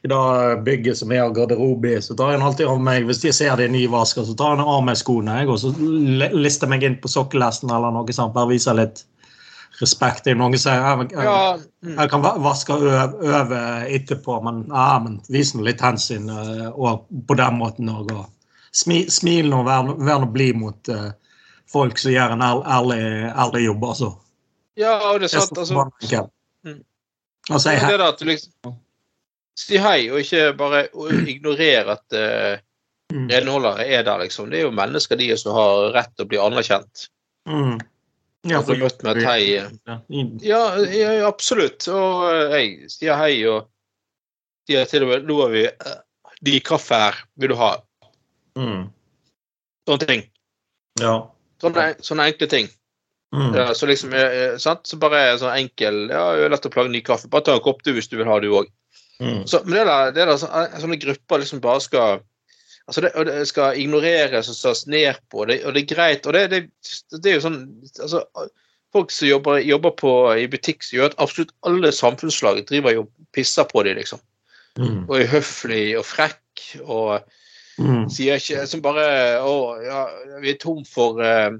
i 0.03 0.09
det 0.11 0.63
bygget 0.67 0.99
som 0.99 1.11
har 1.15 1.31
garderobe 1.31 1.93
i, 1.95 2.03
så 2.03 2.15
tar 2.19 2.33
jeg 2.35 2.43
alltid 2.43 2.67
av 2.67 2.81
meg 2.83 3.05
Hvis 3.07 3.21
de 3.23 3.31
ser 3.35 3.55
det 3.59 3.69
er 3.69 3.75
nyvaska, 3.75 4.25
så 4.27 4.35
tar 4.35 4.57
jeg 4.59 4.67
av 4.67 4.83
meg 4.83 4.99
skoene 4.99 5.37
jeg, 5.39 5.51
og 5.51 5.61
så 5.63 5.71
lister 6.35 6.71
meg 6.71 6.83
inn 6.83 6.99
på 6.99 7.11
sokkelesten 7.11 7.71
eller 7.71 7.95
noe 7.95 8.15
sånt. 8.15 8.35
Bare 8.35 8.51
vise 8.51 8.75
litt 8.75 9.05
respekt. 9.83 10.25
Det 10.25 10.33
er 10.33 10.39
noen 10.41 10.55
som 10.57 10.65
sier 10.65 10.81
jeg, 10.81 11.09
jeg, 11.13 11.27
ja 11.27 11.39
mm. 11.59 11.97
jeg 11.97 12.13
kan 12.13 12.23
vaske 12.45 12.77
og 12.77 13.25
over 13.27 13.89
etterpå, 13.91 14.39
men, 14.47 14.63
ja, 14.71 14.87
men 15.03 15.19
vis 15.33 15.53
nå 15.55 15.67
litt 15.67 15.83
hensyn 15.85 16.31
og 16.33 17.09
på 17.29 17.39
den 17.39 17.59
måten 17.61 17.91
òg. 17.93 18.15
Smil, 18.73 19.11
smil 19.13 19.51
nå 19.53 19.61
vær, 19.67 19.85
nå- 19.85 19.99
vær 20.01 20.23
nå 20.23 20.31
blid 20.33 20.57
mot 20.57 20.89
uh, 20.89 21.11
folk 21.73 22.01
som 22.01 22.15
gjør 22.15 22.37
en 22.37 22.45
ærlig, 22.47 23.03
ærlig, 23.29 23.67
jobb. 23.67 23.85
Altså. 23.91 24.09
ja, 24.81 24.95
og 25.11 25.21
det 25.21 25.29
er 25.29 25.37
er 25.37 25.45
sant. 25.45 25.59
Altså, 25.59 25.85
enkelt. 26.01 26.33
Mm. 26.65 26.81
Og 27.51 27.61
si 27.61 27.77
hei. 27.77 27.93
er 27.93 28.07
at 28.07 28.21
du 28.21 28.31
liksom 28.31 28.79
Si 29.63 29.77
hei, 29.77 30.07
og 30.09 30.23
ikke 30.23 30.55
bare 30.57 30.87
ignorere 31.29 31.99
at 31.99 32.15
uh, 32.17 32.55
renholdere 33.13 33.85
er 33.85 34.07
der, 34.07 34.23
liksom. 34.25 34.49
Det 34.49 34.63
er 34.63 34.65
jo 34.65 34.71
mennesker, 34.73 35.19
de 35.21 35.29
som 35.37 35.53
har 35.53 35.91
rett 35.93 36.15
til 36.17 36.25
å 36.25 36.31
bli 36.31 36.41
anerkjent. 36.41 37.09
Mm. 37.45 37.77
Ja, 38.49 38.59
bli 38.67 38.79
møtt 38.81 39.03
med 39.07 39.21
et 39.21 39.27
hei. 39.29 39.43
eh. 39.55 39.99
Ja, 40.43 40.63
Ja, 40.83 41.13
absolutt. 41.29 41.87
Og 41.89 42.25
eh, 42.33 42.57
jeg 42.59 42.91
sier 42.91 43.15
hei, 43.21 43.37
og 43.47 43.69
sier 44.69 44.89
til 44.91 45.05
og 45.07 45.13
med 45.13 45.29
nå 45.29 45.37
har 45.45 45.53
vi 45.55 45.65
eh, 45.71 45.99
de 46.43 46.59
kaffe 46.61 46.99
her, 46.99 47.21
vil 47.39 47.53
du 47.55 47.59
ha? 47.61 47.77
Mm. 48.59 48.89
Sånne 49.89 50.09
ting. 50.09 50.25
Ja. 51.01 51.15
Sånne, 51.63 51.93
sånne 52.03 52.27
enkle 52.33 52.49
ting. 52.51 52.67
Mm. 53.33 53.55
Ja, 53.57 53.69
så 53.79 53.87
liksom, 53.89 54.13
eh, 54.13 54.59
sant? 54.61 54.83
Så 54.91 54.99
bare 55.01 55.39
sånn 55.41 55.55
enkel 55.57 56.03
Ja, 56.11 56.25
det 56.37 56.45
er 56.45 56.53
lett 56.53 56.67
å 56.69 56.73
plage 56.75 56.91
ny 56.93 57.01
kaffe. 57.07 57.31
Bare 57.33 57.47
ta 57.47 57.55
en 57.57 57.63
kopp 57.65 57.81
du 57.87 57.95
hvis 57.97 58.11
du 58.11 58.19
vil 58.19 58.29
ha 58.29 58.41
du 58.43 58.51
òg. 58.59 58.67
Mm. 59.23 59.47
Men 59.47 59.73
det 59.79 59.87
der, 59.87 60.11
det 60.19 60.27
der 60.29 60.37
sånne 60.83 60.99
grupper 61.01 61.41
liksom 61.41 61.63
bare 61.63 61.81
skal 61.81 62.21
Altså 62.91 63.05
det, 63.05 63.13
og 63.15 63.29
det 63.29 63.47
skal 63.49 63.79
ignoreres 63.79 64.51
og 64.51 64.59
tas 64.59 64.87
ned 64.91 65.21
på, 65.31 65.45
det, 65.51 65.61
og 65.65 65.77
det 65.77 65.85
er 65.85 65.95
greit. 65.95 66.27
Og 66.27 66.35
det, 66.35 66.43
det, 66.51 66.63
det 67.15 67.31
er 67.31 67.39
jo 67.39 67.47
sånn 67.47 67.63
altså, 68.01 68.27
Folk 68.93 69.09
som 69.09 69.25
jobber, 69.25 69.57
jobber 69.65 69.95
på, 69.97 70.11
i 70.37 70.49
butikk, 70.53 70.83
som 70.85 70.99
gjør 70.99 71.07
at 71.09 71.21
absolutt 71.25 71.55
alle 71.65 71.89
samfunnslag 71.97 72.59
driver 72.69 72.99
og 73.01 73.07
pisser 73.33 73.65
på 73.65 73.87
dem, 73.87 73.97
liksom. 73.97 74.21
Mm. 74.77 75.07
Og 75.07 75.15
er 75.17 75.31
høflig 75.33 75.87
og 75.97 76.05
frekk 76.05 76.67
og 76.83 77.23
Mm. 77.81 78.09
sier 78.13 78.37
ikke 78.37 78.67
Som 78.69 78.83
bare 78.85 79.05
Å, 79.41 79.53
ja, 79.81 80.01
vi 80.43 80.53
er 80.53 80.59
tom 80.61 80.83
for 80.89 81.21
uh, 81.25 81.55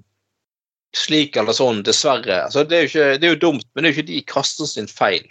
slik 0.93 1.39
eller 1.41 1.57
sånn, 1.57 1.81
dessverre. 1.87 2.43
Altså, 2.45 2.67
det, 2.69 2.77
er 2.77 2.83
jo 2.83 2.91
ikke, 2.91 3.07
det 3.17 3.29
er 3.29 3.33
jo 3.33 3.45
dumt, 3.47 3.65
men 3.73 3.85
det 3.85 3.89
er 3.89 3.95
jo 3.95 3.99
ikke 4.03 4.11
de 4.11 4.19
kaster 4.29 4.69
sin 4.69 4.91
feil. 4.91 5.25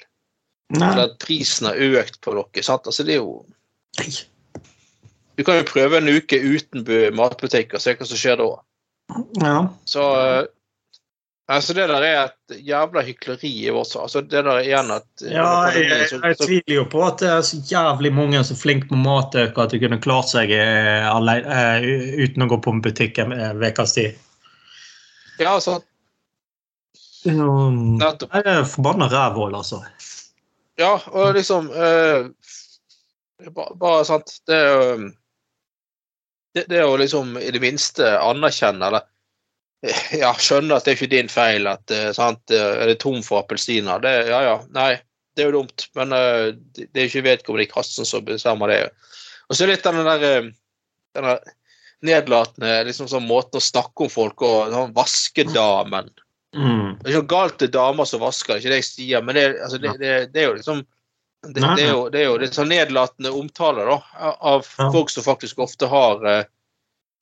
Nei. 0.74 0.88
Eller 0.88 1.04
at 1.12 1.20
prisen 1.22 1.68
har 1.70 1.78
økt 2.02 2.18
på 2.26 2.34
dere. 2.34 2.64
sant? 2.66 2.90
Altså, 2.90 3.06
det 3.06 3.14
er 3.14 3.22
jo 3.22 3.44
Nei. 4.00 4.08
Du 5.38 5.44
kan 5.48 5.58
jo 5.62 5.68
prøve 5.68 5.98
en 6.02 6.10
uke 6.12 6.38
uten 6.44 6.84
bu- 6.88 7.12
matbutikk 7.16 7.74
og 7.78 7.82
se 7.84 7.94
hva 7.98 8.08
som 8.08 8.20
skjer 8.20 8.42
da. 8.42 8.50
Ja. 9.42 9.56
Så 9.90 10.04
eh, 10.20 10.42
altså 11.52 11.74
det 11.76 11.88
der 11.92 12.04
er 12.08 12.20
et 12.30 12.58
jævla 12.68 13.02
hykleri 13.04 13.50
i 13.66 13.72
vårt 13.76 13.96
Altså 14.00 14.22
det 14.24 14.44
der 14.46 14.52
er 14.54 14.64
igjen 14.64 14.92
at 14.96 15.24
Ja, 15.26 15.48
jeg, 15.76 15.90
jeg, 15.90 16.20
jeg 16.24 16.38
tviler 16.40 16.76
jo 16.78 16.86
på 16.92 17.02
at 17.08 17.20
det 17.24 17.30
er 17.34 17.42
så 17.48 17.60
jævlig 17.68 18.12
mange 18.16 18.44
som 18.48 18.56
er 18.56 18.62
flinke 18.62 18.88
på 18.92 19.00
matøker 19.00 19.66
at 19.66 19.74
de 19.76 19.82
kunne 19.84 20.00
klart 20.04 20.32
seg 20.32 20.52
eh, 20.56 21.08
alene, 21.12 21.44
eh, 21.48 22.24
uten 22.24 22.46
å 22.46 22.50
gå 22.54 22.60
på 22.64 22.76
en 22.76 22.84
butikk 22.86 23.20
en 23.24 23.36
eh, 23.36 23.56
ukes 23.72 23.96
tid. 23.98 24.20
Ja, 25.42 25.58
sant. 25.64 25.88
Mm. 27.26 27.98
Nettopp. 28.02 28.32
Det 28.34 28.50
er 28.50 28.64
forbanna 28.66 29.06
rævhold, 29.12 29.54
altså. 29.60 29.82
Ja, 30.80 30.96
og 31.12 31.36
liksom 31.38 31.68
eh, 31.70 32.30
bare, 33.54 33.76
bare 33.78 34.06
sant 34.08 34.32
Det 34.50 34.56
er 34.58 34.70
jo 34.72 35.10
det, 36.56 36.66
det 36.72 36.84
å 36.84 36.98
liksom 37.00 37.38
i 37.40 37.52
det 37.54 37.62
minste 37.64 38.14
anerkjenne 38.20 38.90
eller 38.90 39.06
eh, 39.88 40.04
ja, 40.24 40.34
skjønne 40.38 40.76
at 40.76 40.88
det 40.88 40.94
er 40.94 41.00
ikke 41.00 41.14
din 41.14 41.32
feil 41.32 41.70
at 41.72 41.94
eh, 41.96 42.10
sant, 42.16 42.44
eh, 42.52 42.84
er 42.84 42.92
det 42.92 43.00
tom 43.04 43.22
for 43.26 43.44
appelsiner. 43.44 44.04
Det, 44.04 44.14
ja, 44.32 44.42
ja, 44.50 44.58
nei, 44.76 44.94
det 45.36 45.44
er 45.44 45.52
jo 45.52 45.62
dumt, 45.62 45.88
men 45.96 46.12
uh, 46.12 46.52
det, 46.76 46.90
er 46.92 47.06
ikke 47.08 47.24
vedkommende 47.24 47.64
i 47.64 47.72
kassen 47.72 48.08
som 48.08 48.26
bestemmer 48.28 48.72
det. 48.72 48.82
Og 49.48 49.56
så 49.56 49.68
litt 49.70 49.86
den 49.86 50.04
der 50.04 50.52
den 51.16 51.28
der 51.28 51.40
nedlatende 52.02 52.82
liksom 52.88 53.08
sånn 53.08 53.28
måten 53.30 53.60
å 53.60 53.64
snakke 53.64 54.08
om 54.08 54.12
folk 54.12 54.44
og 54.46 54.74
sånn 54.74 54.96
vaskedamen. 54.96 56.10
Mm. 56.52 56.98
Det 57.00 57.06
er 57.06 57.14
ikke 57.14 57.22
noe 57.22 57.32
galt 57.32 57.58
til 57.62 57.72
damer 57.72 58.10
som 58.10 58.24
vasker, 58.24 58.58
det 58.58 58.58
er 58.58 58.64
ikke 58.64 58.74
det 58.74 58.82
jeg 58.82 58.90
sier, 58.90 59.24
men 59.24 59.38
det, 59.38 59.46
altså, 59.64 59.80
det, 59.80 59.94
det, 60.02 60.16
det 60.34 60.42
er 60.42 60.50
jo 60.50 60.58
liksom 60.58 60.82
det, 61.48 61.62
Nei, 61.62 61.76
det, 61.76 61.84
er 61.84 61.92
jo, 61.96 62.02
det 62.14 62.20
er 62.22 62.28
jo 62.30 62.38
litt 62.42 62.54
sånn 62.58 62.70
nedlatende 62.70 63.32
omtaler 63.34 63.88
da, 63.90 64.00
av 64.40 64.68
Ja. 64.78 64.92
folk 64.94 65.10
som 65.10 65.26
faktisk 65.26 65.60
ofte 65.64 65.88
har 65.90 66.26
eh, 66.30 66.44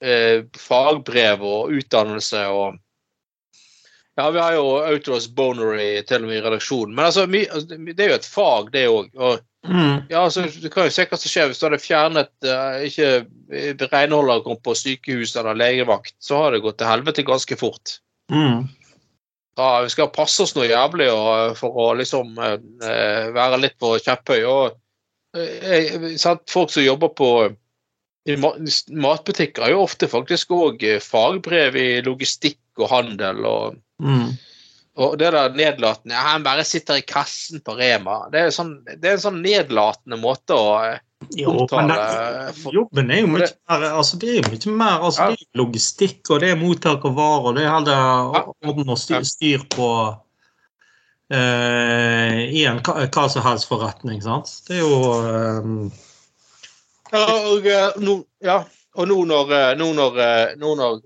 eh, 0.03 0.43
fagbrev 0.59 1.43
og 1.43 1.71
utdannelse 1.79 2.45
og 2.51 2.79
Ja, 4.19 4.25
vi 4.35 4.39
har 4.43 4.53
jo 4.57 4.65
Outdoors 4.83 5.29
Bonery 5.31 6.01
til 6.03 6.25
og 6.25 6.27
med 6.27 6.41
i 6.41 6.41
redaksjonen. 6.43 6.91
Men 6.91 7.05
altså, 7.07 7.23
my, 7.31 7.45
altså, 7.47 7.77
det 7.79 8.03
er 8.03 8.09
jo 8.09 8.17
et 8.17 8.25
fag, 8.27 8.71
det 8.73 8.87
òg. 8.91 9.13
Og 9.15 9.39
Mm. 9.67 10.05
ja, 10.09 10.21
altså, 10.23 10.45
du 10.61 10.69
kan 10.71 10.85
jo 10.87 10.91
se 10.95 11.03
hva 11.03 11.17
som 11.19 11.29
skjer 11.29 11.49
hvis 11.49 11.59
du 11.59 11.65
hadde 11.65 11.81
fjernet 11.83 12.29
eh, 12.47 12.85
ikke 12.87 13.07
eh, 13.51 13.81
renholder 13.91 14.39
kom 14.45 14.55
på 14.63 14.71
sykehus 14.71 15.33
eller 15.35 15.57
legevakt, 15.59 16.13
så 16.23 16.37
har 16.39 16.51
det 16.55 16.61
gått 16.63 16.77
til 16.79 16.87
helvete 16.87 17.25
ganske 17.27 17.57
fort. 17.59 17.97
Mm. 18.31 18.69
Ja, 19.59 19.81
vi 19.83 19.91
skal 19.91 20.11
passe 20.15 20.45
oss 20.45 20.53
noe 20.55 20.69
jævlig 20.69 21.09
og, 21.11 21.57
for 21.59 21.75
å 21.83 21.87
liksom 21.99 22.37
eh, 22.39 23.31
være 23.35 23.59
litt 23.59 23.75
på 23.81 23.97
kjepphøy. 23.99 24.39
Og 24.47 24.77
eh, 25.35 25.73
eh, 25.75 26.05
sant, 26.21 26.45
folk 26.51 26.71
som 26.71 26.85
jobber 26.85 27.11
på 27.17 27.31
i 28.29 28.35
matbutikker, 28.39 29.65
har 29.65 29.73
jo 29.73 29.83
ofte 29.83 30.07
faktisk 30.11 30.51
òg 30.53 30.83
fagbrev 31.01 31.75
i 31.79 31.89
logistikk 32.05 32.61
og 32.79 32.91
handel. 32.93 33.45
og 33.45 33.79
Mm. 33.99 34.37
og 34.95 35.17
det 35.19 35.33
der 35.35 35.49
nedlatende 35.51 36.15
ja, 36.15 36.21
Han 36.23 36.43
bare 36.43 36.63
sitter 36.63 37.01
i 37.01 37.03
kassen 37.03 37.59
på 37.59 37.73
Rema. 37.75 38.29
Det 38.31 38.39
er, 38.39 38.53
sånn, 38.55 38.77
det 38.87 39.09
er 39.09 39.17
en 39.17 39.25
sånn 39.25 39.41
nedlatende 39.43 40.15
måte 40.21 40.55
å 40.55 40.69
eh, 40.85 41.01
Jo, 41.27 41.67
men 41.71 41.87
det, 41.87 41.97
jobben 42.71 43.11
er 43.11 43.19
jo 43.21 43.27
mye 43.27 43.43
mer 43.43 43.83
altså 43.91 44.17
Det 44.17 44.29
er 44.31 44.37
jo 44.39 44.51
mye 44.53 44.75
mer 44.79 45.03
altså 45.03 45.27
det 45.33 45.43
er 45.43 45.59
logistikk, 45.59 46.21
og 46.31 46.39
det 46.41 46.53
er 46.53 46.59
mottak 46.59 47.03
av 47.05 47.17
varer. 47.17 47.57
Det 47.57 47.65
er 47.65 47.73
heller 47.73 48.39
orden 48.69 48.93
og 48.95 48.99
styr, 48.99 49.25
styr 49.27 49.65
på 49.75 49.89
eh, 51.35 52.39
i 52.55 52.63
en 52.69 52.79
hva 52.85 53.05
hva 53.05 53.25
som 53.29 53.43
helst 53.45 53.67
forretning. 53.69 54.21
sant? 54.23 54.51
Det 54.67 54.79
er 54.79 54.85
jo 54.85 54.99
eh, 55.19 55.71
Ja, 57.09 57.25
og, 57.51 57.67
eh, 57.67 57.99
nå, 58.05 58.19
ja, 58.45 58.61
og 58.95 59.09
nå, 59.09 59.17
når, 59.27 59.51
eh, 59.57 59.71
nå, 59.77 59.89
når, 59.97 60.19
eh, 60.23 60.53
nå 60.61 60.75
når 60.79 61.01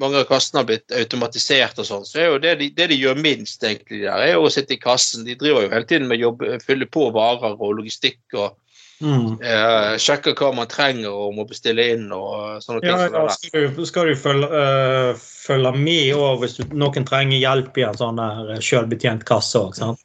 mange 0.00 0.22
av 0.22 0.28
kassene 0.28 0.62
har 0.62 0.68
blitt 0.68 0.94
automatisert, 0.94 1.80
og 1.82 1.88
sånn, 1.88 2.04
så 2.06 2.20
er 2.20 2.30
jo 2.30 2.38
det 2.44 2.54
de, 2.60 2.70
det 2.76 2.86
de 2.92 3.00
gjør 3.00 3.18
minst, 3.20 3.64
egentlig, 3.64 4.04
der, 4.06 4.22
er 4.24 4.36
jo 4.36 4.46
å 4.46 4.52
sitte 4.52 4.76
i 4.76 4.80
kassen. 4.80 5.26
De 5.26 5.36
driver 5.36 5.66
jo 5.66 5.72
hele 5.74 5.88
tiden 5.88 6.08
med 6.08 6.24
å 6.24 6.32
fylle 6.64 6.88
på 6.88 7.10
varer 7.16 7.58
og 7.58 7.74
logistikk 7.80 8.38
og 8.38 8.54
mm. 9.00 9.30
eh, 9.42 9.92
sjekker 10.02 10.36
hva 10.38 10.52
man 10.56 10.68
trenger 10.70 11.12
og 11.12 11.34
må 11.36 11.46
bestille 11.48 11.84
inn 11.94 12.06
og 12.14 12.62
sånne 12.64 12.82
ting. 12.84 12.92
Ja, 12.92 13.08
ja, 13.12 13.24
skal 13.34 13.68
du, 13.76 13.86
skal 13.88 14.10
du 14.10 14.18
følge, 14.20 14.50
uh, 14.50 15.24
følge 15.46 15.72
med 15.76 16.12
òg 16.16 16.44
hvis 16.44 16.58
du, 16.60 16.64
noen 16.76 17.08
trenger 17.08 17.40
hjelp 17.40 17.80
i 17.80 17.86
en 17.88 17.98
sånn 17.98 18.20
der 18.20 18.62
selvbetjent 18.64 19.26
kasse 19.28 19.60
òg, 19.60 19.76
sant? 19.78 20.02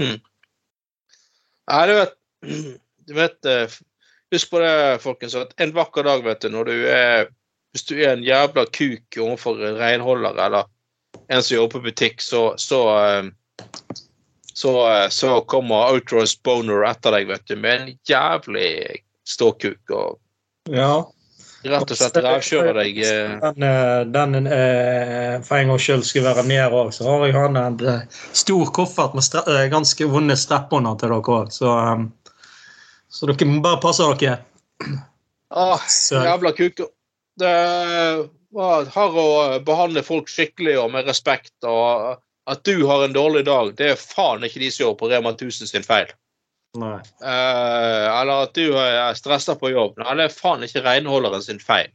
Nei, 0.00 1.82
du 1.88 1.94
vet, 1.96 2.16
du 3.08 3.14
vet 3.16 3.50
eh, 3.50 3.80
Husk 4.34 4.50
på 4.50 4.58
det, 4.58 4.98
folkens, 5.04 5.36
at 5.38 5.52
en 5.62 5.74
vakker 5.76 6.06
dag, 6.06 6.24
vet 6.26 6.42
du, 6.42 6.48
når 6.50 6.70
du 6.70 6.86
er 6.90 7.28
Hvis 7.74 7.86
du 7.86 7.94
er 8.00 8.14
en 8.14 8.24
jævla 8.26 8.64
kuk 8.74 9.18
overfor 9.20 9.62
en 9.62 9.78
renholder 9.78 10.40
eller 10.46 10.70
en 11.30 11.42
som 11.42 11.56
jobber 11.56 11.78
på 11.78 11.84
butikk, 11.88 12.22
så 12.22 12.54
så, 12.58 12.80
eh, 12.98 14.02
så, 14.54 14.72
eh, 14.92 15.08
så 15.10 15.40
kommer 15.50 15.90
Outros 15.92 16.36
Boner 16.42 16.86
etter 16.88 17.16
deg, 17.16 17.28
vet 17.28 17.44
du, 17.50 17.56
med 17.58 17.80
en 17.80 17.92
jævlig 18.08 19.02
ståkuk 19.26 19.90
og 19.90 20.18
Ja. 20.70 21.04
rett 21.64 21.90
og 21.90 21.96
slett 21.96 22.18
rævkjører 22.24 22.74
deg. 22.78 22.98
eh. 22.98 23.34
Den, 23.40 23.62
eh, 23.62 24.04
den 24.04 24.46
eh, 24.46 25.40
for 25.42 25.56
en 25.56 25.68
gangs 25.72 25.82
skyld 25.82 26.04
skulle 26.04 26.34
være 26.34 26.46
nede 26.46 26.70
òg, 26.70 26.92
så 26.92 27.08
har 27.08 27.26
jeg 27.26 27.34
han 27.34 27.56
en 27.56 28.08
stor 28.32 28.70
koffert 28.70 29.14
med 29.14 29.70
ganske 29.70 30.08
vonde 30.08 30.36
strapper 30.36 30.84
til 30.98 31.08
dere 31.08 31.20
òg. 31.20 31.50
Så, 31.52 31.72
så 33.10 33.26
dere 33.26 33.48
må 33.48 33.60
bare 33.64 33.80
passe 33.80 34.02
dere. 34.20 34.38
Ah, 35.50 35.78
jævla 36.10 36.52
kuker. 36.52 36.88
Det 37.38 38.30
var 38.54 38.84
har 38.94 39.16
å 39.18 39.58
behandle 39.66 40.02
folk 40.06 40.28
skikkelig 40.30 40.78
og 40.78 40.92
med 40.92 41.08
respekt. 41.08 41.52
og 41.62 42.20
At 42.50 42.64
du 42.64 42.84
har 42.86 43.04
en 43.04 43.16
dårlig 43.16 43.44
dag, 43.48 43.72
det 43.78 43.90
er 43.94 44.00
faen 44.00 44.44
ikke 44.44 44.60
de 44.60 44.70
som 44.72 44.84
jobber 44.84 45.00
på 45.00 45.10
Rema 45.12 45.32
1000 45.32 45.70
sin 45.70 45.86
feil. 45.86 46.10
Nei. 46.78 46.96
Eh, 47.22 48.06
eller 48.10 48.48
at 48.48 48.56
du 48.56 48.74
er 48.76 49.14
stressa 49.16 49.54
på 49.56 49.70
jobb. 49.72 50.00
Nei, 50.02 50.16
det 50.18 50.26
er 50.26 50.34
faen 50.34 50.66
ikke 50.66 50.82
renholderen 50.84 51.44
sin 51.44 51.62
feil. 51.62 51.92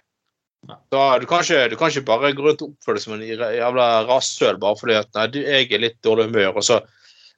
Så 0.68 1.04
du 1.22 1.26
kan, 1.30 1.44
ikke, 1.44 1.68
du 1.72 1.76
kan 1.80 1.92
ikke 1.92 2.08
bare 2.08 2.32
gå 2.36 2.44
rundt 2.44 2.64
og 2.66 2.74
oppføre 2.74 2.98
deg 2.98 3.04
som 3.04 3.14
en 3.16 3.24
jævla 3.24 3.86
rasshøl 4.10 4.58
bare 4.60 4.76
fordi 4.80 4.98
at 5.00 5.14
nei, 5.16 5.28
du, 5.32 5.38
jeg 5.40 5.70
er 5.72 5.84
litt 5.86 6.02
dårlig 6.04 6.26
humør, 6.28 6.58
og 6.60 6.66
så 6.68 6.82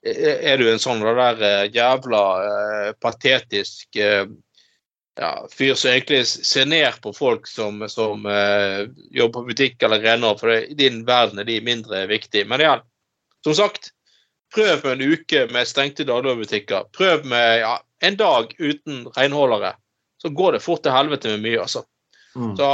er 0.02 0.58
du 0.58 0.66
en 0.72 0.82
sånn 0.82 1.04
der 1.06 1.44
eh, 1.46 1.68
jævla 1.76 2.22
uh, 2.42 2.88
patetisk 3.04 4.00
uh, 4.02 4.26
ja, 5.20 5.48
fyr 5.52 5.76
som 5.76 5.92
egentlig 5.92 6.24
ser 6.28 6.66
ned 6.66 6.98
på 7.04 7.14
folk 7.14 7.48
som, 7.48 7.84
som 7.90 8.26
eh, 8.26 8.88
jobber 9.12 9.42
på 9.42 9.52
butikk 9.52 9.84
eller 9.84 10.02
renhold, 10.02 10.40
for 10.40 10.54
i 10.56 10.78
din 10.78 11.04
verden 11.06 11.42
er 11.42 11.48
de 11.50 11.60
mindre 11.66 12.06
viktige. 12.10 12.48
Men 12.50 12.64
igjen, 12.64 12.82
som 13.44 13.56
sagt, 13.58 13.92
prøv 14.54 14.84
med 14.84 14.92
en 14.98 15.14
uke 15.14 15.46
med 15.52 15.70
stengte 15.70 16.06
dagligvarebutikker. 16.08 16.90
Prøv 16.96 17.26
med 17.30 17.62
ja, 17.64 17.78
en 18.04 18.18
dag 18.20 18.54
uten 18.60 19.06
renholdere. 19.16 19.76
Så 20.22 20.30
går 20.30 20.58
det 20.58 20.64
fort 20.66 20.84
til 20.86 20.94
helvete 20.94 21.34
med 21.34 21.46
mye, 21.48 21.62
altså. 21.64 21.84
Mm. 22.36 22.54
Så 22.58 22.68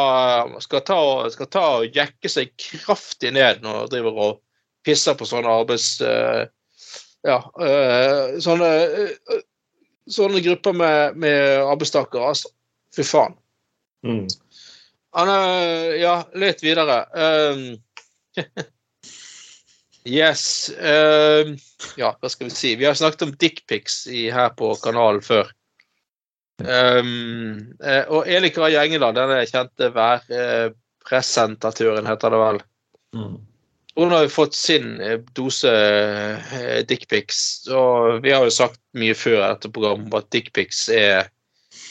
man 0.51 0.61
skal 0.61 0.83
ta, 0.85 0.99
skal 1.33 1.49
ta 1.49 1.65
og 1.79 1.95
jekke 1.95 2.29
seg 2.29 2.51
kraftig 2.61 3.31
ned 3.33 3.63
når 3.63 3.79
man 3.79 3.91
driver 3.93 4.21
og 4.25 4.39
pisser 4.85 5.17
på 5.17 5.27
sånne 5.27 5.51
arbeids... 5.63 5.97
Uh, 6.01 6.47
ja, 7.25 7.39
uh, 7.59 8.37
sånne, 8.43 8.67
uh, 9.31 9.39
sånne 10.11 10.43
grupper 10.45 10.75
med, 10.77 11.17
med 11.19 11.63
arbeidstakere, 11.63 12.33
altså. 12.33 12.53
Fy 12.95 13.03
faen. 13.05 13.35
Mm. 14.05 14.25
Er 15.17 15.31
Ja, 15.97 16.13
litt 16.37 16.61
videre. 16.63 17.01
Um, 17.17 17.65
yes. 20.07 20.71
Uh, 20.79 21.55
ja, 21.99 22.17
hva 22.17 22.29
skal 22.31 22.47
vi 22.49 22.53
si? 22.55 22.75
Vi 22.79 22.85
har 22.87 22.95
snakket 22.97 23.25
om 23.27 23.35
dickpics 23.39 23.95
her 24.07 24.49
på 24.57 24.75
kanalen 24.83 25.21
før. 25.25 25.45
Um, 26.57 27.75
uh, 27.83 28.05
og 28.09 28.25
Eli 28.25 28.49
Kara 28.49 28.69
Gjengeland, 28.73 29.15
denne 29.19 29.45
kjente 29.45 29.93
værpresentatøren, 29.93 32.09
heter 32.09 32.29
det 32.33 32.39
vel. 32.41 32.59
Mm. 33.17 33.37
Hun 33.97 34.11
har 34.13 34.27
jo 34.27 34.29
fått 34.29 34.53
sin 34.53 34.99
eh, 35.01 35.17
dose 35.33 35.71
uh, 35.73 36.81
dickpics. 36.85 37.65
Og 37.73 38.21
vi 38.25 38.33
har 38.33 38.45
jo 38.45 38.53
sagt 38.53 38.79
mye 38.97 39.15
før 39.17 39.41
dette 39.41 39.71
programmet 39.73 40.13
at 40.19 40.29
dickpics 40.33 40.83
er 40.93 41.31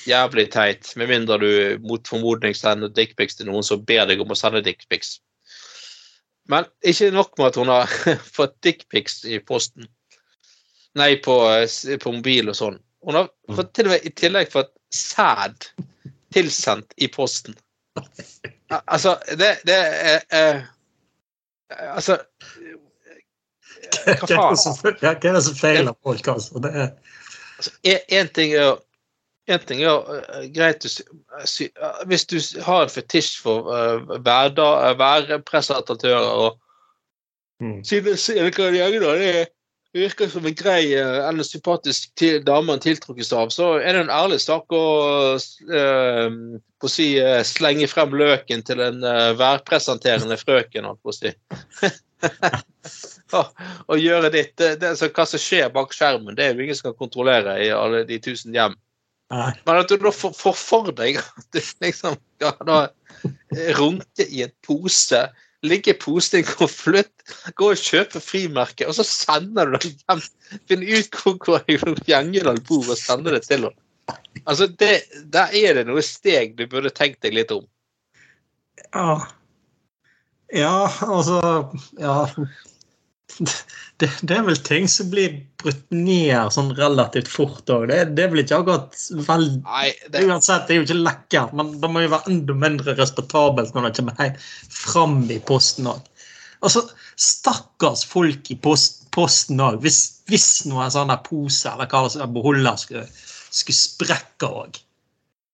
jævlig 0.07 0.47
teit. 0.55 0.93
Med 0.99 1.11
mindre 1.11 1.39
du 1.43 1.51
mot 1.83 2.07
formodning 2.07 2.55
sender 2.55 2.93
dickpics 2.95 3.39
til 3.39 3.51
noen 3.51 3.67
som 3.67 3.83
ber 3.87 4.07
deg 4.07 4.23
om 4.23 4.31
å 4.31 4.39
sende 4.39 4.63
dickpics. 4.67 5.17
Men 6.53 6.67
ikke 6.87 7.11
nok 7.15 7.35
med 7.39 7.47
at 7.51 7.59
hun 7.61 7.71
har 7.73 7.93
fått 8.39 8.57
dickpics 8.63 9.25
i 9.25 9.39
posten. 9.43 9.89
Nei, 10.97 11.17
på, 11.25 11.35
eh, 11.53 11.99
på 12.01 12.13
mobil 12.15 12.49
og 12.53 12.57
sånn. 12.57 12.79
Hun 13.07 13.19
har 13.19 13.29
fått 13.55 13.75
til 13.77 13.89
og 13.89 13.95
med 13.95 14.07
i 14.07 14.13
tillegg 14.17 14.51
fått 14.53 14.73
sæd 14.95 15.69
tilsendt 16.35 16.95
i 16.97 17.09
posten. 17.13 17.57
Altså, 18.69 19.17
det, 19.39 19.53
det 19.65 19.77
er 19.77 20.25
eh, 20.37 20.65
Altså 21.97 22.19
Hva 23.95 24.17
Hva 24.27 24.27
faen? 24.29 24.97
hva 25.01 25.13
er 25.15 25.37
det 25.39 25.43
som 25.47 25.57
feiler 25.57 25.95
folk, 26.05 26.29
altså? 26.29 26.61
Det 26.63 26.73
er, 26.75 26.91
Altså, 27.57 27.73
en, 28.13 28.29
ting 28.37 28.53
er 28.53 28.75
en 29.47 29.67
ting 29.67 29.83
er 29.87 30.09
eh, 30.17 30.47
greit 30.55 30.85
å 30.87 30.89
sy, 30.91 31.03
eh, 31.69 32.01
Hvis 32.11 32.25
du 32.31 32.37
har 32.67 32.81
en 32.85 32.93
fetisj 32.93 33.41
for 33.43 33.59
uh, 33.71 33.99
værpresentatører 34.23 36.27
og 36.27 36.51
mm. 37.63 37.83
kan 38.57 38.75
jeg 38.75 39.01
da, 39.03 39.13
det 39.21 39.35
virker 39.97 40.29
som 40.29 40.45
en 40.45 40.57
grei 40.57 40.95
eller 40.99 41.45
sympatisk 41.47 42.11
til, 42.21 42.45
dame 42.45 42.67
man 42.69 42.85
tiltrukkes 42.85 43.33
av, 43.33 43.49
så 43.55 43.65
er 43.79 43.93
det 43.95 44.01
en 44.05 44.13
ærlig 44.13 44.41
sak 44.43 44.73
å, 44.77 44.87
å 45.41 46.89
si, 46.93 47.07
slenge 47.49 47.89
frem 47.89 48.13
løken 48.13 48.61
til 48.67 48.79
en 48.85 49.01
værpresenterende 49.39 50.37
frøken, 50.37 50.85
holdt 50.85 51.01
på 51.01 51.11
å 51.15 51.17
si. 51.17 51.33
og, 53.39 53.47
og 53.89 53.97
gjøre 54.03 54.29
ditt. 54.35 54.53
Det, 54.61 54.77
det, 54.83 54.91
så 55.01 55.09
hva 55.09 55.25
som 55.31 55.41
skjer 55.41 55.73
bak 55.73 55.91
skjermen, 55.97 56.37
det 56.37 56.45
er 56.45 56.53
jo 56.53 56.61
ingen 56.67 56.77
som 56.77 56.91
kan 56.91 57.01
kontrollere 57.07 57.57
i 57.65 57.73
alle 57.73 58.05
de 58.09 58.17
tusen 58.21 58.53
hjem. 58.53 58.77
Men 59.31 59.81
at 59.81 59.91
du 59.91 59.97
da 59.99 60.13
får 60.15 60.55
for 60.55 60.93
deg 60.95 61.19
at 61.19 61.47
du 61.55 61.59
liksom 61.83 62.15
skal 62.37 62.69
da 62.69 62.79
runke 63.79 64.27
i 64.29 64.45
en 64.45 64.53
pose, 64.67 65.23
ligge 65.67 65.95
i 65.95 65.99
posen 65.99 66.39
i 66.39 66.45
en 66.45 66.51
konvolutt, 66.51 67.25
gå 67.59 67.71
og 67.73 67.81
kjøpe 67.81 68.23
frimerke, 68.23 68.87
og 68.87 68.95
så 68.99 69.07
sender 69.09 69.73
du 69.73 69.79
det 69.79 69.93
hjem. 69.95 70.23
Finne 70.71 71.01
ut 71.01 71.19
hvor, 71.19 71.65
hvor 71.67 72.05
Gjengeland 72.07 72.63
bor, 72.69 72.87
og 72.87 73.01
sende 73.01 73.35
det 73.35 73.43
til 73.49 73.67
henne. 73.67 73.75
Altså, 74.47 74.69
det, 74.79 75.09
Der 75.33 75.51
er 75.59 75.75
det 75.75 75.89
noe 75.89 76.05
steg 76.07 76.55
du 76.59 76.69
burde 76.71 76.93
tenkt 76.95 77.25
deg 77.27 77.35
litt 77.35 77.51
om. 77.55 77.65
Ja. 78.95 79.19
ja, 80.55 80.87
altså 81.03 81.41
Ja. 81.99 82.21
Det, 83.97 84.11
det, 84.23 84.35
er 84.37 84.45
vel 84.47 84.59
ting 84.65 84.87
som 84.91 85.09
blir 85.13 85.39
brutt 85.61 85.85
ned 85.95 86.53
sånn 86.55 86.73
relativt 86.79 87.29
fort 87.31 87.71
òg. 87.73 87.89
Det, 87.91 87.99
det 88.19 88.29
blir 88.33 88.45
ikke 88.47 88.61
akkurat 88.63 88.99
vel 89.29 89.49
det... 89.61 90.23
Uansett, 90.25 90.67
det 90.69 90.77
er 90.77 90.81
jo 90.81 90.87
ikke 90.87 90.99
lekkert, 91.01 91.57
men 91.59 91.75
det 91.83 91.91
må 91.93 92.05
jo 92.05 92.13
være 92.15 92.33
enda 92.33 92.57
mindre 92.67 92.97
respektabelt 92.99 93.75
når 93.77 93.89
det 93.89 93.95
kommer 93.99 94.53
fram 94.73 95.19
i 95.33 95.41
posten 95.51 95.91
òg. 95.93 96.13
Altså, 96.65 96.87
stakkars 97.21 98.07
folk 98.09 98.51
i 98.53 98.57
post, 98.63 99.05
posten 99.15 99.61
òg. 99.63 99.81
Hvis, 99.85 100.01
hvis 100.31 100.49
noen 100.71 100.93
sånne 100.93 101.19
pose 101.27 101.71
eller 101.73 101.91
hva 101.91 102.07
det 102.07 102.23
er, 102.23 102.33
beholder 102.33 102.81
skulle, 102.81 103.05
skulle 103.51 103.81
sprekke 103.81 104.53
òg. 104.63 104.81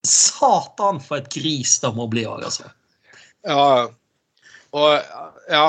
Satan 0.09 0.99
for 1.03 1.20
et 1.20 1.31
gris 1.31 1.77
det 1.83 1.93
må 1.95 2.09
bli 2.11 2.27
òg, 2.29 2.47
altså. 2.49 2.70
Ja. 3.47 3.89
Og 4.73 4.93
ja, 5.51 5.64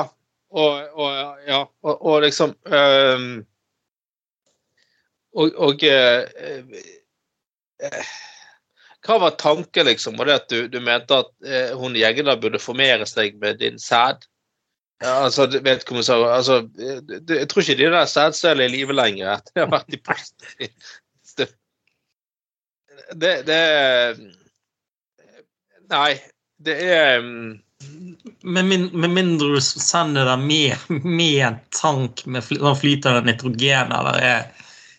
og, 0.54 0.92
og, 0.94 1.40
ja, 1.48 1.62
og, 1.82 1.94
og 2.06 2.20
liksom 2.22 2.54
um, 2.70 3.32
Og, 5.34 5.82
uh, 5.82 6.22
uh, 7.82 8.12
Hva 9.04 9.16
var 9.20 9.34
tanken, 9.40 9.88
liksom? 9.90 10.14
Var 10.20 10.30
det 10.30 10.36
at 10.38 10.46
du, 10.52 10.60
du 10.70 10.78
mente 10.80 11.18
at 11.24 11.32
uh, 11.42 11.74
hun 11.80 11.98
Jegeda 11.98 12.36
burde 12.40 12.62
formere 12.62 13.06
seg 13.10 13.34
med 13.42 13.58
din 13.64 13.80
sæd? 13.82 14.28
Ja, 15.02 15.24
altså, 15.26 15.42
altså, 15.42 16.68
Jeg 17.28 17.48
tror 17.50 17.60
ikke 17.60 17.82
de 17.82 17.90
der 17.90 18.06
sædcellene 18.06 18.64
er 18.64 18.68
i 18.68 18.76
live 18.76 18.94
lenger 18.94 19.34
etter 19.34 19.52
de 19.52 19.64
har 19.64 19.72
vært 19.74 19.92
i 19.92 20.00
post. 20.00 20.46
Det, 23.20 23.34
det 23.44 23.58
Nei, 25.90 26.14
det 26.64 26.76
er 26.94 27.18
um, 27.20 27.58
med, 28.42 28.64
min, 28.64 28.86
med, 28.92 29.10
mindre 29.10 29.54
du 29.54 29.60
sender 29.60 30.24
det 30.24 30.36
med, 30.36 30.76
med 31.04 31.46
en 31.46 31.58
tank 31.80 32.26
med 32.26 32.44
fly, 32.44 32.58
flytende 32.80 33.24
nitrogen 33.26 33.92
eller 33.92 34.20
er, 34.20 34.46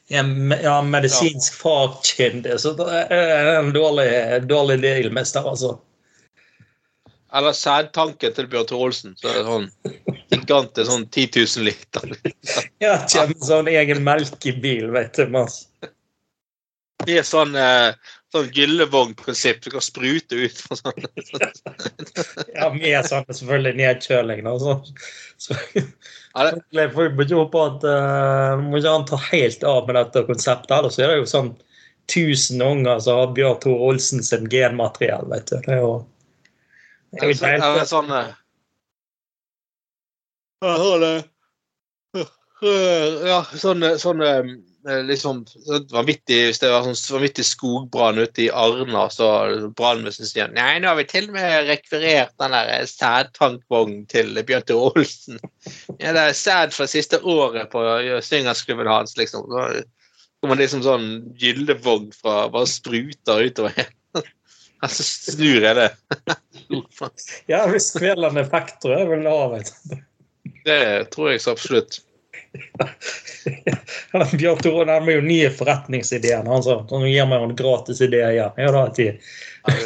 er 0.09 0.61
ja, 0.63 0.79
medisinsk 0.81 1.57
fagkyndig, 1.61 2.59
så 2.61 2.73
det 2.77 2.88
er 3.13 3.51
en 3.59 3.73
dårlig, 3.75 4.09
dårlig 4.49 4.79
deal, 4.86 5.11
mester, 5.13 5.45
altså. 5.45 5.77
Eller 7.36 7.51
sædtanken 7.51 8.33
til 8.33 8.47
Bjørn 8.47 8.67
Tore 8.69 8.88
Olsen. 8.88 9.15
Så 9.19 9.27
er 9.27 9.41
det 9.41 9.45
sånn 9.49 9.65
gigantisk 10.31 10.88
sånn 10.88 11.03
10 11.09 11.25
000 11.36 11.65
liter. 11.67 12.13
ja, 12.83 12.95
kommer 13.11 13.41
sånn 13.43 13.69
egen 13.71 14.03
melkebil, 14.05 14.88
vet 14.95 15.19
du. 15.19 15.25
Mas. 15.33 15.65
Det 17.03 17.19
er 17.19 17.27
sånn 17.27 17.57
eh, 17.59 17.91
sånn 18.36 18.49
gyllevognprinsipp. 18.55 19.61
Du 19.63 19.69
kan 19.73 19.83
sprute 19.83 20.38
ut 20.38 20.59
fra 20.61 20.77
sånn. 20.79 21.05
ja, 22.55 22.69
med 22.75 23.07
sånn 23.07 23.27
selvfølgelig 23.29 23.75
nedkjøling. 23.81 24.43
Da, 24.47 24.55
så. 24.61 24.77
Så, 25.41 25.57
jeg 26.75 26.91
får 26.93 27.11
ikke 27.11 27.39
håpe 27.41 27.63
at 27.63 27.86
uh, 27.88 28.55
må 28.61 28.79
ikke 28.79 28.93
han 28.93 29.07
ta 29.09 29.19
helt 29.29 29.65
av 29.67 29.88
med 29.88 29.97
dette 29.99 30.25
konseptet. 30.29 30.73
Ellers 30.77 30.99
er 30.99 31.11
det 31.11 31.19
jo 31.21 31.29
sånn 31.31 31.51
1000 32.11 32.63
unger 32.63 33.01
som 33.03 33.21
har 33.21 33.36
Bjørn 33.38 33.61
Tore 33.63 33.89
Olsen 33.89 34.23
sin 34.23 34.49
genmateriell. 34.51 35.27
vet 35.31 35.47
du. 35.51 35.57
Det 35.65 35.77
er 35.77 35.81
jo 35.83 35.93
er 37.19 37.31
jo 37.31 37.36
ikke 37.36 37.53
helt... 37.55 37.63
Ja, 37.63 37.86
sånn, 37.88 38.11
uh, 38.15 38.31
ja, 43.27 43.39
sånn, 43.59 43.83
sånn 44.01 44.23
Eh, 44.25 44.43
liksom 44.86 45.45
vanvittig, 45.91 46.38
Hvis 46.45 46.61
det 46.61 46.69
var 46.69 46.86
sånn 46.86 46.97
vanvittig 47.15 47.45
skogbrann 47.47 48.21
ute 48.21 48.45
i 48.45 48.51
Arna, 48.53 49.07
så 49.09 49.29
brannvesenet 49.77 50.29
sier 50.29 50.53
nei, 50.53 50.77
nå 50.79 50.91
har 50.91 50.99
vi 50.99 51.07
til 51.09 51.29
og 51.29 51.38
med 51.38 51.69
rekvirert 51.69 52.36
den 52.41 52.53
der 52.53 52.86
sædtankvognen 52.89 54.05
til 54.11 54.38
Bjørn 54.45 54.67
Tore 54.69 54.91
Olsen. 54.93 55.41
Ja, 55.97 56.13
det 56.13 56.21
er 56.21 56.38
sæd 56.38 56.75
fra 56.75 56.88
siste 56.89 57.21
året 57.21 57.71
på 57.73 57.81
syngersklubben 58.25 58.91
hans, 58.91 59.17
liksom. 59.17 59.49
Så 59.49 59.86
kommer 60.43 60.61
liksom 60.61 60.86
sånn 60.86 61.09
gyllevogn 61.41 62.11
fra 62.13 62.45
bare 62.53 62.69
spruter 62.69 63.45
utover. 63.49 63.86
Altså 64.83 65.05
snur 65.07 65.63
jeg 65.63 65.77
det. 65.79 65.86
ja, 67.51 67.61
hvis 67.71 67.88
kveldende 67.95 68.43
faktor, 68.51 68.91
er 68.93 69.07
vel 69.09 69.23
av. 69.31 69.55
Det 70.67 70.81
tror 71.15 71.31
jeg 71.31 71.41
så 71.41 71.55
absolutt. 71.55 72.03
Bjørn 74.38 74.61
Tore 74.63 74.86
nærmer 74.86 75.17
jo 75.17 75.21
nye 75.25 75.49
forretningsideer. 75.53 76.45
Han 76.47 76.63
sa 76.63 76.77
han 76.89 77.07
gir 77.07 77.27
meg 77.29 77.43
en 77.43 77.55
gratis 77.57 78.01
idé 78.01 78.21
igjen. 78.29 78.61
Ja, 78.61 78.71
da, 78.71 78.86
de, 78.95 79.07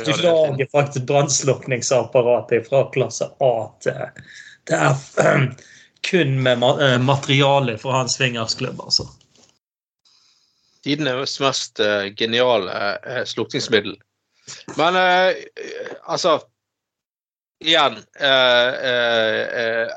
du 0.05 0.11
lager 0.23 0.69
faktisk 0.71 1.07
brannslukningsapparatet 1.09 2.67
fra 2.69 2.83
klasse 2.93 3.31
A 3.39 3.53
til, 3.83 4.25
til 4.69 4.77
F. 4.93 5.17
Kun 6.09 6.37
med 6.43 6.63
eh, 6.63 6.99
materiale 7.03 7.77
fra 7.77 7.97
hans 7.99 8.17
fingersklubb, 8.17 8.81
altså. 8.81 9.09
Tidenes 10.83 11.39
mest 11.43 11.81
uh, 11.83 12.07
geniale 12.15 12.71
uh, 13.03 13.23
slukningsmiddel. 13.27 13.97
Men 14.79 14.95
altså 16.07 16.39
Igjen 17.59 17.97
uh, 17.99 19.91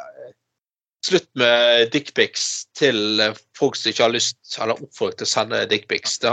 Slutt 1.03 1.29
med 1.35 1.91
dickpics 1.91 2.67
til 2.79 3.21
folk 3.59 3.75
som 3.79 3.91
ikke 3.91 4.05
har 4.05 4.13
lyst 4.15 4.59
eller 4.63 4.79
oppfordret 4.79 5.19
til 5.19 5.27
å 5.27 5.33
sende 5.33 5.65
dickpics. 5.71 6.21
Det, 6.23 6.31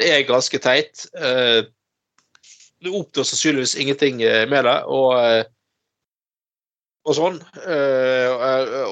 det, 0.00 0.08
er 0.08 0.28
ganske 0.28 0.60
teit. 0.64 1.04
Eh, 1.12 1.66
du 2.80 2.88
oppnår 2.92 3.26
sannsynligvis 3.28 3.76
ingenting 3.80 4.22
eh, 4.24 4.46
med 4.48 4.64
det, 4.64 4.78
og, 4.88 5.10
eh, 5.20 5.44
og 7.04 7.18
sånn. 7.18 7.36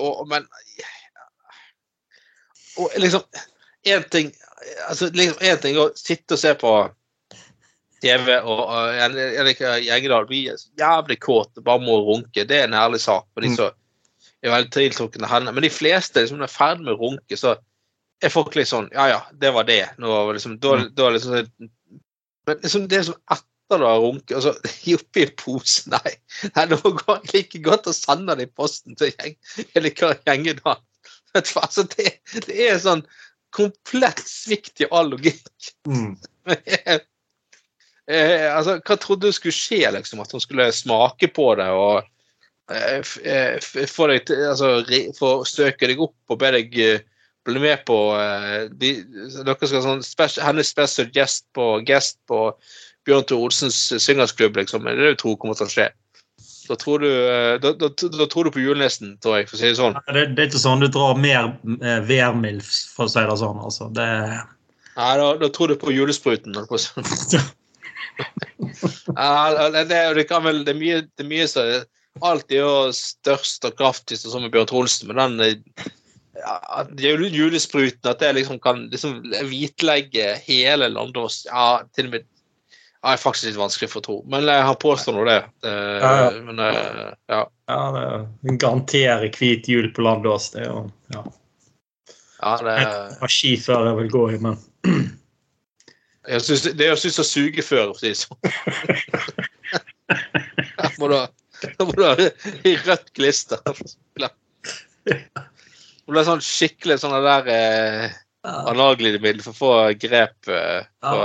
Og, 0.04 0.22
men 0.30 0.46
og 2.74 2.94
liksom 2.98 3.22
Én 3.84 4.00
ting 4.08 4.30
altså 4.88 5.10
liksom 5.12 5.42
en 5.44 5.58
ting 5.60 5.76
å 5.76 5.90
sitte 5.98 6.36
og 6.36 6.40
se 6.40 6.54
på 6.56 6.70
TV 8.04 8.30
og, 8.38 8.62
og 8.64 9.80
Gjengedal 9.84 10.26
blir 10.28 10.56
jævlig 10.80 11.18
kåt 11.20 11.60
og 11.60 11.66
bare 11.66 11.84
må 11.84 11.98
runke. 12.06 12.46
Det 12.48 12.62
er 12.62 12.68
en 12.68 12.76
ærlig 12.76 13.00
sak 13.04 13.26
for 13.32 13.44
de 13.44 13.52
mm. 13.52 13.58
Som 14.44 14.50
er 14.50 14.58
veldig 14.58 14.72
tiltrukne 14.74 15.24
av 15.24 15.32
henne. 15.32 15.52
Men 15.56 15.64
de 15.64 15.72
fleste 15.72 16.20
liksom, 16.20 16.42
er 16.44 16.52
ferdig 16.52 16.84
med 16.84 16.94
å 16.94 17.00
runke, 17.00 17.38
så 17.40 17.54
er 18.24 18.32
folk 18.32 18.54
litt 18.56 18.68
sånn 18.70 18.90
Ja 18.92 19.08
ja, 19.08 19.20
det 19.40 19.54
var 19.56 19.64
det. 19.68 19.86
Nå, 20.02 20.12
liksom, 20.36 20.58
da, 20.60 20.76
mm. 20.82 20.90
da 20.98 21.08
liksom, 21.14 21.70
men 22.44 22.60
liksom, 22.60 22.84
det 22.92 23.02
sånn 23.08 23.20
etter 23.32 23.80
du 23.80 23.86
har 23.88 24.02
runket, 24.04 24.34
og 24.38 24.44
så 24.44 24.52
gi 24.84 24.98
oppi 24.98 25.24
en 25.24 25.34
pose 25.40 25.92
Nei, 25.94 26.14
nei 26.52 26.66
det 26.68 26.80
går 26.84 27.24
like 27.32 27.62
godt 27.64 27.88
å 27.88 27.96
sende 27.96 28.36
det 28.36 28.50
i 28.50 28.52
posten 28.52 29.00
til 29.00 29.14
gjeng, 29.14 29.38
eller 29.72 29.96
hva 29.96 30.12
gjengen 30.20 30.60
har. 30.68 30.82
Altså, 31.34 31.82
det, 31.96 32.12
det, 32.44 32.54
er 32.68 32.76
sånn 32.78 33.00
komplett 33.54 34.20
svikt 34.28 34.84
i 34.84 34.86
all 34.94 35.08
logikk. 35.10 35.72
Mm. 35.88 36.12
eh, 38.06 38.46
altså, 38.52 38.76
hva 38.78 38.98
trodde 39.00 39.32
du 39.32 39.34
skulle 39.34 39.56
skje, 39.56 39.80
liksom? 39.96 40.22
At 40.22 40.30
hun 40.36 40.44
skulle 40.44 40.68
smake 40.76 41.32
på 41.34 41.48
det 41.58 41.72
og 41.74 42.06
få 42.68 44.06
deg 44.08 44.28
til 44.28 44.44
altså, 44.48 44.70
støke 45.48 45.90
deg 45.90 46.00
opp 46.00 46.32
og 46.32 46.40
be 46.40 46.52
deg 46.56 46.78
eh, 46.80 47.02
bli 47.44 47.60
med 47.60 47.82
på 47.84 47.98
de, 48.80 48.94
dere 49.44 49.68
skal 49.68 49.82
sånn 49.84 50.00
special, 50.06 50.46
hennes 50.46 50.70
special 50.72 51.10
guest 51.12 51.44
på, 51.52 51.66
guest 51.84 52.16
på 52.30 52.38
Bjørn 53.04 53.26
Tore 53.28 53.50
Olsens 53.50 53.76
syngersklubb, 54.00 54.56
liksom. 54.56 54.86
Det 54.86 54.94
er 54.94 55.02
det 55.02 55.10
du 55.12 55.20
tror 55.20 55.36
kommer 55.42 55.58
til 55.58 55.68
å 55.68 55.74
skje. 55.74 55.90
Da 56.68 56.76
tror 56.80 56.98
du, 57.04 57.10
da, 57.60 57.72
da, 57.76 57.90
da 57.92 58.26
tror 58.32 58.48
du 58.48 58.54
på 58.54 58.62
julenissen, 58.62 59.18
tror 59.20 59.38
jeg, 59.38 59.48
for 59.50 59.58
å 59.58 59.60
si 59.60 59.68
det 59.68 59.76
sånn. 59.76 59.98
Det, 60.08 60.22
det, 60.32 60.40
er 60.40 60.48
ikke 60.48 60.62
sånn 60.62 60.80
du 60.80 60.88
drar 60.88 61.18
mer 61.20 61.50
eh, 61.82 62.00
værmilf, 62.08 62.70
for 62.94 63.04
å 63.04 63.12
si 63.12 63.20
det 63.20 63.36
sånn. 63.40 63.60
altså. 63.60 63.90
Det... 63.92 64.08
Nei, 64.94 65.10
da, 65.20 65.50
tror 65.52 65.68
du 65.68 65.76
på 65.80 65.92
julespruten. 65.92 66.56
ja, 69.20 69.68
det, 69.74 69.84
det, 69.90 70.24
kan 70.30 70.46
vel, 70.46 70.64
det 70.64 70.72
er 70.72 70.80
mye, 70.80 71.02
det 71.04 71.26
er 71.26 71.28
mye 71.28 71.48
så 71.50 71.66
Alt 72.22 72.52
er 72.52 72.60
jo 72.62 72.92
størst 72.94 73.64
og 73.66 73.74
kraftigst, 73.78 74.28
som 74.30 74.44
med 74.44 74.52
Bjørn 74.54 74.68
Trolsen, 74.70 75.10
men 75.10 75.18
den 75.18 75.40
eh, 75.42 75.88
ja, 76.38 76.84
julespruten, 77.02 78.06
at 78.10 78.20
det 78.22 78.34
liksom 78.36 78.60
kan 78.62 78.84
liksom 78.92 79.18
hvitlegge 79.48 80.36
hele 80.46 80.88
Landås 80.92 81.42
ja, 81.48 81.82
til 81.96 82.10
og 82.10 82.16
med 82.16 82.22
ja, 82.24 83.12
er 83.12 83.20
faktisk 83.20 83.50
litt 83.50 83.58
vanskelig 83.58 83.90
for 83.92 84.00
å 84.00 84.04
tro. 84.06 84.16
Men 84.30 84.46
jeg 84.48 84.62
har 84.64 84.78
påstått 84.80 85.16
nå 85.18 85.26
det. 85.28 85.40
Uh, 85.66 85.98
ja, 86.00 86.12
ja. 86.22 86.28
Men, 86.46 86.62
uh, 86.62 87.10
ja. 87.28 87.42
ja, 87.68 87.80
det 88.46 88.54
garanterer 88.62 89.28
hvit 89.34 89.68
jul 89.68 89.90
på 89.92 90.06
Landås. 90.06 90.52
Det 90.54 90.62
er 90.62 90.70
jo 90.70 90.86
ja. 91.12 91.24
ja 92.40 92.54
det 92.62 92.78
er 92.78 93.34
skiføre 93.34 93.90
jeg 93.90 94.00
vil 94.00 94.10
gå 94.14 94.24
i, 94.32 94.40
men 94.46 94.56
jeg 96.32 96.46
synes, 96.46 96.62
Det 96.70 96.86
er 96.86 96.94
jo 96.94 97.26
suge 97.26 97.66
før, 97.66 97.90
for 97.90 97.98
å 97.98 98.00
si 98.00 98.14
det 98.14 98.22
sånn. 98.22 98.40
må 101.00 101.10
du 101.12 101.18
Da 101.78 101.86
må 101.86 101.94
du 101.96 102.04
ha 102.04 102.14
rødt 102.18 103.08
klister. 103.16 103.62
Det 105.04 106.12
ble 106.12 106.24
sånn 106.26 106.42
skikkelig 106.44 106.98
sånn 107.00 107.16
der 107.24 107.50
eh, 107.52 108.16
analglidemiddel 108.44 109.42
for 109.44 109.54
å 109.54 109.58
få 109.58 109.72
grep 110.00 110.50
eh, 110.52 110.84
på, 111.04 111.20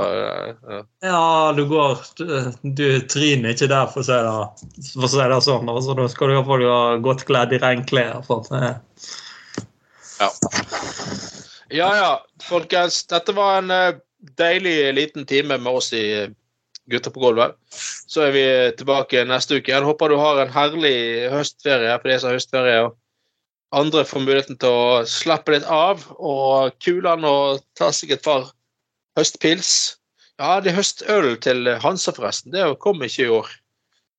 ja. 0.71 0.79
ja. 1.03 1.23
du 1.55 1.65
går 1.67 2.03
Du, 2.19 2.29
du 2.63 2.85
tryner 3.11 3.55
ikke 3.55 3.67
der, 3.71 3.89
for 3.91 4.03
å 4.03 4.07
si 4.07 4.15
det, 4.15 4.91
for 4.93 5.07
å 5.07 5.11
si 5.11 5.25
det 5.33 5.41
sånn. 5.47 5.71
Altså, 5.71 5.97
da 5.99 6.07
skal 6.11 6.31
du 6.31 6.37
iallfall 6.37 6.67
ha 6.67 6.81
godt 7.03 7.25
kledd 7.29 7.55
i 7.55 7.61
regnklær. 7.63 8.21
For, 8.27 8.47
Ja. 10.19 10.29
ja 11.71 11.89
ja, 11.95 12.11
folkens. 12.43 13.03
Dette 13.11 13.35
var 13.35 13.61
en 13.61 13.71
uh, 13.71 13.99
deilig 14.39 14.77
liten 14.95 15.27
time 15.27 15.59
med 15.59 15.79
oss 15.79 15.93
i 15.95 16.05
uh, 16.25 16.33
Gutter 16.89 17.13
på 17.13 17.21
gulvet. 17.23 17.55
Så 17.71 18.25
er 18.25 18.33
vi 18.35 18.45
tilbake 18.79 19.25
neste 19.29 19.59
uke. 19.59 19.71
Jeg 19.73 19.85
håper 19.85 20.11
du 20.11 20.17
har 20.19 20.41
en 20.41 20.53
herlig 20.53 21.29
høstferie 21.33 21.93
for 21.99 22.11
de 22.11 22.17
som 22.19 22.31
har 22.31 22.39
høstferie. 22.39 22.81
og 22.87 22.97
andre 23.71 24.01
får 24.07 24.23
muligheten 24.25 24.57
til 24.57 24.73
å 24.73 25.01
slappe 25.05 25.53
litt 25.53 25.67
av 25.69 26.01
og 26.17 26.73
kule 26.81 27.11
an 27.11 27.25
og 27.27 27.61
ta 27.77 27.91
seg 27.93 28.15
et 28.15 28.25
par 28.25 28.49
høstpils. 29.19 29.71
Ja, 30.39 30.57
det 30.63 30.71
er 30.71 30.79
høstøl 30.79 31.35
til 31.43 31.69
Hansa, 31.83 32.13
forresten. 32.15 32.55
Det 32.55 32.65
kom 32.81 33.03
ikke 33.05 33.27
i 33.27 33.33
år. 33.39 33.51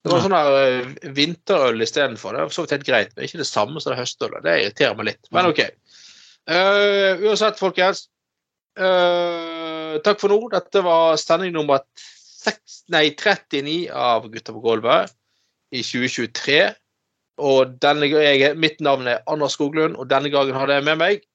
Det 0.00 0.12
var 0.12 0.22
sånn 0.24 0.36
her 0.36 0.54
uh, 0.54 0.92
vinterøl 1.16 1.84
istedenfor. 1.84 2.36
Det 2.36 2.46
var 2.46 2.54
så 2.54 2.64
vidt 2.64 2.76
helt 2.76 2.86
greit, 2.86 3.10
men 3.16 3.26
ikke 3.26 3.42
det 3.42 3.48
samme 3.48 3.82
som 3.82 3.92
det 3.92 3.98
høstølet. 3.98 4.44
Det 4.46 4.54
irriterer 4.62 4.96
meg 4.96 5.10
litt, 5.10 5.28
men 5.34 5.50
OK. 5.50 5.60
Uh, 6.48 7.20
uansett, 7.26 7.60
folkens. 7.60 8.06
Uh, 8.78 9.98
takk 10.06 10.22
for 10.22 10.32
nå. 10.32 10.38
Dette 10.54 10.84
var 10.86 11.18
sending 11.20 11.52
nummer 11.56 11.82
6, 12.40 12.84
nei, 12.94 13.10
39 13.16 13.90
av 13.92 14.28
Gutta 14.32 14.54
på 14.56 14.62
gulvet 14.64 15.12
i 15.74 15.82
2023. 15.84 16.60
Og 17.40 17.76
denne, 17.80 18.08
jeg, 18.10 18.54
mitt 18.60 18.80
navn 18.84 19.08
er 19.08 19.22
Anders 19.30 19.56
Skoglund, 19.56 19.96
og 19.96 20.08
denne 20.10 20.32
gangen 20.32 20.56
har 20.56 20.72
jeg 20.72 20.84
med 20.86 21.00
meg 21.00 21.26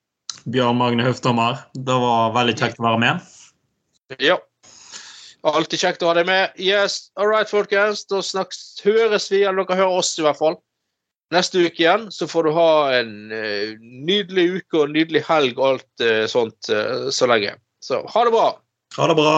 Bjørn 0.51 0.77
Magne 0.77 1.05
Høfthammer. 1.05 1.63
Det 1.73 1.95
var 2.01 2.35
veldig 2.35 2.57
kjekt 2.59 2.81
å 2.81 2.85
være 2.85 3.01
med. 3.01 3.31
Ja. 4.21 4.37
Alltid 5.45 5.81
kjekt 5.81 6.03
å 6.03 6.09
ha 6.09 6.15
deg 6.17 6.27
med. 6.29 6.53
Yes, 6.61 7.09
all 7.17 7.29
right, 7.29 7.49
folkens. 7.49 8.03
Da 8.09 8.21
snakkes, 8.25 8.81
høres 8.85 9.29
vi, 9.31 9.43
eller 9.45 9.65
dere 9.65 9.83
hører 9.83 9.99
oss 10.01 10.13
i 10.19 10.25
hvert 10.25 10.39
fall. 10.39 10.57
Neste 11.33 11.63
uke 11.65 11.81
igjen 11.81 12.07
så 12.13 12.27
får 12.29 12.45
du 12.45 12.53
ha 12.53 12.71
en 12.99 13.13
uh, 13.33 13.73
nydelig 13.81 14.59
uke 14.59 14.77
og 14.77 14.87
en 14.87 14.95
nydelig 14.97 15.23
helg 15.25 15.57
og 15.57 15.67
alt 15.71 16.05
uh, 16.05 16.25
sånt 16.29 16.69
uh, 16.69 17.09
så 17.13 17.29
lenge. 17.29 17.55
Så 17.81 18.03
ha 18.09 18.25
det 18.25 18.33
bra. 18.35 18.49
Ha 18.97 19.09
det 19.09 19.17
bra. 19.17 19.37